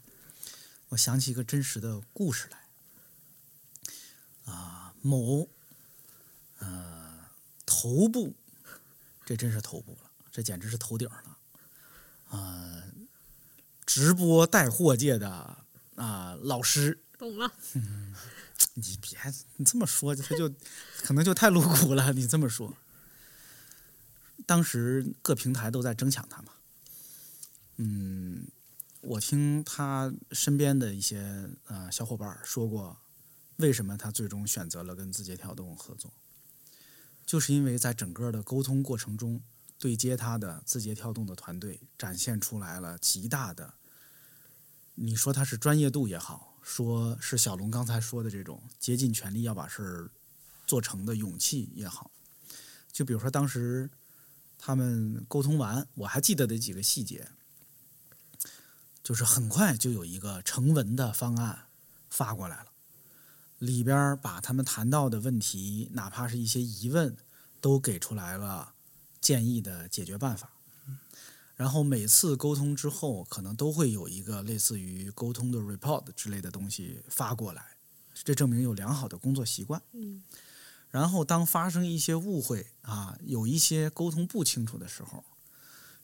[0.90, 2.59] 我想起一个真实的故事来。
[4.52, 5.48] 啊，某
[6.59, 7.28] 呃
[7.64, 8.34] 头部，
[9.24, 11.39] 这真是头部了，这简直是头顶了。
[12.28, 12.82] 啊、
[13.84, 15.61] 直播带货界的
[16.02, 17.52] 啊、老师，懂了，
[18.74, 19.16] 你别
[19.58, 20.52] 你这么说，他就
[21.04, 22.12] 可能就太露骨了。
[22.12, 22.76] 你这么说，
[24.44, 26.54] 当时各平台都在争抢他嘛。
[27.76, 28.48] 嗯，
[29.00, 32.96] 我听他身边的一些呃小伙伴说过，
[33.58, 36.12] 为什么他最终选择了跟字节跳动合作，
[37.24, 39.40] 就是因为在整个的沟通过程中，
[39.78, 43.74] 对接他的字节跳动的团队展现出来了极大的，
[45.04, 50.08] 你说他是专业度也好，说是小龙刚才说的这种竭尽全力要把事儿
[50.64, 52.08] 做成的勇气也好，
[52.92, 53.90] 就比如说当时
[54.60, 57.26] 他们沟通完，我还记得的几个细节，
[59.02, 61.66] 就是很快就有一个成文的方案
[62.08, 62.66] 发过来了，
[63.58, 67.16] 里边把他们谈到的问题，哪怕是一些疑问，
[67.60, 68.72] 都给出来了
[69.20, 70.51] 建议的解决办法。
[71.54, 77.76] 然后每次沟通之后，可能都会有一个类似于沟通的 report 之类的东西发过来，
[78.24, 79.80] 这证明有良好的工作习惯。
[79.92, 80.22] 嗯。
[80.90, 85.24] 然后当发生一些误会啊，有一些沟通不清楚的时候，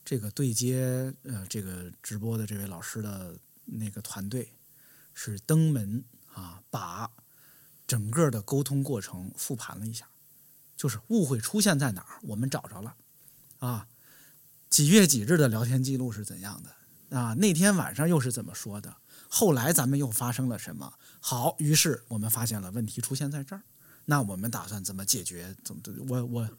[0.03, 4.53] 这个对接呃这个直播的这位老师的那个团队
[5.13, 6.03] 是登门
[6.33, 7.11] 啊，把
[7.85, 10.09] 整个的沟通过程复盘了一下，
[10.75, 12.95] 就是误会出现在哪儿，我们找着了。
[13.59, 13.87] 啊，
[14.69, 17.33] 几月几日的聊天记录是怎样的啊？
[17.35, 18.95] 那天晚上又是怎么说的？
[19.27, 20.93] 后来咱们又发生了什么？
[21.19, 23.61] 好，于是我们发现了问题出现在这儿。
[24.05, 25.55] 那我们打算怎么解决？
[25.63, 25.81] 怎么？
[26.07, 26.49] 我我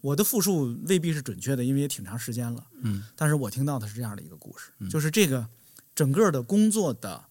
[0.00, 2.64] 我的复述未必是准确的，因为也挺长时间了。
[2.82, 5.48] 嗯，但是我听到的是这样的一个故事，就是这个
[5.94, 7.24] 整个的工作的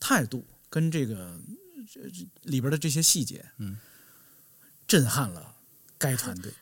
[0.00, 1.38] 态度跟这个
[2.42, 3.78] 里边的这些细节，嗯，
[4.88, 5.54] 震撼了
[5.98, 6.52] 该团队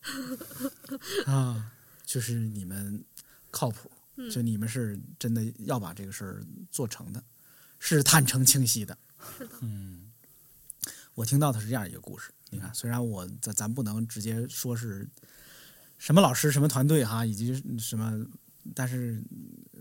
[1.24, 1.72] 啊，
[2.10, 3.04] 就是你们
[3.52, 3.88] 靠谱，
[4.32, 7.22] 就你们是真的要把这个事儿做成的，
[7.78, 8.98] 是坦诚清晰的。
[9.38, 10.10] 是的，嗯，
[11.14, 12.32] 我听到的是这样一个故事。
[12.50, 15.08] 你看，虽然我咱咱不能直接说是
[15.98, 18.26] 什么老师、什么团队哈，以及什么，
[18.74, 19.22] 但是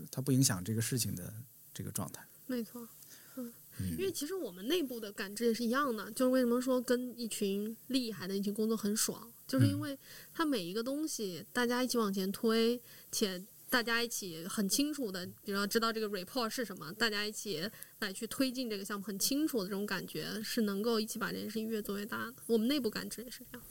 [0.08, 1.34] 它不影响这个事情的
[1.74, 2.24] 这个状态。
[2.46, 2.88] 没错。
[3.34, 9.98] 嗯，嗯因为其实我们内部的感知也是一样的，就是为什么说跟一群厉害的一群工作很爽，就是因为
[10.32, 17.68] 它每一个东西大家一起往前推，且大家一起很清楚的，比如说知道这个 report 是什么，大家一起
[17.98, 22.34] 来去推进这个项目，很清楚的这种感觉，是能够一起把这件事情越做越大的。
[22.46, 23.66] 我们内部感知也是这样。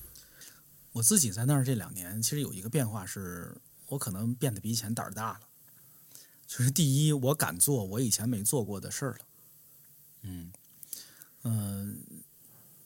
[0.91, 3.55] 我自己在那儿这两年，其实有一个变化是，
[3.87, 5.41] 我可能变得比以前胆儿大了。
[6.45, 9.19] 就是第一，我敢做我以前没做过的事儿了。
[10.23, 10.51] 嗯
[11.43, 12.03] 嗯、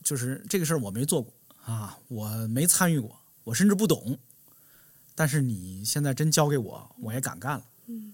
[0.03, 1.33] 就是这个事儿我没做过
[1.63, 4.19] 啊，我没参与过，我甚至不懂。
[5.15, 7.65] 但是你现在真交给我，我也敢干了。
[7.87, 8.13] 嗯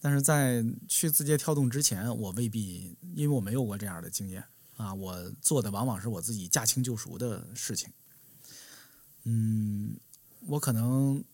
[0.00, 4.44] 但是在去字节跳动之前，我未必，因为我没有过这样的经验
[4.76, 7.90] 啊，我做的往往是我自己驾轻就熟的事情。
[9.22, 9.96] 嗯，
[10.46, 11.24] 我可能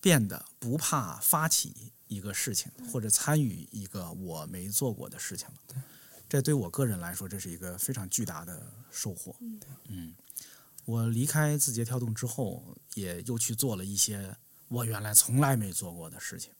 [0.00, 5.84] 变得不怕发起一个事情，或者参与一个我没做过的事情了。
[6.30, 9.34] 这对我个人来说，这是一个非常巨大的收获。
[9.88, 10.14] 嗯，
[10.84, 14.36] 我离开字节跳动之后，也又去做了一些
[14.68, 16.52] 我原来从来没做过的事情。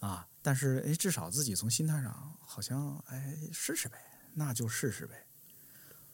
[0.00, 3.98] 啊，但是哎，至少自己从心态上好像哎试试呗，
[4.32, 5.26] 那就试试呗。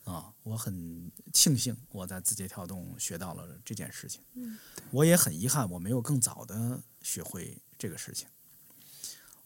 [0.02, 4.20] 啊，我很庆幸我在字节跳动学到了这件事情。
[4.34, 4.58] 嗯，
[4.90, 8.26] 我也很遗憾我没有更早的学会这个事情。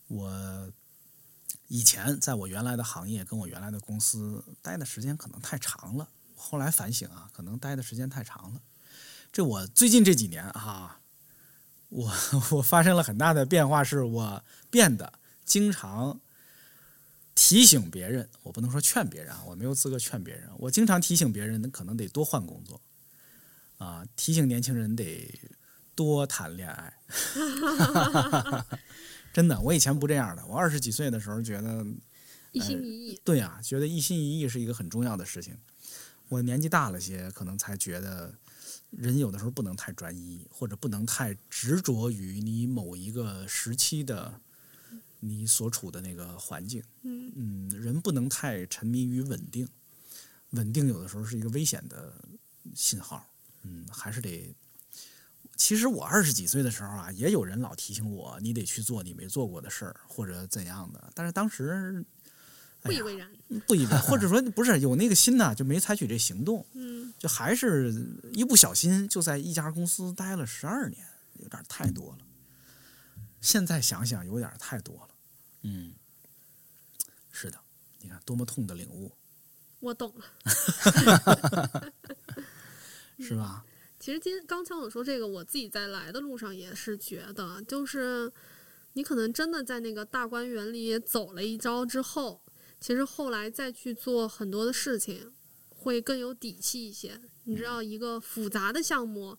[0.07, 0.73] 我
[1.69, 8.61] 以前在我原来的行业跟我原来的公司待的时间可能太长了，后来反省啊，可能待的时间太长了。
[9.33, 11.01] 这我最近这几年啊，
[11.89, 12.13] 我
[12.53, 15.13] 我发生了很大的变化，是我变得
[15.45, 16.21] 经常
[17.35, 22.81] 提醒别人，我不能说劝别人啊，我没有资格劝别人，我经常提醒别人，可能得多换工作，
[23.79, 25.39] 啊，提醒年轻人得
[25.95, 26.95] 多谈恋爱。
[29.37, 31.87] 真的，我以前不这样的，我二十几岁的时候觉得
[32.53, 33.21] 一心一意。
[33.23, 35.55] 对呀、觉得一心一意是一个很重要的事情。
[36.31, 38.35] 我年纪大了些，可能才觉得
[38.89, 44.41] 人有的时候不能太专一，或者不能太执着于你某一个时期的
[45.21, 46.83] 你所处的那个环境。
[47.03, 49.69] 嗯嗯，人不能太沉迷于稳定，
[50.53, 52.11] 稳定有的时候是一个危险的
[52.75, 53.29] 信号。
[53.65, 54.57] 嗯，还是得。
[55.57, 61.11] 其实我二十几岁的时候啊，也有人老提醒我，你得去做你没做过的事儿，或者怎样的。
[61.15, 62.05] 但是当时
[62.83, 63.29] 哎不以为然。
[63.67, 67.95] 不以为，或者说不是有那个心呐，就没采取这行动，嗯，就还是
[68.33, 71.07] 一不小心就在一家公司待了十二年，
[71.39, 72.27] 有点太多了。
[73.41, 75.09] 现在想想，有点太多了。
[75.63, 75.93] 嗯，
[77.31, 77.59] 是的，
[78.01, 79.13] 你看多么痛的领悟，
[79.79, 80.27] 我懂了。
[83.21, 83.65] 是吧？
[84.07, 88.31] 其实今刚才我说这个，我自己在来的路上也是觉得，就是
[88.93, 92.41] 你可能真的在那个大观园里走了一遭之后，
[92.81, 95.33] 其实后来再去做很多的事情，
[95.71, 97.21] 会更有底气一些。
[97.47, 99.37] 你知道，一个复杂的项目，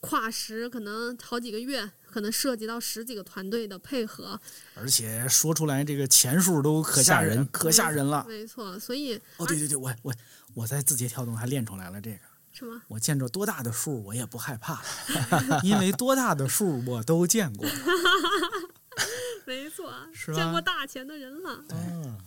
[0.00, 4.40] 跨时可能好几个月，可能涉及到十几个团队的配合，
[4.74, 8.26] 而且说出来这个钱数都可吓人，可吓人了。
[8.26, 8.76] 没错。
[8.80, 10.12] 所以哦，对对对，我我
[10.54, 12.18] 我在字节跳动还练出来了这个。
[12.58, 12.82] 什么？
[12.88, 14.82] 我见着多大的数我也不害怕，
[15.62, 17.66] 因为多大的数我都见过。
[19.46, 21.64] 没错， 是见过大钱的人了。
[21.70, 22.18] 嗯，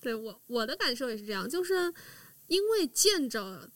[0.00, 1.92] 对我我的感受也是这样，就是
[2.48, 3.70] 因为见着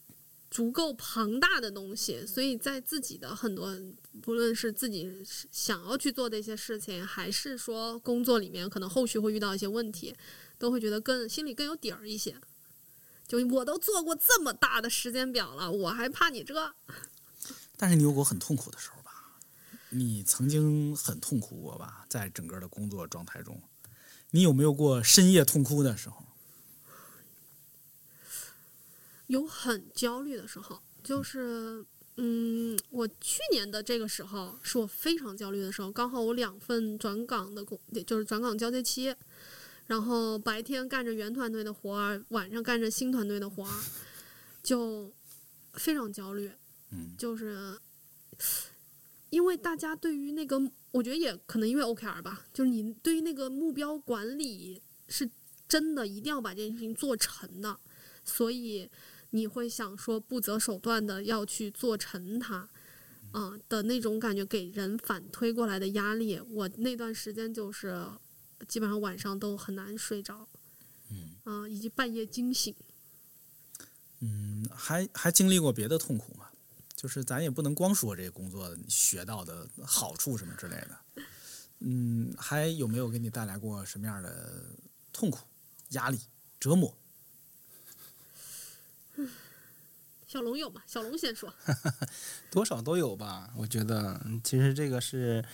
[0.51, 3.75] 足够庞大的东西，所以在自己的很多，
[4.21, 5.11] 不论是自己
[5.51, 10.15] 想要去做的一些事情，还是说工作里面可能后续会遇到一些问题，
[10.59, 12.37] 都会觉得更心里更有底儿一些。
[13.27, 16.75] 就我都做过这么大的时间表了，我还怕你这？
[17.77, 19.11] 但是你有过很痛苦的时候吧？
[19.91, 22.07] 你曾经很痛苦过吧？
[22.09, 23.61] 在整个的工作状态中，
[24.31, 26.25] 你有没有过深夜痛哭的时候？
[29.29, 31.85] 有很焦虑的时候，就是
[32.17, 39.15] 嗯，我去年的这个时候是我非常焦虑的时候，刚好我两份转岗的工，就是转岗交接期，
[39.87, 43.81] 然后白天干着原团队的活儿，晚上干着新团队的活儿，
[44.63, 45.13] 就
[45.75, 46.51] 非常焦虑，
[46.91, 47.15] 嗯。
[47.19, 47.79] 就是
[49.31, 50.59] 因为大家对于那个，
[50.93, 55.29] 我觉得也可能因为 OKR 吧，就是你对于那个目标管理是
[55.69, 57.79] 真的一定要把这件事情做成的，
[58.25, 58.89] 所以
[59.31, 62.69] 你会想说不择手段的要去做成它，
[63.33, 68.07] 啊、的那种感觉给人反推过来的压力，我那段时间就是
[68.67, 70.49] 基本上晚上都很难睡着，
[71.11, 72.75] 嗯啊、以及半夜惊醒。
[74.21, 76.49] 嗯，还还经历过别的痛苦吗？
[76.97, 80.99] 就是咱也不能光说这个工作学到的好处什么之类的。
[81.81, 84.65] 嗯，还有没有给你带来过什么样的
[85.13, 85.41] 痛苦、
[85.91, 86.19] 压力、
[86.59, 86.97] 折磨？
[90.27, 90.83] 小龙有吗？
[90.87, 91.53] 小龙先说。
[92.51, 93.53] 多少都有吧。
[93.57, 95.45] 我觉得嗯其实这个是，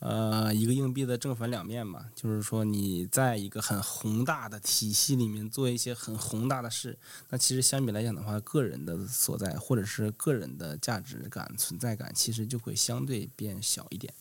[0.00, 2.06] 呃，一个硬币的正反两面嘛。
[2.14, 6.98] 就是说你在一个很宏大的体系里面做一些很宏大的事，
[7.30, 14.12] 那其实相比来讲的话，个人的所在或者是个人的价值感、存在感，其实就会相对变小一点。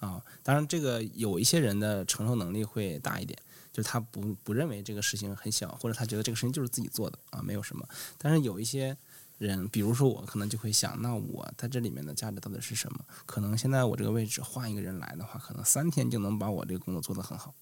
[0.00, 3.38] 啊，当然这个有一些人的承受能力会大一点，
[3.72, 7.88] 就是他不不认为这个事情很小，或者他觉得这个事情就是自己做的啊，没有什么。
[8.18, 8.96] 但是有一些
[9.46, 13.04] 人，比如说我，可能就会想，那我在这里面的价值到底是什么？
[13.26, 17.54] 可能现在我这个位置换一个人来的话，可能三天就能把我这个工作做得很好，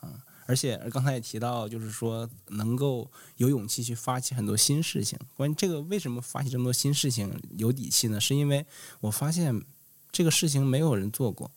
[0.00, 5.18] 啊，而且刚才也提到，就是说能够有勇气去发起很多新事情。
[5.36, 8.20] 关于这个为什么发起这么多新事情有底气呢？
[8.20, 8.66] 是因为
[9.00, 9.62] 我发现
[10.10, 11.50] 这个事情没有人做过，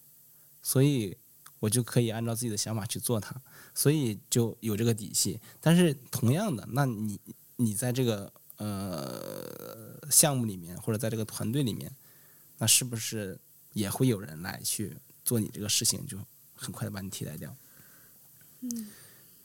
[0.61, 1.17] 所以
[1.59, 3.35] 我就可以按照自己的想法去做它，
[3.73, 5.39] 所以就有这个底气。
[5.59, 7.19] 但是同样的，那你
[7.55, 11.91] 你在这个呃项目里面，或者在这个团队里面，
[12.57, 13.37] 那是不是
[13.73, 16.17] 也会有人来去做你这个事情，就
[16.55, 17.55] 很快的把你替代掉？
[18.61, 18.89] 嗯，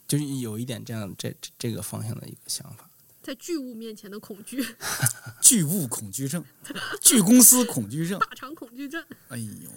[0.06, 2.88] 就是有一点这样这这这个方向的一个想法。
[3.22, 4.64] 在巨物面前的恐惧，
[5.42, 6.42] 巨物恐惧症、
[7.02, 8.18] 巨公司恐惧症。
[8.18, 9.04] 大肠恐惧症。
[9.28, 9.70] 哎呦，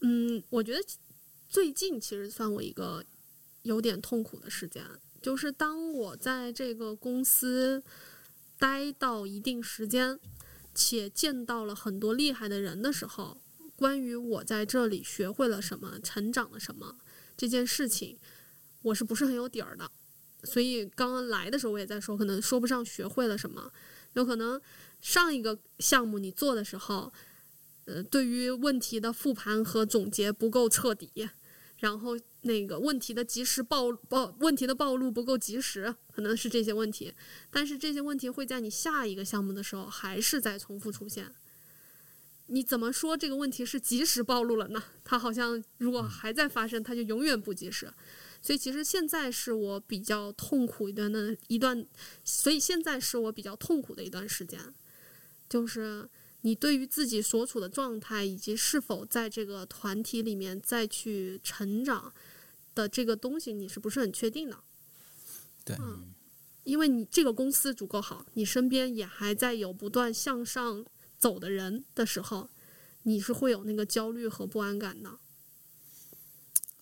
[0.00, 0.84] 嗯，我觉得
[1.48, 3.04] 最近其实算我一个
[3.62, 4.84] 有点痛苦的时间，
[5.22, 7.80] 就是当我在这个公司
[8.64, 10.18] 待到一定时间，
[10.74, 13.36] 且见到了很多厉害的人的时候，
[13.76, 16.96] 关于我在这里学会了什么、成长了什么
[17.36, 18.18] 这件事情，
[18.80, 19.90] 我是不是很有底儿的？
[20.44, 23.70] 所以刚刚来的时候我也在说，可能说不上学会了什么，
[24.14, 24.58] 有可能
[25.02, 27.12] 上一个项目你做的时候，
[27.84, 31.28] 呃，对于问题的复盘和总结不够彻底，
[31.76, 37.12] 然后那个问题的及时暴暴问题的暴露不够及时，可能是这些问题。
[37.50, 41.34] 但是这些问题会在你下一个项目的时候还是在重复出现。
[42.48, 44.82] 你怎么说这个问题是及时暴露了呢？
[45.02, 47.90] 它好像如果还在发生，它就永远不及时。
[48.42, 51.86] 所以其实现在是我比较痛苦一段的一段，
[52.22, 54.60] 所以现在是我比较痛苦的一段时间，
[55.48, 56.06] 就是
[56.42, 62.12] 你对于自己所处的状态以及是否在这个团体里面再去成长
[62.74, 64.58] 的这个东西，你是不是很确定的？
[65.64, 66.12] 对嗯，
[66.64, 70.84] 因为你这个公司足够好，你身边也还在有不断向上
[71.18, 72.50] 走的人的时候，
[73.04, 75.18] 你是会有那个焦虑和不安感的，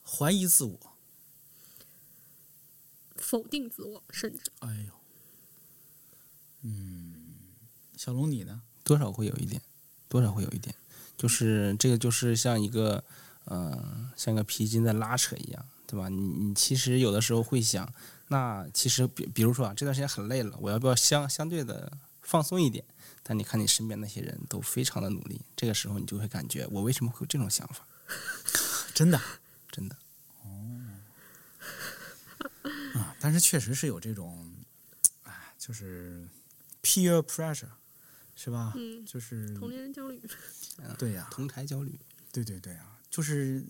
[0.04, 0.96] 怀疑自我，
[3.16, 4.92] 否定自我，甚至哎呦，
[6.62, 7.14] 嗯，
[7.96, 8.62] 小龙你呢？
[8.84, 9.62] 多少会有一点，
[10.08, 10.74] 多少会有一点，
[11.16, 13.04] 就是这个就是像一个，
[13.44, 16.08] 呃，像个皮筋在拉扯一样，对吧？
[16.08, 17.86] 你你其实有的时候会想，
[18.28, 21.92] 那其实比比如说啊，这段时间很累了，我要不要相相对的
[22.22, 22.82] 放松一点？
[23.22, 27.86] 但你看你身边那些人都非常的努力，这个时候你就会感觉，我为什么会有这种想法？
[28.94, 29.20] 真的
[29.70, 29.96] 真的，
[32.94, 34.50] 啊，但是确实是有这种，
[35.24, 36.26] 哎，就是
[36.82, 37.68] peer pressure，
[38.34, 38.72] 是吧？
[38.76, 40.18] 嗯就是同龄人焦虑。
[40.98, 42.00] 对呀、同台焦虑，
[42.32, 43.62] 对对对啊，就是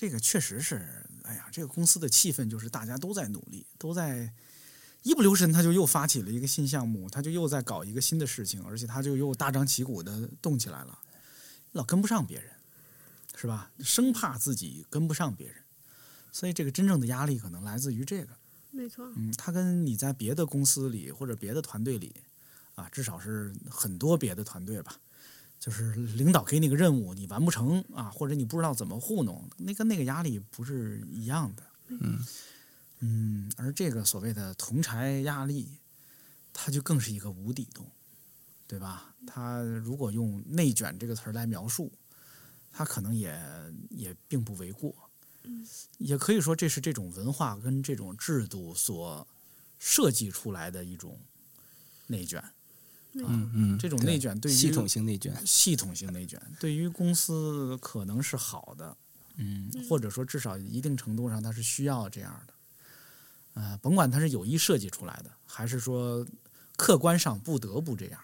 [0.00, 4.32] 这个确实是，哎呀，这个公司的气氛就是大家都在努力，都在
[5.02, 10.96] 一不留神他就又发起了一个新项目，他就又在搞一个新的事情，而且他就又大张旗鼓的动起来了，
[11.72, 12.48] 老跟不上别人，
[13.34, 13.72] 是吧？
[13.80, 15.56] 生怕自己跟不上别人，
[16.30, 18.28] 所以这个真正的压力可能来自于这个。
[18.70, 22.14] 没错，嗯，他跟你在别的公司里或者别的团队里，
[22.76, 24.94] 啊，至少是很多别的团队吧，
[25.58, 31.62] 就是领导给你个任务，你完不成啊，或者你不知道怎么糊弄，那跟那个压力不是一样的。
[31.88, 32.24] 嗯
[33.00, 35.68] 嗯，而这个所谓的同柴压力，
[36.52, 37.90] 它就更是一个无底洞，
[38.66, 39.14] 对吧？
[39.26, 41.92] 它如果用内卷这个词儿来描述，
[42.70, 43.38] 它可能也
[43.90, 44.94] 也并不为过。
[45.98, 49.26] 也可以说这是这种文化跟这种制度所
[49.78, 51.18] 设计出来的一种
[52.06, 52.42] 内卷。
[53.26, 58.96] 嗯嗯，这种内卷对于系统性内卷，系统性内卷对于公司可能是好的，
[59.36, 62.54] 嗯，或者说至少一定程度上它是需要这样的。
[63.54, 66.24] 呃，甭管它是有意设计出来的，还是说
[66.76, 68.20] 客观上不得不这样，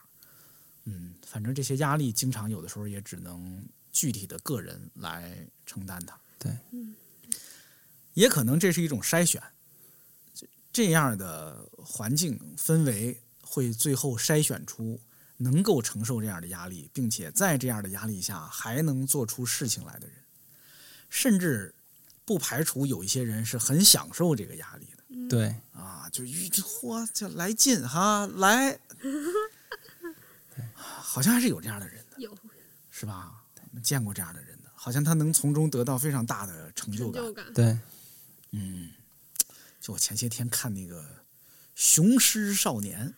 [0.84, 3.60] 嗯，反正这些压力经常有的时候也只能
[3.92, 6.16] 具体的个人来承担它。
[6.38, 6.56] 对，
[8.12, 9.42] 也可能这是一种筛选，
[10.32, 13.20] 这这样的环境氛围
[13.54, 15.00] 会最后筛选出
[15.36, 20.16] 能够承受这样的压力，并且在这样的压力下还能做出事情来的人，
[21.08, 21.72] 甚至
[22.24, 28.76] 不排除有一些人是很享受这个压力的对，啊，就一嚯就来劲哈来，
[30.74, 32.36] 好像还是有这样的人的，有
[32.90, 33.40] 是吧？
[33.82, 37.22] 见过这样的人的，好像他能从中得到非常大的成就感。
[37.22, 37.78] 就感，对，
[38.50, 38.90] 嗯，
[39.80, 41.02] 就我前些天看那个
[41.74, 43.14] 《雄狮少年》，嗯，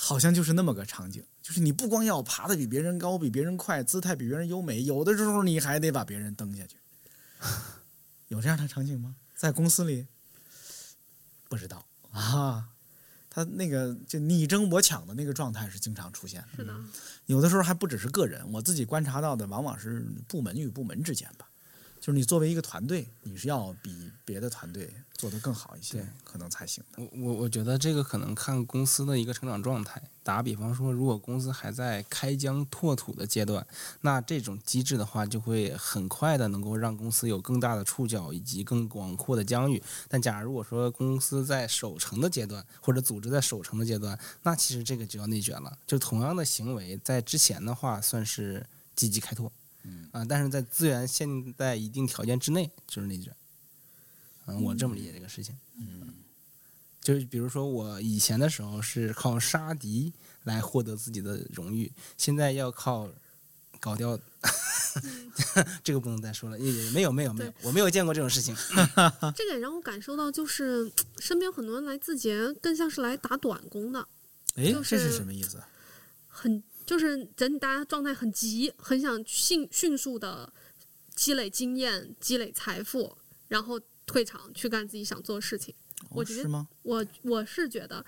[0.00, 6.76] 好像就是那么个场景，就是你不光要爬得比别人高、比别人快、姿态比别人优美，有的时候你还得把别人蹬下去。
[8.28, 9.16] 有这样的场景吗？
[9.34, 10.06] 在公司里？
[11.48, 12.68] 不知道啊。
[13.28, 16.74] 他那个就你争我抢的那个状态是经常出现的，是的，
[17.26, 21.48] 有的时候还不只是个人，我自己观察到的往往是部门与部门之间吧。
[22.08, 27.02] 就是你作为一个团队，你是要比别的团队做得更好一些，可能才行的。
[27.02, 30.02] 我我我觉得这个可能看公司的一个成长状态。
[30.22, 33.66] 打比方说，如果公司还在开疆拓土的阶段，
[34.00, 39.82] 那这种机制的话，就会很快的能够让公司有更大的触角以及更广阔的疆域。
[40.08, 45.76] 但假如我说公司在守城的阶段，或者组织在守城的阶段，那其实这个就要内卷了。
[45.86, 48.64] 就同样的行为，在之前的话算是
[48.96, 49.52] 积极开拓，
[49.88, 53.34] 嗯啊，但是在资源现在一定条件之内，就是内卷。
[54.46, 55.56] 嗯，我这么理解这个事情。
[55.76, 56.14] 嗯，
[57.00, 60.12] 就是比如说我以前的时候是靠杀敌
[60.44, 63.08] 来获得自己的荣誉，现在要靠
[63.80, 64.18] 搞掉。
[65.84, 66.58] 这个不能再说了，
[66.92, 68.54] 没有没有没有，我没有见过这种事情。
[69.36, 74.08] 这个也让我感受到，就是身边很多人来字节，更像是来打短工的，
[74.56, 75.62] 哎，就这是是什么意思？
[76.26, 80.50] 很就是整体大家状态很急，很想迅迅速的
[81.14, 83.14] 积累经验、积累财富，
[83.48, 85.74] 然后退场去干自己想做的事情。
[86.08, 86.66] 我觉得哦是吗？
[86.80, 88.02] 我我是觉得，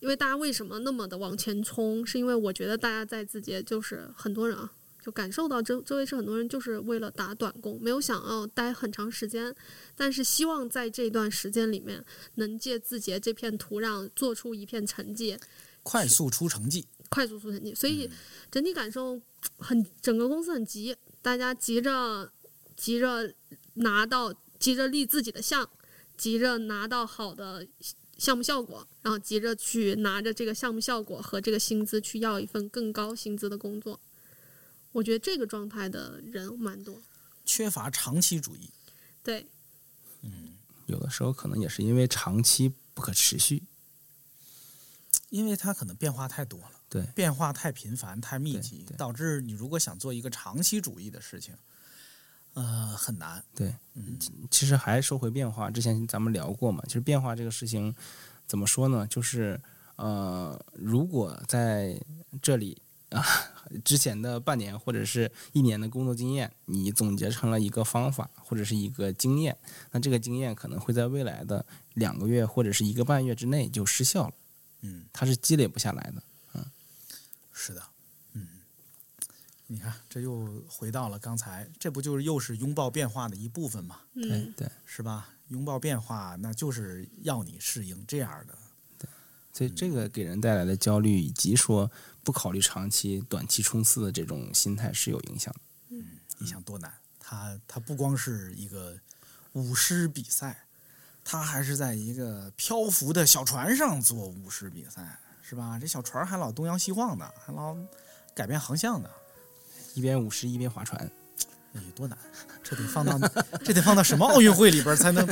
[0.00, 4.72] 因为大家为什么那么的往前冲，是因为我觉得大家在字节就是很多人啊，
[5.04, 9.54] 就感受到周周围是很多人就是为了打短工，没有想要待很长时间，
[9.94, 12.02] 但是希望在这段时间里面
[12.36, 15.36] 能借字节这片土壤做出一片成绩，
[15.82, 18.10] 快速出成绩，快速出成绩，所以
[18.50, 19.20] 整体感受
[19.58, 22.32] 很，整个公司很急，大家急着
[22.74, 23.34] 急着
[23.74, 25.68] 拿到，急着立自己的项，
[26.16, 27.68] 急着拿到好的
[28.16, 34.00] 项目效果，然后急着去拿着这个项目效果和这个薪资去要一份更高薪资的工作。
[34.92, 37.02] 我觉得这个状态的人蛮多，
[37.44, 38.70] 缺乏长期主义。
[39.22, 39.46] 对，
[40.22, 40.56] 嗯
[40.86, 43.64] 有的时候可能也是因为长期不可持续。
[45.28, 51.54] 因为它可能变化太多了，对变化太频繁、太密集，导致你如果想做一个长期主义的事情，
[52.52, 53.42] 呃，很难。
[53.54, 54.18] 对，嗯
[54.50, 57.94] 其实还说回变化，之前咱们聊过嘛，其实变化这个事情
[58.46, 59.06] 怎么说呢？
[59.06, 59.58] 就是
[59.96, 61.98] 呃，如果在
[62.42, 63.24] 这里啊
[63.82, 69.56] 之前的半年或者是一年的工作经验，你总结成了一个方法或者是一个经验，
[69.92, 71.64] 那这个经验可能会在未来的
[71.94, 74.34] 两个月或者是一个半月之内就失效了，
[74.82, 76.22] 嗯，它是积累不下来的。
[77.52, 77.82] 是的，
[78.32, 78.46] 嗯，
[79.66, 84.00] 你看，这又回到了刚才，这不就是又是拥抱变化的一部分吗？
[84.14, 85.28] 对嗯，对，是吧？
[85.48, 88.58] 拥抱变化，那就是要你适应这样的。
[89.52, 91.90] 所以这个给人带来的焦虑以及说
[92.24, 95.96] 不考虑长期、短期冲刺的这种心态是有影响的。
[96.38, 96.90] 你想多难？
[97.20, 98.98] 他他不光是一个
[99.52, 100.66] 舞狮比赛，
[101.22, 105.20] 他还是在一个漂浮的小船上做舞狮比赛，
[105.52, 105.78] 是吧？
[105.78, 107.76] 这小船还老东摇西晃的，还老
[108.34, 109.10] 改变航向的，
[109.92, 110.98] 一边舞狮一边划船，
[111.74, 112.16] 哎，多难！
[112.62, 113.18] 这得放到
[113.62, 115.28] 这得放到什么奥运会里边才能？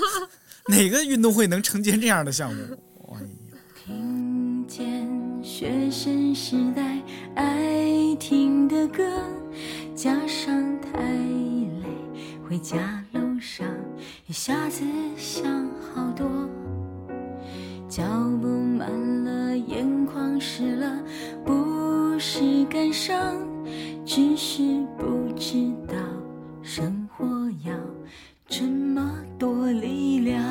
[0.66, 2.62] 哪个运动会能承接这样的项目？
[3.12, 5.06] 哎呀，听见
[5.44, 6.98] 学生时代
[7.34, 9.04] 爱听的歌，
[9.94, 11.84] 加上太累，
[12.48, 13.66] 回家路上
[14.26, 14.82] 一下子
[15.18, 16.26] 想好多，
[17.90, 18.02] 脚
[18.40, 18.88] 步慢
[19.24, 20.86] 了，眼眶湿了，
[21.44, 23.36] 不是感伤，
[24.04, 24.62] 只是
[24.98, 25.94] 不知道
[26.62, 27.26] 生活
[27.64, 27.72] 要
[28.46, 30.42] 这么多力量。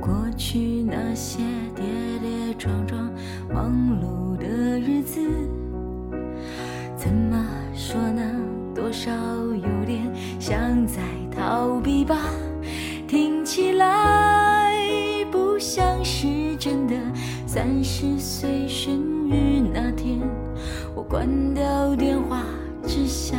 [0.00, 1.42] 过去那些
[1.74, 1.84] 跌
[2.20, 3.10] 跌撞撞、
[3.52, 4.46] 忙碌的
[4.78, 5.20] 日子，
[6.96, 8.22] 怎么说呢？
[8.74, 10.00] 多少有点
[10.40, 11.00] 像在
[11.30, 12.18] 逃避吧。
[13.06, 13.86] 听起来
[17.54, 20.18] 三十岁生日那天，
[20.92, 22.42] 我关掉电话，
[22.84, 23.38] 只想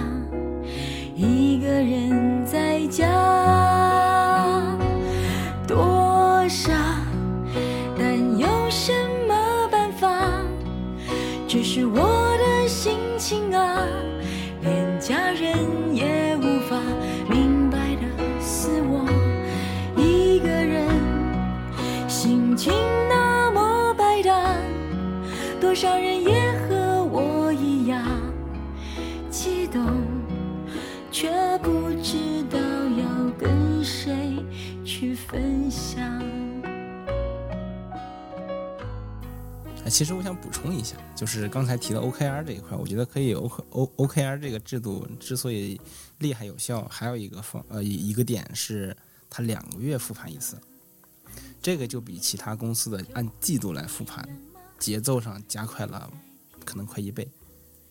[1.13, 3.64] 一个人在家。
[25.75, 28.03] 少人也和我一样
[29.29, 29.85] 激动。
[31.11, 34.35] 却不知道要跟谁
[34.83, 36.03] 去分享。
[39.81, 45.79] 啊，其实我想补充一下，就是刚才提到 OKR 这一块，我觉得可以 O O OKR 这个制度之所以
[46.17, 48.93] 厉害有效，还有一个方呃一一个点是
[49.29, 50.57] 它两个月复盘一次，
[51.61, 54.27] 这个就比其他公司的按季度来复盘，
[54.79, 56.11] 节奏上加快了
[56.63, 57.29] 可能快一倍。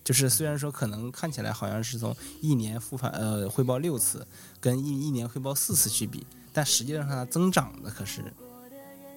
[0.03, 4.27] 就是虽然说可能看起来好像是从一年复盘呃汇报六次，
[4.61, 8.23] 跟一一年汇报四次去比，但实际上它增长的可是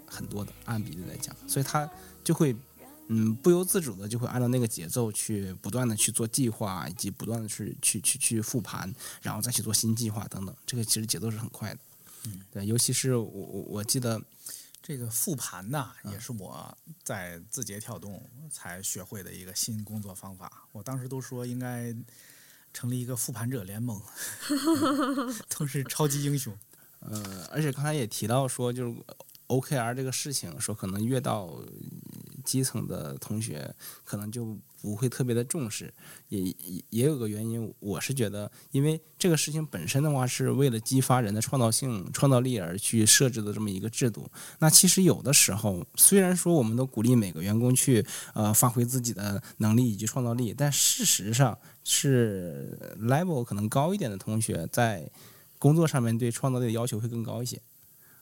[0.05, 1.89] 很多的，按比例来讲，所以它
[2.23, 2.55] 就会
[3.09, 8.89] 嗯不由自主的就会按照那个节奏去不断的去做计划，以及不断的去去去去复盘，
[9.21, 11.79] 然后再去做新计划等等，这个其实节奏是很快的。
[12.27, 14.21] 嗯，对，尤其是我我我记得
[14.81, 20.67] 这个复盘呐，也是我在字节跳动才学会的一个新工作方法。
[20.71, 21.93] 我当时都说应该
[22.73, 24.01] 成立一个复盘者联盟，
[25.49, 26.57] 都是超级英雄。
[26.99, 28.95] 呃，而且刚才也提到说，就是
[29.47, 31.61] OKR 这个事情，说可能越到
[32.45, 35.93] 基层的同学可能就不会特别的重视。
[36.29, 44.29] 也也也有个原因，我是觉得，因为这个事情本身的话是为了激发人的创造性、创造力而去设置的这么一个制度。
[44.59, 55.09] 那其实有的时候，虽然说我们都鼓励每个员工去呃发挥自己的能力以及创造力，但事实上是 level 可能高一点的同学在
[55.57, 57.61] 工作上面对创造力的要求会更高一些。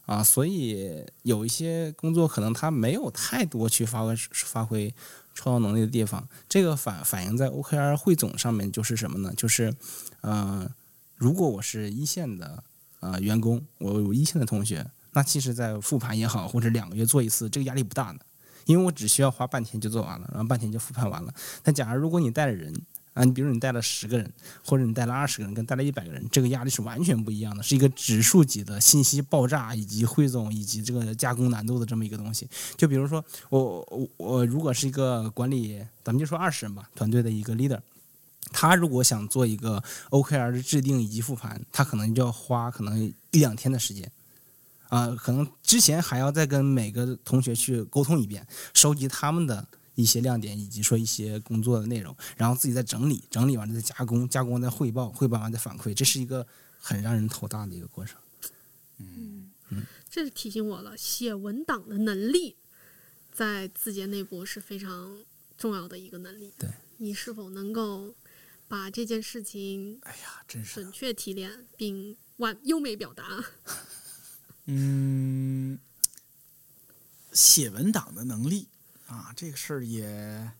[0.05, 4.93] 啊，所以有一些工作可能他没有太多去发挥发挥
[5.33, 9.33] 创造能力的地方，这个反反映在 OKR 汇总上面就是什么呢？
[9.35, 9.75] 就是，
[10.21, 10.69] 呃，
[11.15, 12.63] 如果我是一线的
[12.99, 18.19] 呃员工，我有一线的同学，那其实在复盘也好，或者两个月做一次，这个压力不大的，
[18.65, 21.33] 因为我只需要花半天就做完了，然后半天就复盘完了。
[21.63, 22.73] 但假如如果你带着人，
[23.15, 24.29] 啊，你比如你带了十个人，
[24.63, 32.45] 或者你带了二十个人，跟带了一百个人，这个压力是完全不一样的，是一个指数级的信息爆炸以及汇总以及这个加工难度的这么一个东西。
[32.75, 37.79] 就比如说我我我如果是一个管理，咱们就说二十人吧，团队的一个 leader，
[38.51, 43.01] 他如果想做一个 OKR 的制定以及复盘，他可能就要花可能
[43.31, 44.11] 一两天的时间。
[44.89, 56.45] 啊、可能之前还要再跟每个同学去沟通一遍，收集他们的一些亮点，以及说一些工作的内容，然后自己再整理，整理完了再加工，加工完再汇报，汇报完再反馈，这是一个
[56.77, 58.19] 很让人头大的一个过程。
[58.97, 59.51] 嗯
[60.09, 62.55] 这是提醒我了，写文档的能力
[63.33, 65.17] 在字节内部是非常
[65.57, 66.53] 重要的一个能力。
[66.57, 68.15] 对，你是否能够
[68.69, 73.43] 把这件事情哎呀，真是准确提炼并完优美表达？
[74.67, 75.77] 嗯，
[77.33, 78.69] 写文档的能力
[79.07, 80.51] 啊，这个事儿也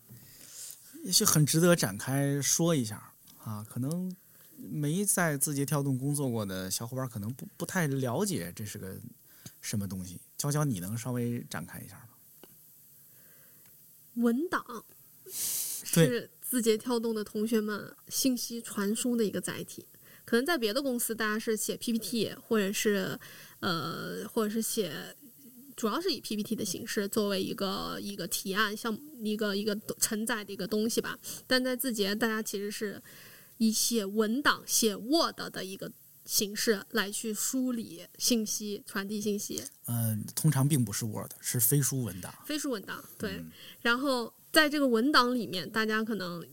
[1.04, 3.12] 也许很值得展开说一下
[3.44, 3.66] 啊。
[3.70, 4.16] 可能
[4.58, 8.96] 没在字节跳动工作过的小伙伴，可能不不太了解这是个
[9.62, 10.20] 什么东西。
[10.38, 12.10] 娇娇，你能稍微展开一下吗？
[14.16, 14.86] 文档
[15.32, 19.86] 是字节跳动的同学们信息传输的一个载体。
[20.24, 23.20] 可能在别的公司，大家是写 PPT，或者是
[23.60, 25.16] 呃，或者是写，
[25.76, 31.20] 主要是以 PPT 的形式作为一个一个提案项目一个一个承载的一个东西吧。
[31.46, 33.02] 但在字节，大家其实是
[33.58, 35.92] 以写文档、写 Word 的一个
[36.24, 39.64] 形式来去梳理信息、传递信息。
[39.88, 42.34] 嗯、通常并不是 Word，是飞书文档。
[42.46, 43.32] 飞书文档，对。
[43.34, 46.44] 嗯然后在这个文档里面，大家可能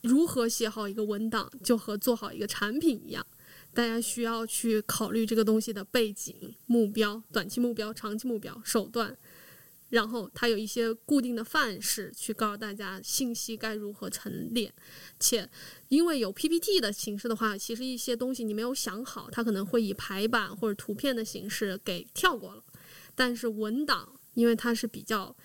[0.00, 3.26] 如何写好一个文档，就和做好一个产品一样，
[3.74, 9.16] 大家需要去考虑这个东西的背景、目标、短期目标、长期目标、手段。
[9.90, 14.72] 然后它有一些固定的范式，去告诉大家信息该如何陈列，
[15.20, 15.46] 且
[15.88, 22.64] 因为有 PPT 的形式的话，其实一些东西你没有想好，它可能会以排版或者图片的形式给跳过了。
[23.14, 25.36] 但是文档，因为它是比较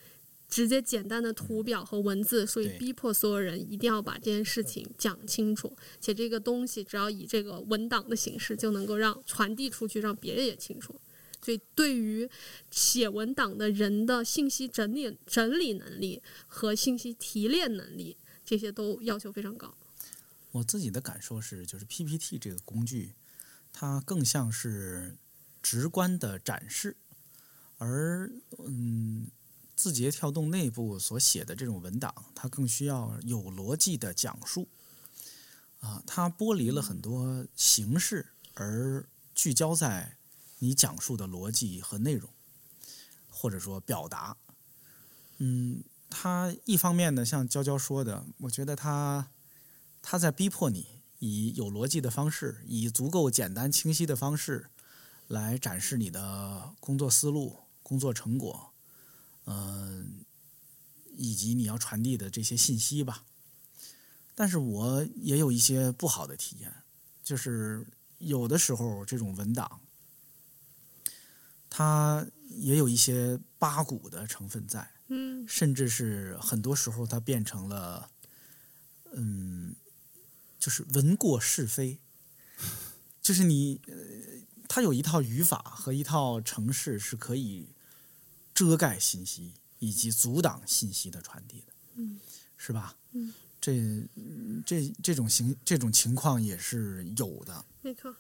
[0.48, 5.76] 直接简单的图表和文字，所以逼迫所有人一定要把这件事情讲清楚。
[6.00, 11.00] 且这个东西只要以这个文档的形式，就能够让传递出去，让别人也清楚。
[11.44, 12.28] 所以，对于
[12.72, 19.74] 写文档的人的信息整理整理能力和信息提炼能力，这些都要求非常高。
[20.52, 23.14] 我自己的感受是，就是 PPT 这个工具，
[23.72, 25.16] 它更像是
[25.62, 26.98] 直观的展示，
[27.78, 29.28] 而嗯，
[29.78, 34.68] 字节跳动内部所写的这种文档，它更需要有逻辑的讲述。
[35.80, 38.26] 啊，它剥离了很多形式，
[38.56, 40.18] 而聚焦在
[40.58, 42.28] 你讲述的逻辑和内容，
[43.30, 44.36] 或者说表达。
[45.38, 49.30] 嗯，它一方面呢，像娇娇说的，我觉得它
[50.02, 50.88] 它在逼迫你
[51.20, 54.72] 以有逻辑的方式，以足够简单清晰的方式
[55.28, 58.74] 来展示你的工作思路、工作成果，
[59.48, 60.24] 嗯、
[61.16, 63.24] 以及你要传递的这些信息吧。
[64.36, 66.72] 但是我也有一些不好的体验，
[67.24, 67.88] 就是
[68.20, 69.82] 有的时候这种文档，
[71.70, 74.92] 它也有一些八股的成分在。
[75.08, 78.12] 嗯，甚至是很多时候它变成了，
[79.14, 79.74] 嗯，
[80.60, 81.98] 就是文过是非，
[83.24, 83.96] 就是你，呃，
[84.68, 87.70] 它有一套语法和一套程式是可以
[88.58, 92.20] 遮盖信息以及阻挡信息的传递的，嗯，
[92.58, 92.96] 是吧？
[93.12, 93.32] 嗯，
[93.62, 94.04] 这
[94.66, 98.12] 这这种情这种情况也是有的，没错。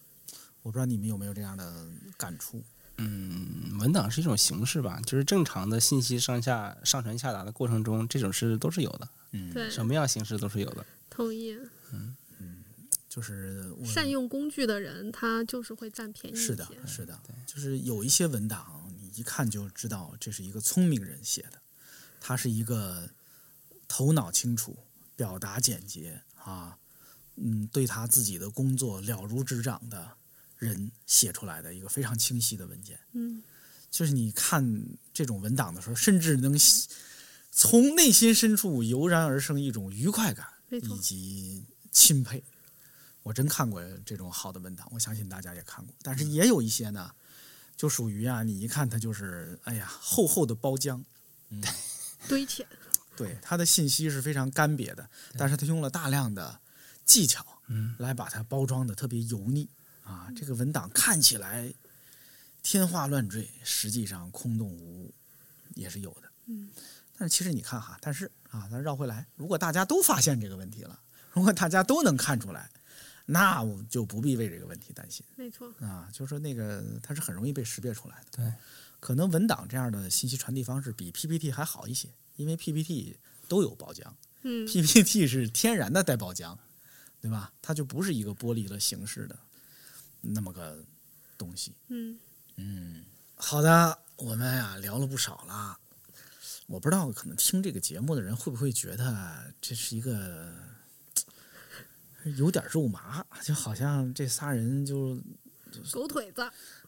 [0.61, 1.87] 我不知道你们有没有这样的
[2.17, 2.63] 感触？
[2.97, 10.85] 嗯，文档是一种形式吧，就是正常的信息上下上传下达的过程中，这种事都是有的，嗯，对，什么样形式都是有的。
[11.09, 11.57] 同意。
[11.91, 12.15] 嗯
[13.09, 16.45] 就是善用工具的人，他就是会占便宜一些。
[16.49, 18.76] 是的，是的，就是有一些文档，你
[19.17, 21.61] 一看就知道这是一个聪明人写的，
[22.21, 23.09] 他是一个
[23.87, 24.77] 头脑清楚、
[25.15, 26.77] 表达简洁啊，
[27.35, 30.17] 嗯，对他自己的工作了如指掌的
[30.57, 32.99] 人写出来的一个非常清晰的文件。
[33.13, 33.43] 嗯
[33.89, 36.55] 就是你看这种文档的时候，甚至能
[37.49, 42.43] 从内心深处油然而生一种愉快感以及钦佩。
[43.23, 45.95] 我真看过这种好的文档，我相信大家也看过。
[46.01, 47.11] 但是也有一些呢，
[47.77, 51.01] 就属于啊，你一看它就是哎呀厚厚的包浆，
[53.15, 56.59] 对它的信息是非常干瘪的，但是它用了大量的
[57.05, 59.69] 技巧，嗯，来把它包装的特别油腻。
[60.03, 60.27] 啊。
[60.35, 61.71] 这个文档看起来
[62.63, 65.13] 天花乱坠，实际上空洞无物，
[65.75, 66.23] 也是有的。
[66.47, 66.69] 嗯，
[67.17, 70.99] 但是其实你看哈，但是啊，咱绕回来，如果大家都发现这个问题了，
[71.31, 72.69] 如果大家都能看出来，
[73.29, 76.09] 那我就不必为这个问题担心没错，啊。
[76.13, 78.37] 就是说那个它是很容易被识别出来的。
[78.37, 78.53] 对，
[79.01, 83.17] 可能文档这样的信息传递方式比 PPT 还好一些，因为 PPT
[83.49, 84.01] 都有包浆。
[84.43, 86.57] 嗯 PPT 是天然的带包浆，
[87.19, 87.51] 对吧？
[87.61, 89.37] 它就不是一个剥离了形式的
[90.21, 90.81] 那么个
[91.37, 91.75] 东西。
[91.89, 92.17] 嗯，
[92.55, 93.03] 嗯，
[93.35, 95.77] 好的，我们呀聊了不少了。
[96.67, 100.53] 我不知道，可能听这个节目的人会不会觉得这是一个
[102.35, 105.17] 有点肉麻，就好像这仨人就
[105.91, 106.41] 狗腿子，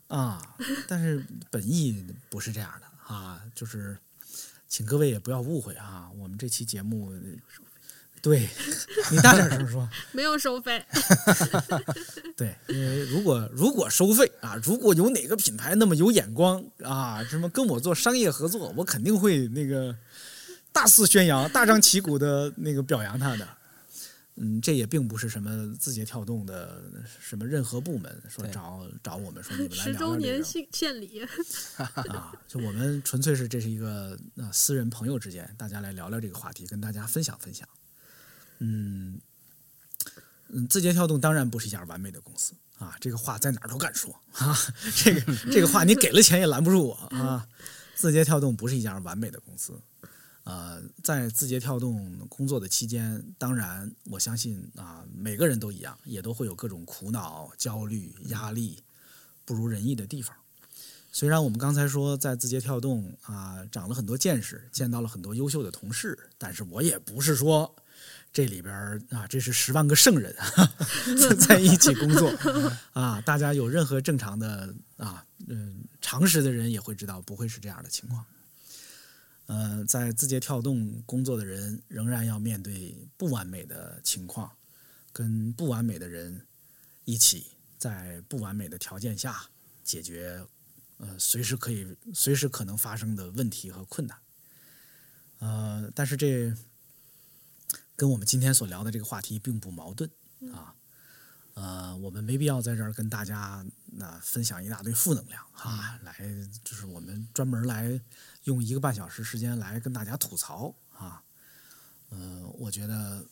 [0.08, 0.56] 啊，
[0.88, 3.98] 但是本意不是这样的啊，就是
[4.68, 7.12] 请各位也不要误会啊，我们这期节目，
[8.22, 8.50] 对
[9.12, 10.86] 你大点声说，没有收费，
[12.36, 19.96] 对， 因为如果如果收费啊，如果有哪个品牌那么有眼光啊，什么跟我做商业合作，我肯定会那个
[20.72, 23.48] 大肆宣扬、大张旗鼓的那个表扬他的。
[24.42, 26.82] 嗯，这也并不是什么字节跳动的
[27.20, 31.22] 什么任何部门说找找我们说你们来十周聊聊这个年献献礼，
[32.10, 37.68] 啊，就我们纯粹是这是一个呃私人朋友之间，大家来聊聊这个话题，跟大家分享分享。
[38.60, 39.20] 嗯
[40.48, 44.58] 嗯，字节跳动当然不是一家完美的公司啊，这个话在哪儿都敢说啊，
[44.96, 47.46] 这个这个话你给了钱也拦不住我啊。
[47.94, 49.78] 字节跳动不是一家完美的公司，
[50.50, 58.82] 呃，在字节跳动工作的期间，当然我相信啊，每个人都一样，也都会有各种苦恼、焦虑、压力、
[59.46, 60.36] 不如人意的地方。
[61.12, 67.76] 虽然我们刚才说在字节跳动啊长了很多见识，见到了很多优秀的同事，但是我也不是说
[68.34, 68.74] 这里边
[69.12, 70.36] 啊这是十万个圣人
[71.48, 72.28] 在一起工作
[72.94, 78.26] 啊，大家有任何正常的啊嗯常识的人也会知道不会是这样的情况。
[79.50, 84.56] 呃，在字节跳动工作的人仍然要面对不完美的情况，
[85.12, 86.46] 跟不完美的人
[87.04, 89.50] 一起在不完美的条件下
[89.84, 90.46] 解决
[90.98, 94.16] 呃随时可以随时可能发生的问题和困难。
[95.40, 96.56] 呃，但是这
[97.96, 100.08] 跟我们今天所聊的这个话题并不矛盾
[100.54, 100.76] 啊。
[101.56, 106.16] 呃，我们没必要在这儿跟大家那、分享一大堆负能量啊，来
[106.64, 108.00] 就是我们专门来
[108.50, 111.22] 用一个半小时时间来跟大家吐槽啊。
[112.10, 113.24] 呃，我觉得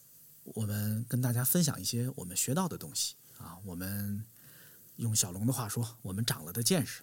[0.43, 4.23] 我们跟大家分享一些我们学到的东西啊，我们
[4.97, 7.01] 用小龙的话说，我们长了的见识，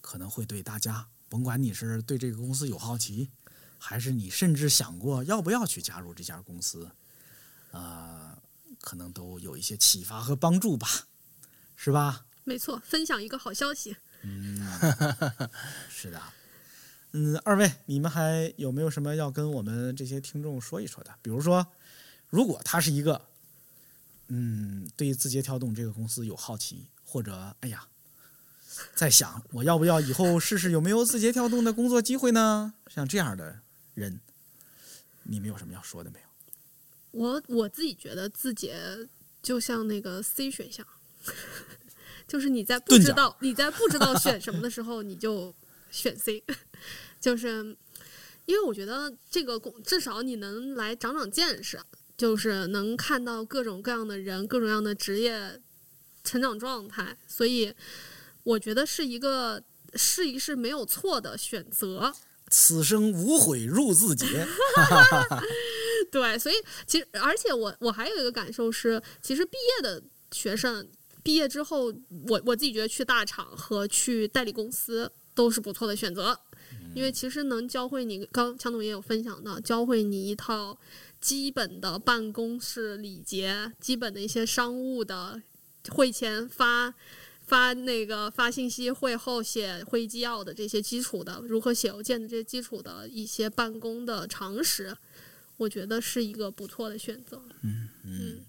[0.00, 3.30] 可能会对大家，甭管你是对这个公司有好奇，
[3.76, 6.90] 还是你甚至想过要不要去加入这家公司，
[7.72, 8.34] 呃，
[8.80, 10.88] 可能都有一些启发和帮助吧，
[11.76, 12.24] 是吧？
[12.44, 13.94] 没错，分享一个好消息。
[14.22, 14.56] 嗯
[15.90, 16.18] 是的。
[17.12, 21.14] 嗯，二位，你们还有没有什么要跟我们这些听众说一说的？
[21.20, 21.66] 比如说，
[22.28, 23.28] 如果他是一个，
[24.28, 27.86] 嗯，对字节跳动这个公司有好奇，或者哎呀，
[28.94, 32.72] 在想我要不要以后试试有没有字节跳动的工作机会呢？
[32.88, 33.60] 像这样的
[33.92, 34.20] 人，
[35.24, 36.26] 你们有什么要说的没有？
[37.10, 38.74] 我我自己觉得字节
[39.42, 40.86] 就像那个 C 选项，
[42.26, 45.54] 就是你在不知道你在不知道 选什么的时候，你就
[45.92, 46.42] 选 C，
[47.20, 47.76] 就是
[48.46, 51.78] 因为我觉得这个工至少你能来长长见识，
[52.16, 55.60] 就是能看到各种各样的人、各种各样的职业
[56.24, 57.72] 成长状态，所以
[58.42, 59.62] 我觉得是一个
[59.94, 62.12] 试一试没有错的选择。
[62.50, 64.46] 此生无悔入字节。
[66.10, 66.54] 对，所以
[66.86, 70.02] 其实，而且我我还有一个感受是，其实毕业的
[70.32, 70.86] 学生
[71.22, 71.86] 毕业之后，
[72.28, 76.38] 我我自己觉得去大厂和去代理公司都是不错的选择，
[76.94, 80.78] 因为其实能教会你，刚强总也有分享到，教会你一套
[81.20, 85.42] 基本的办公室礼节，基本的一些商务的
[85.90, 86.94] 会前发。
[87.44, 94.96] 发那个发信息、会后写会议纪要的这些基础的，如何写邮件的这些基础的一些办公的常识，
[95.58, 97.42] 我觉得是一个不错的选择。
[98.04, 98.40] 嗯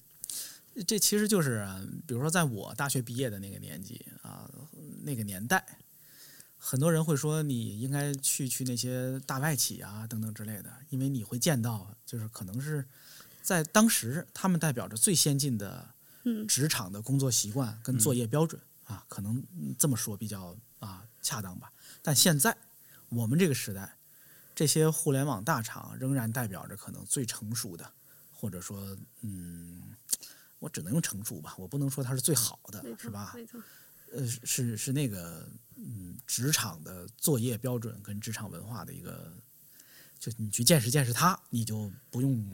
[0.87, 4.49] 这其实就是，啊比如说在我大学毕业的那个年纪啊，
[5.01, 5.65] 那个年代，
[6.65, 12.85] 很多人会说你应该去去那些大外企啊等等之类的，因为你会见到，就是可能是
[13.41, 15.85] 在当时他们代表着最先进的
[16.23, 21.69] 嗯职场的工作习惯跟作业标准、啊，可能嗯这么说比较啊恰当吧。
[22.01, 22.55] 但现在
[23.09, 23.97] 我们这个时代，
[24.55, 27.91] 这些互联网大厂仍然代表着可能最成熟的，
[28.31, 29.81] 或者说嗯。
[30.59, 33.33] 我只能用成熟吧，我不能说它是最好的是吧？
[33.35, 33.61] 没错，
[34.13, 35.45] 呃，是是那个
[35.77, 39.33] 嗯，职场的作业标准跟职场文化的一个，
[40.19, 42.45] 就你去见识见识它，你就不用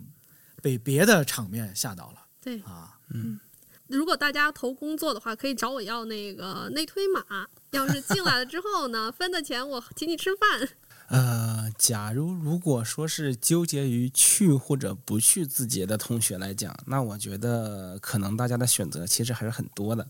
[0.62, 2.60] 被别的场面吓到了对。
[2.62, 3.00] 啊。
[3.10, 3.40] 嗯
[3.88, 7.48] 如果大家投工作的话，可以找我要那个内推码。
[7.72, 10.70] 要是进来了之后呢， 分的钱我请你吃饭。
[11.10, 20.08] 呃，假如如果说是纠结于去或者不去字节的同学来讲，那我觉得可能大家的选择其实还是很多的。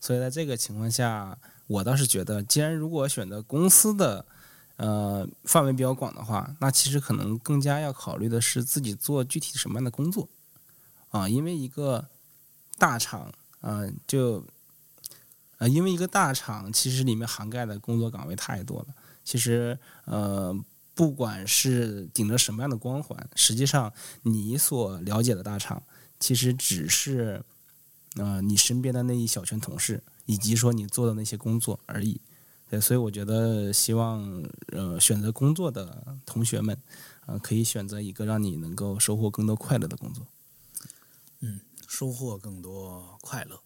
[0.00, 1.36] 所以在这个情况下，
[1.66, 4.24] 我倒是觉得，既然如果选择公司的
[4.76, 10.28] 呃范围比较广的话，那其实可能更加要考虑的是自己做具体什么样的工作
[11.10, 12.08] 啊，因为一个
[12.78, 14.44] 大厂啊、呃就
[15.58, 18.94] 呃，因为一个大厂其实里面涵盖的工作岗位太多了。
[19.24, 20.54] 其实呃，
[20.94, 25.82] 不管是顶着什么样的光环，实际上你所了解的大厂，
[26.20, 27.42] 其实只是
[28.16, 32.20] 呃你身边的那一小圈同事，以及说你做的那些工作而已。
[32.68, 36.76] 对，所以我觉得希望呃选择工作的同学们，
[37.26, 40.26] 呃可以选择一个让你能够收获更多快乐的工作。
[41.40, 43.60] 嗯收获更多快乐。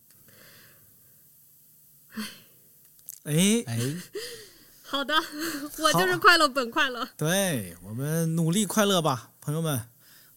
[3.23, 3.79] 哎，哎，
[4.83, 5.15] 好的，
[5.79, 7.09] 我就是快乐本快乐。
[7.17, 9.89] 对我们努力快乐吧，朋友们，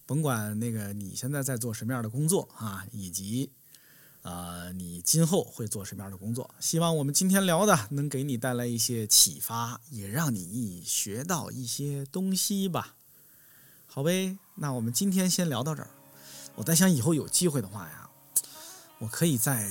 [0.06, 3.63] 甭管那个你现在在做什么样的工作啊，以及啊、
[4.24, 12.96] 呃你今后会做什么样的工作，希望我们今天聊的能给你带来一些启发，也让你学到一些东西吧。
[13.86, 15.90] 好呗，那我们今天先聊到这儿。
[16.56, 18.10] 我在想以后有机会的话呀，
[18.98, 19.70] 我可以再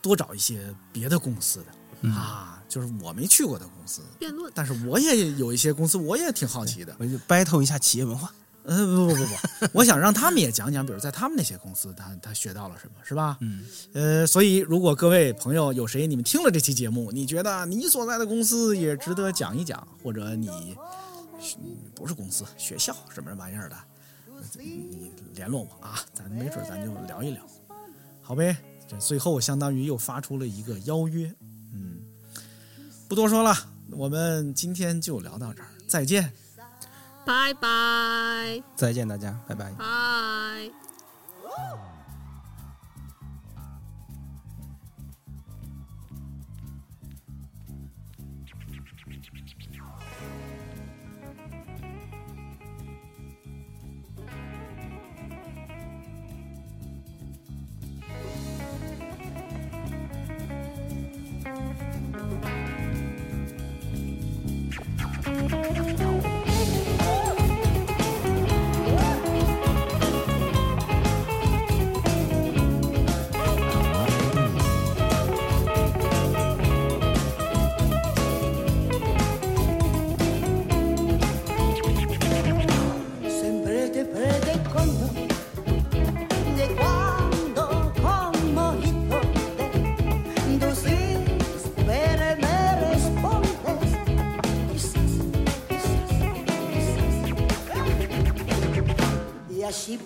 [0.00, 1.64] 多找一些别的公司
[2.02, 6.94] 的、啊，就是我没去过的公司，辩论，但是我也有一些公司，我也挺好奇的。
[6.98, 8.32] 我就 battle 一下企业文化。
[8.64, 13.36] 呃，不不不不，我想让他们也讲讲，比如在他们那些公司，他他学到了什么，是吧？
[13.40, 20.76] 嗯，呃，所以如果各位朋友有谁你们听了这期节目，你觉得你所在的公司也值得讲一讲，或者你
[21.40, 23.76] 嗯不是公司学校什么玩意儿的，
[24.58, 27.42] 你联络我啊，咱没准咱就聊一聊，
[28.20, 28.56] 好呗。
[28.88, 31.32] 这最后相当于又发出了一个邀约，
[31.72, 32.00] 嗯，
[33.08, 33.56] 不多说了，
[33.90, 36.32] 我们今天就聊到这儿，再见。
[37.24, 39.70] 拜拜再见，大家，拜拜。
[39.78, 40.70] 拜。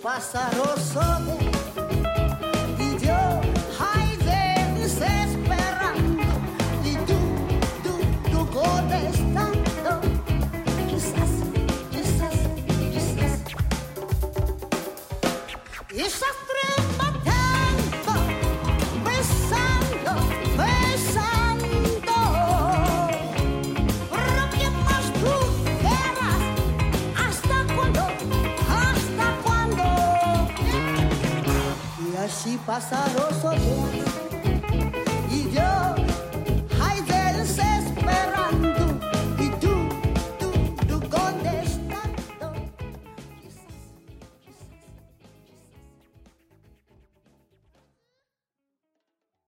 [0.07, 1.36] pájaro solo.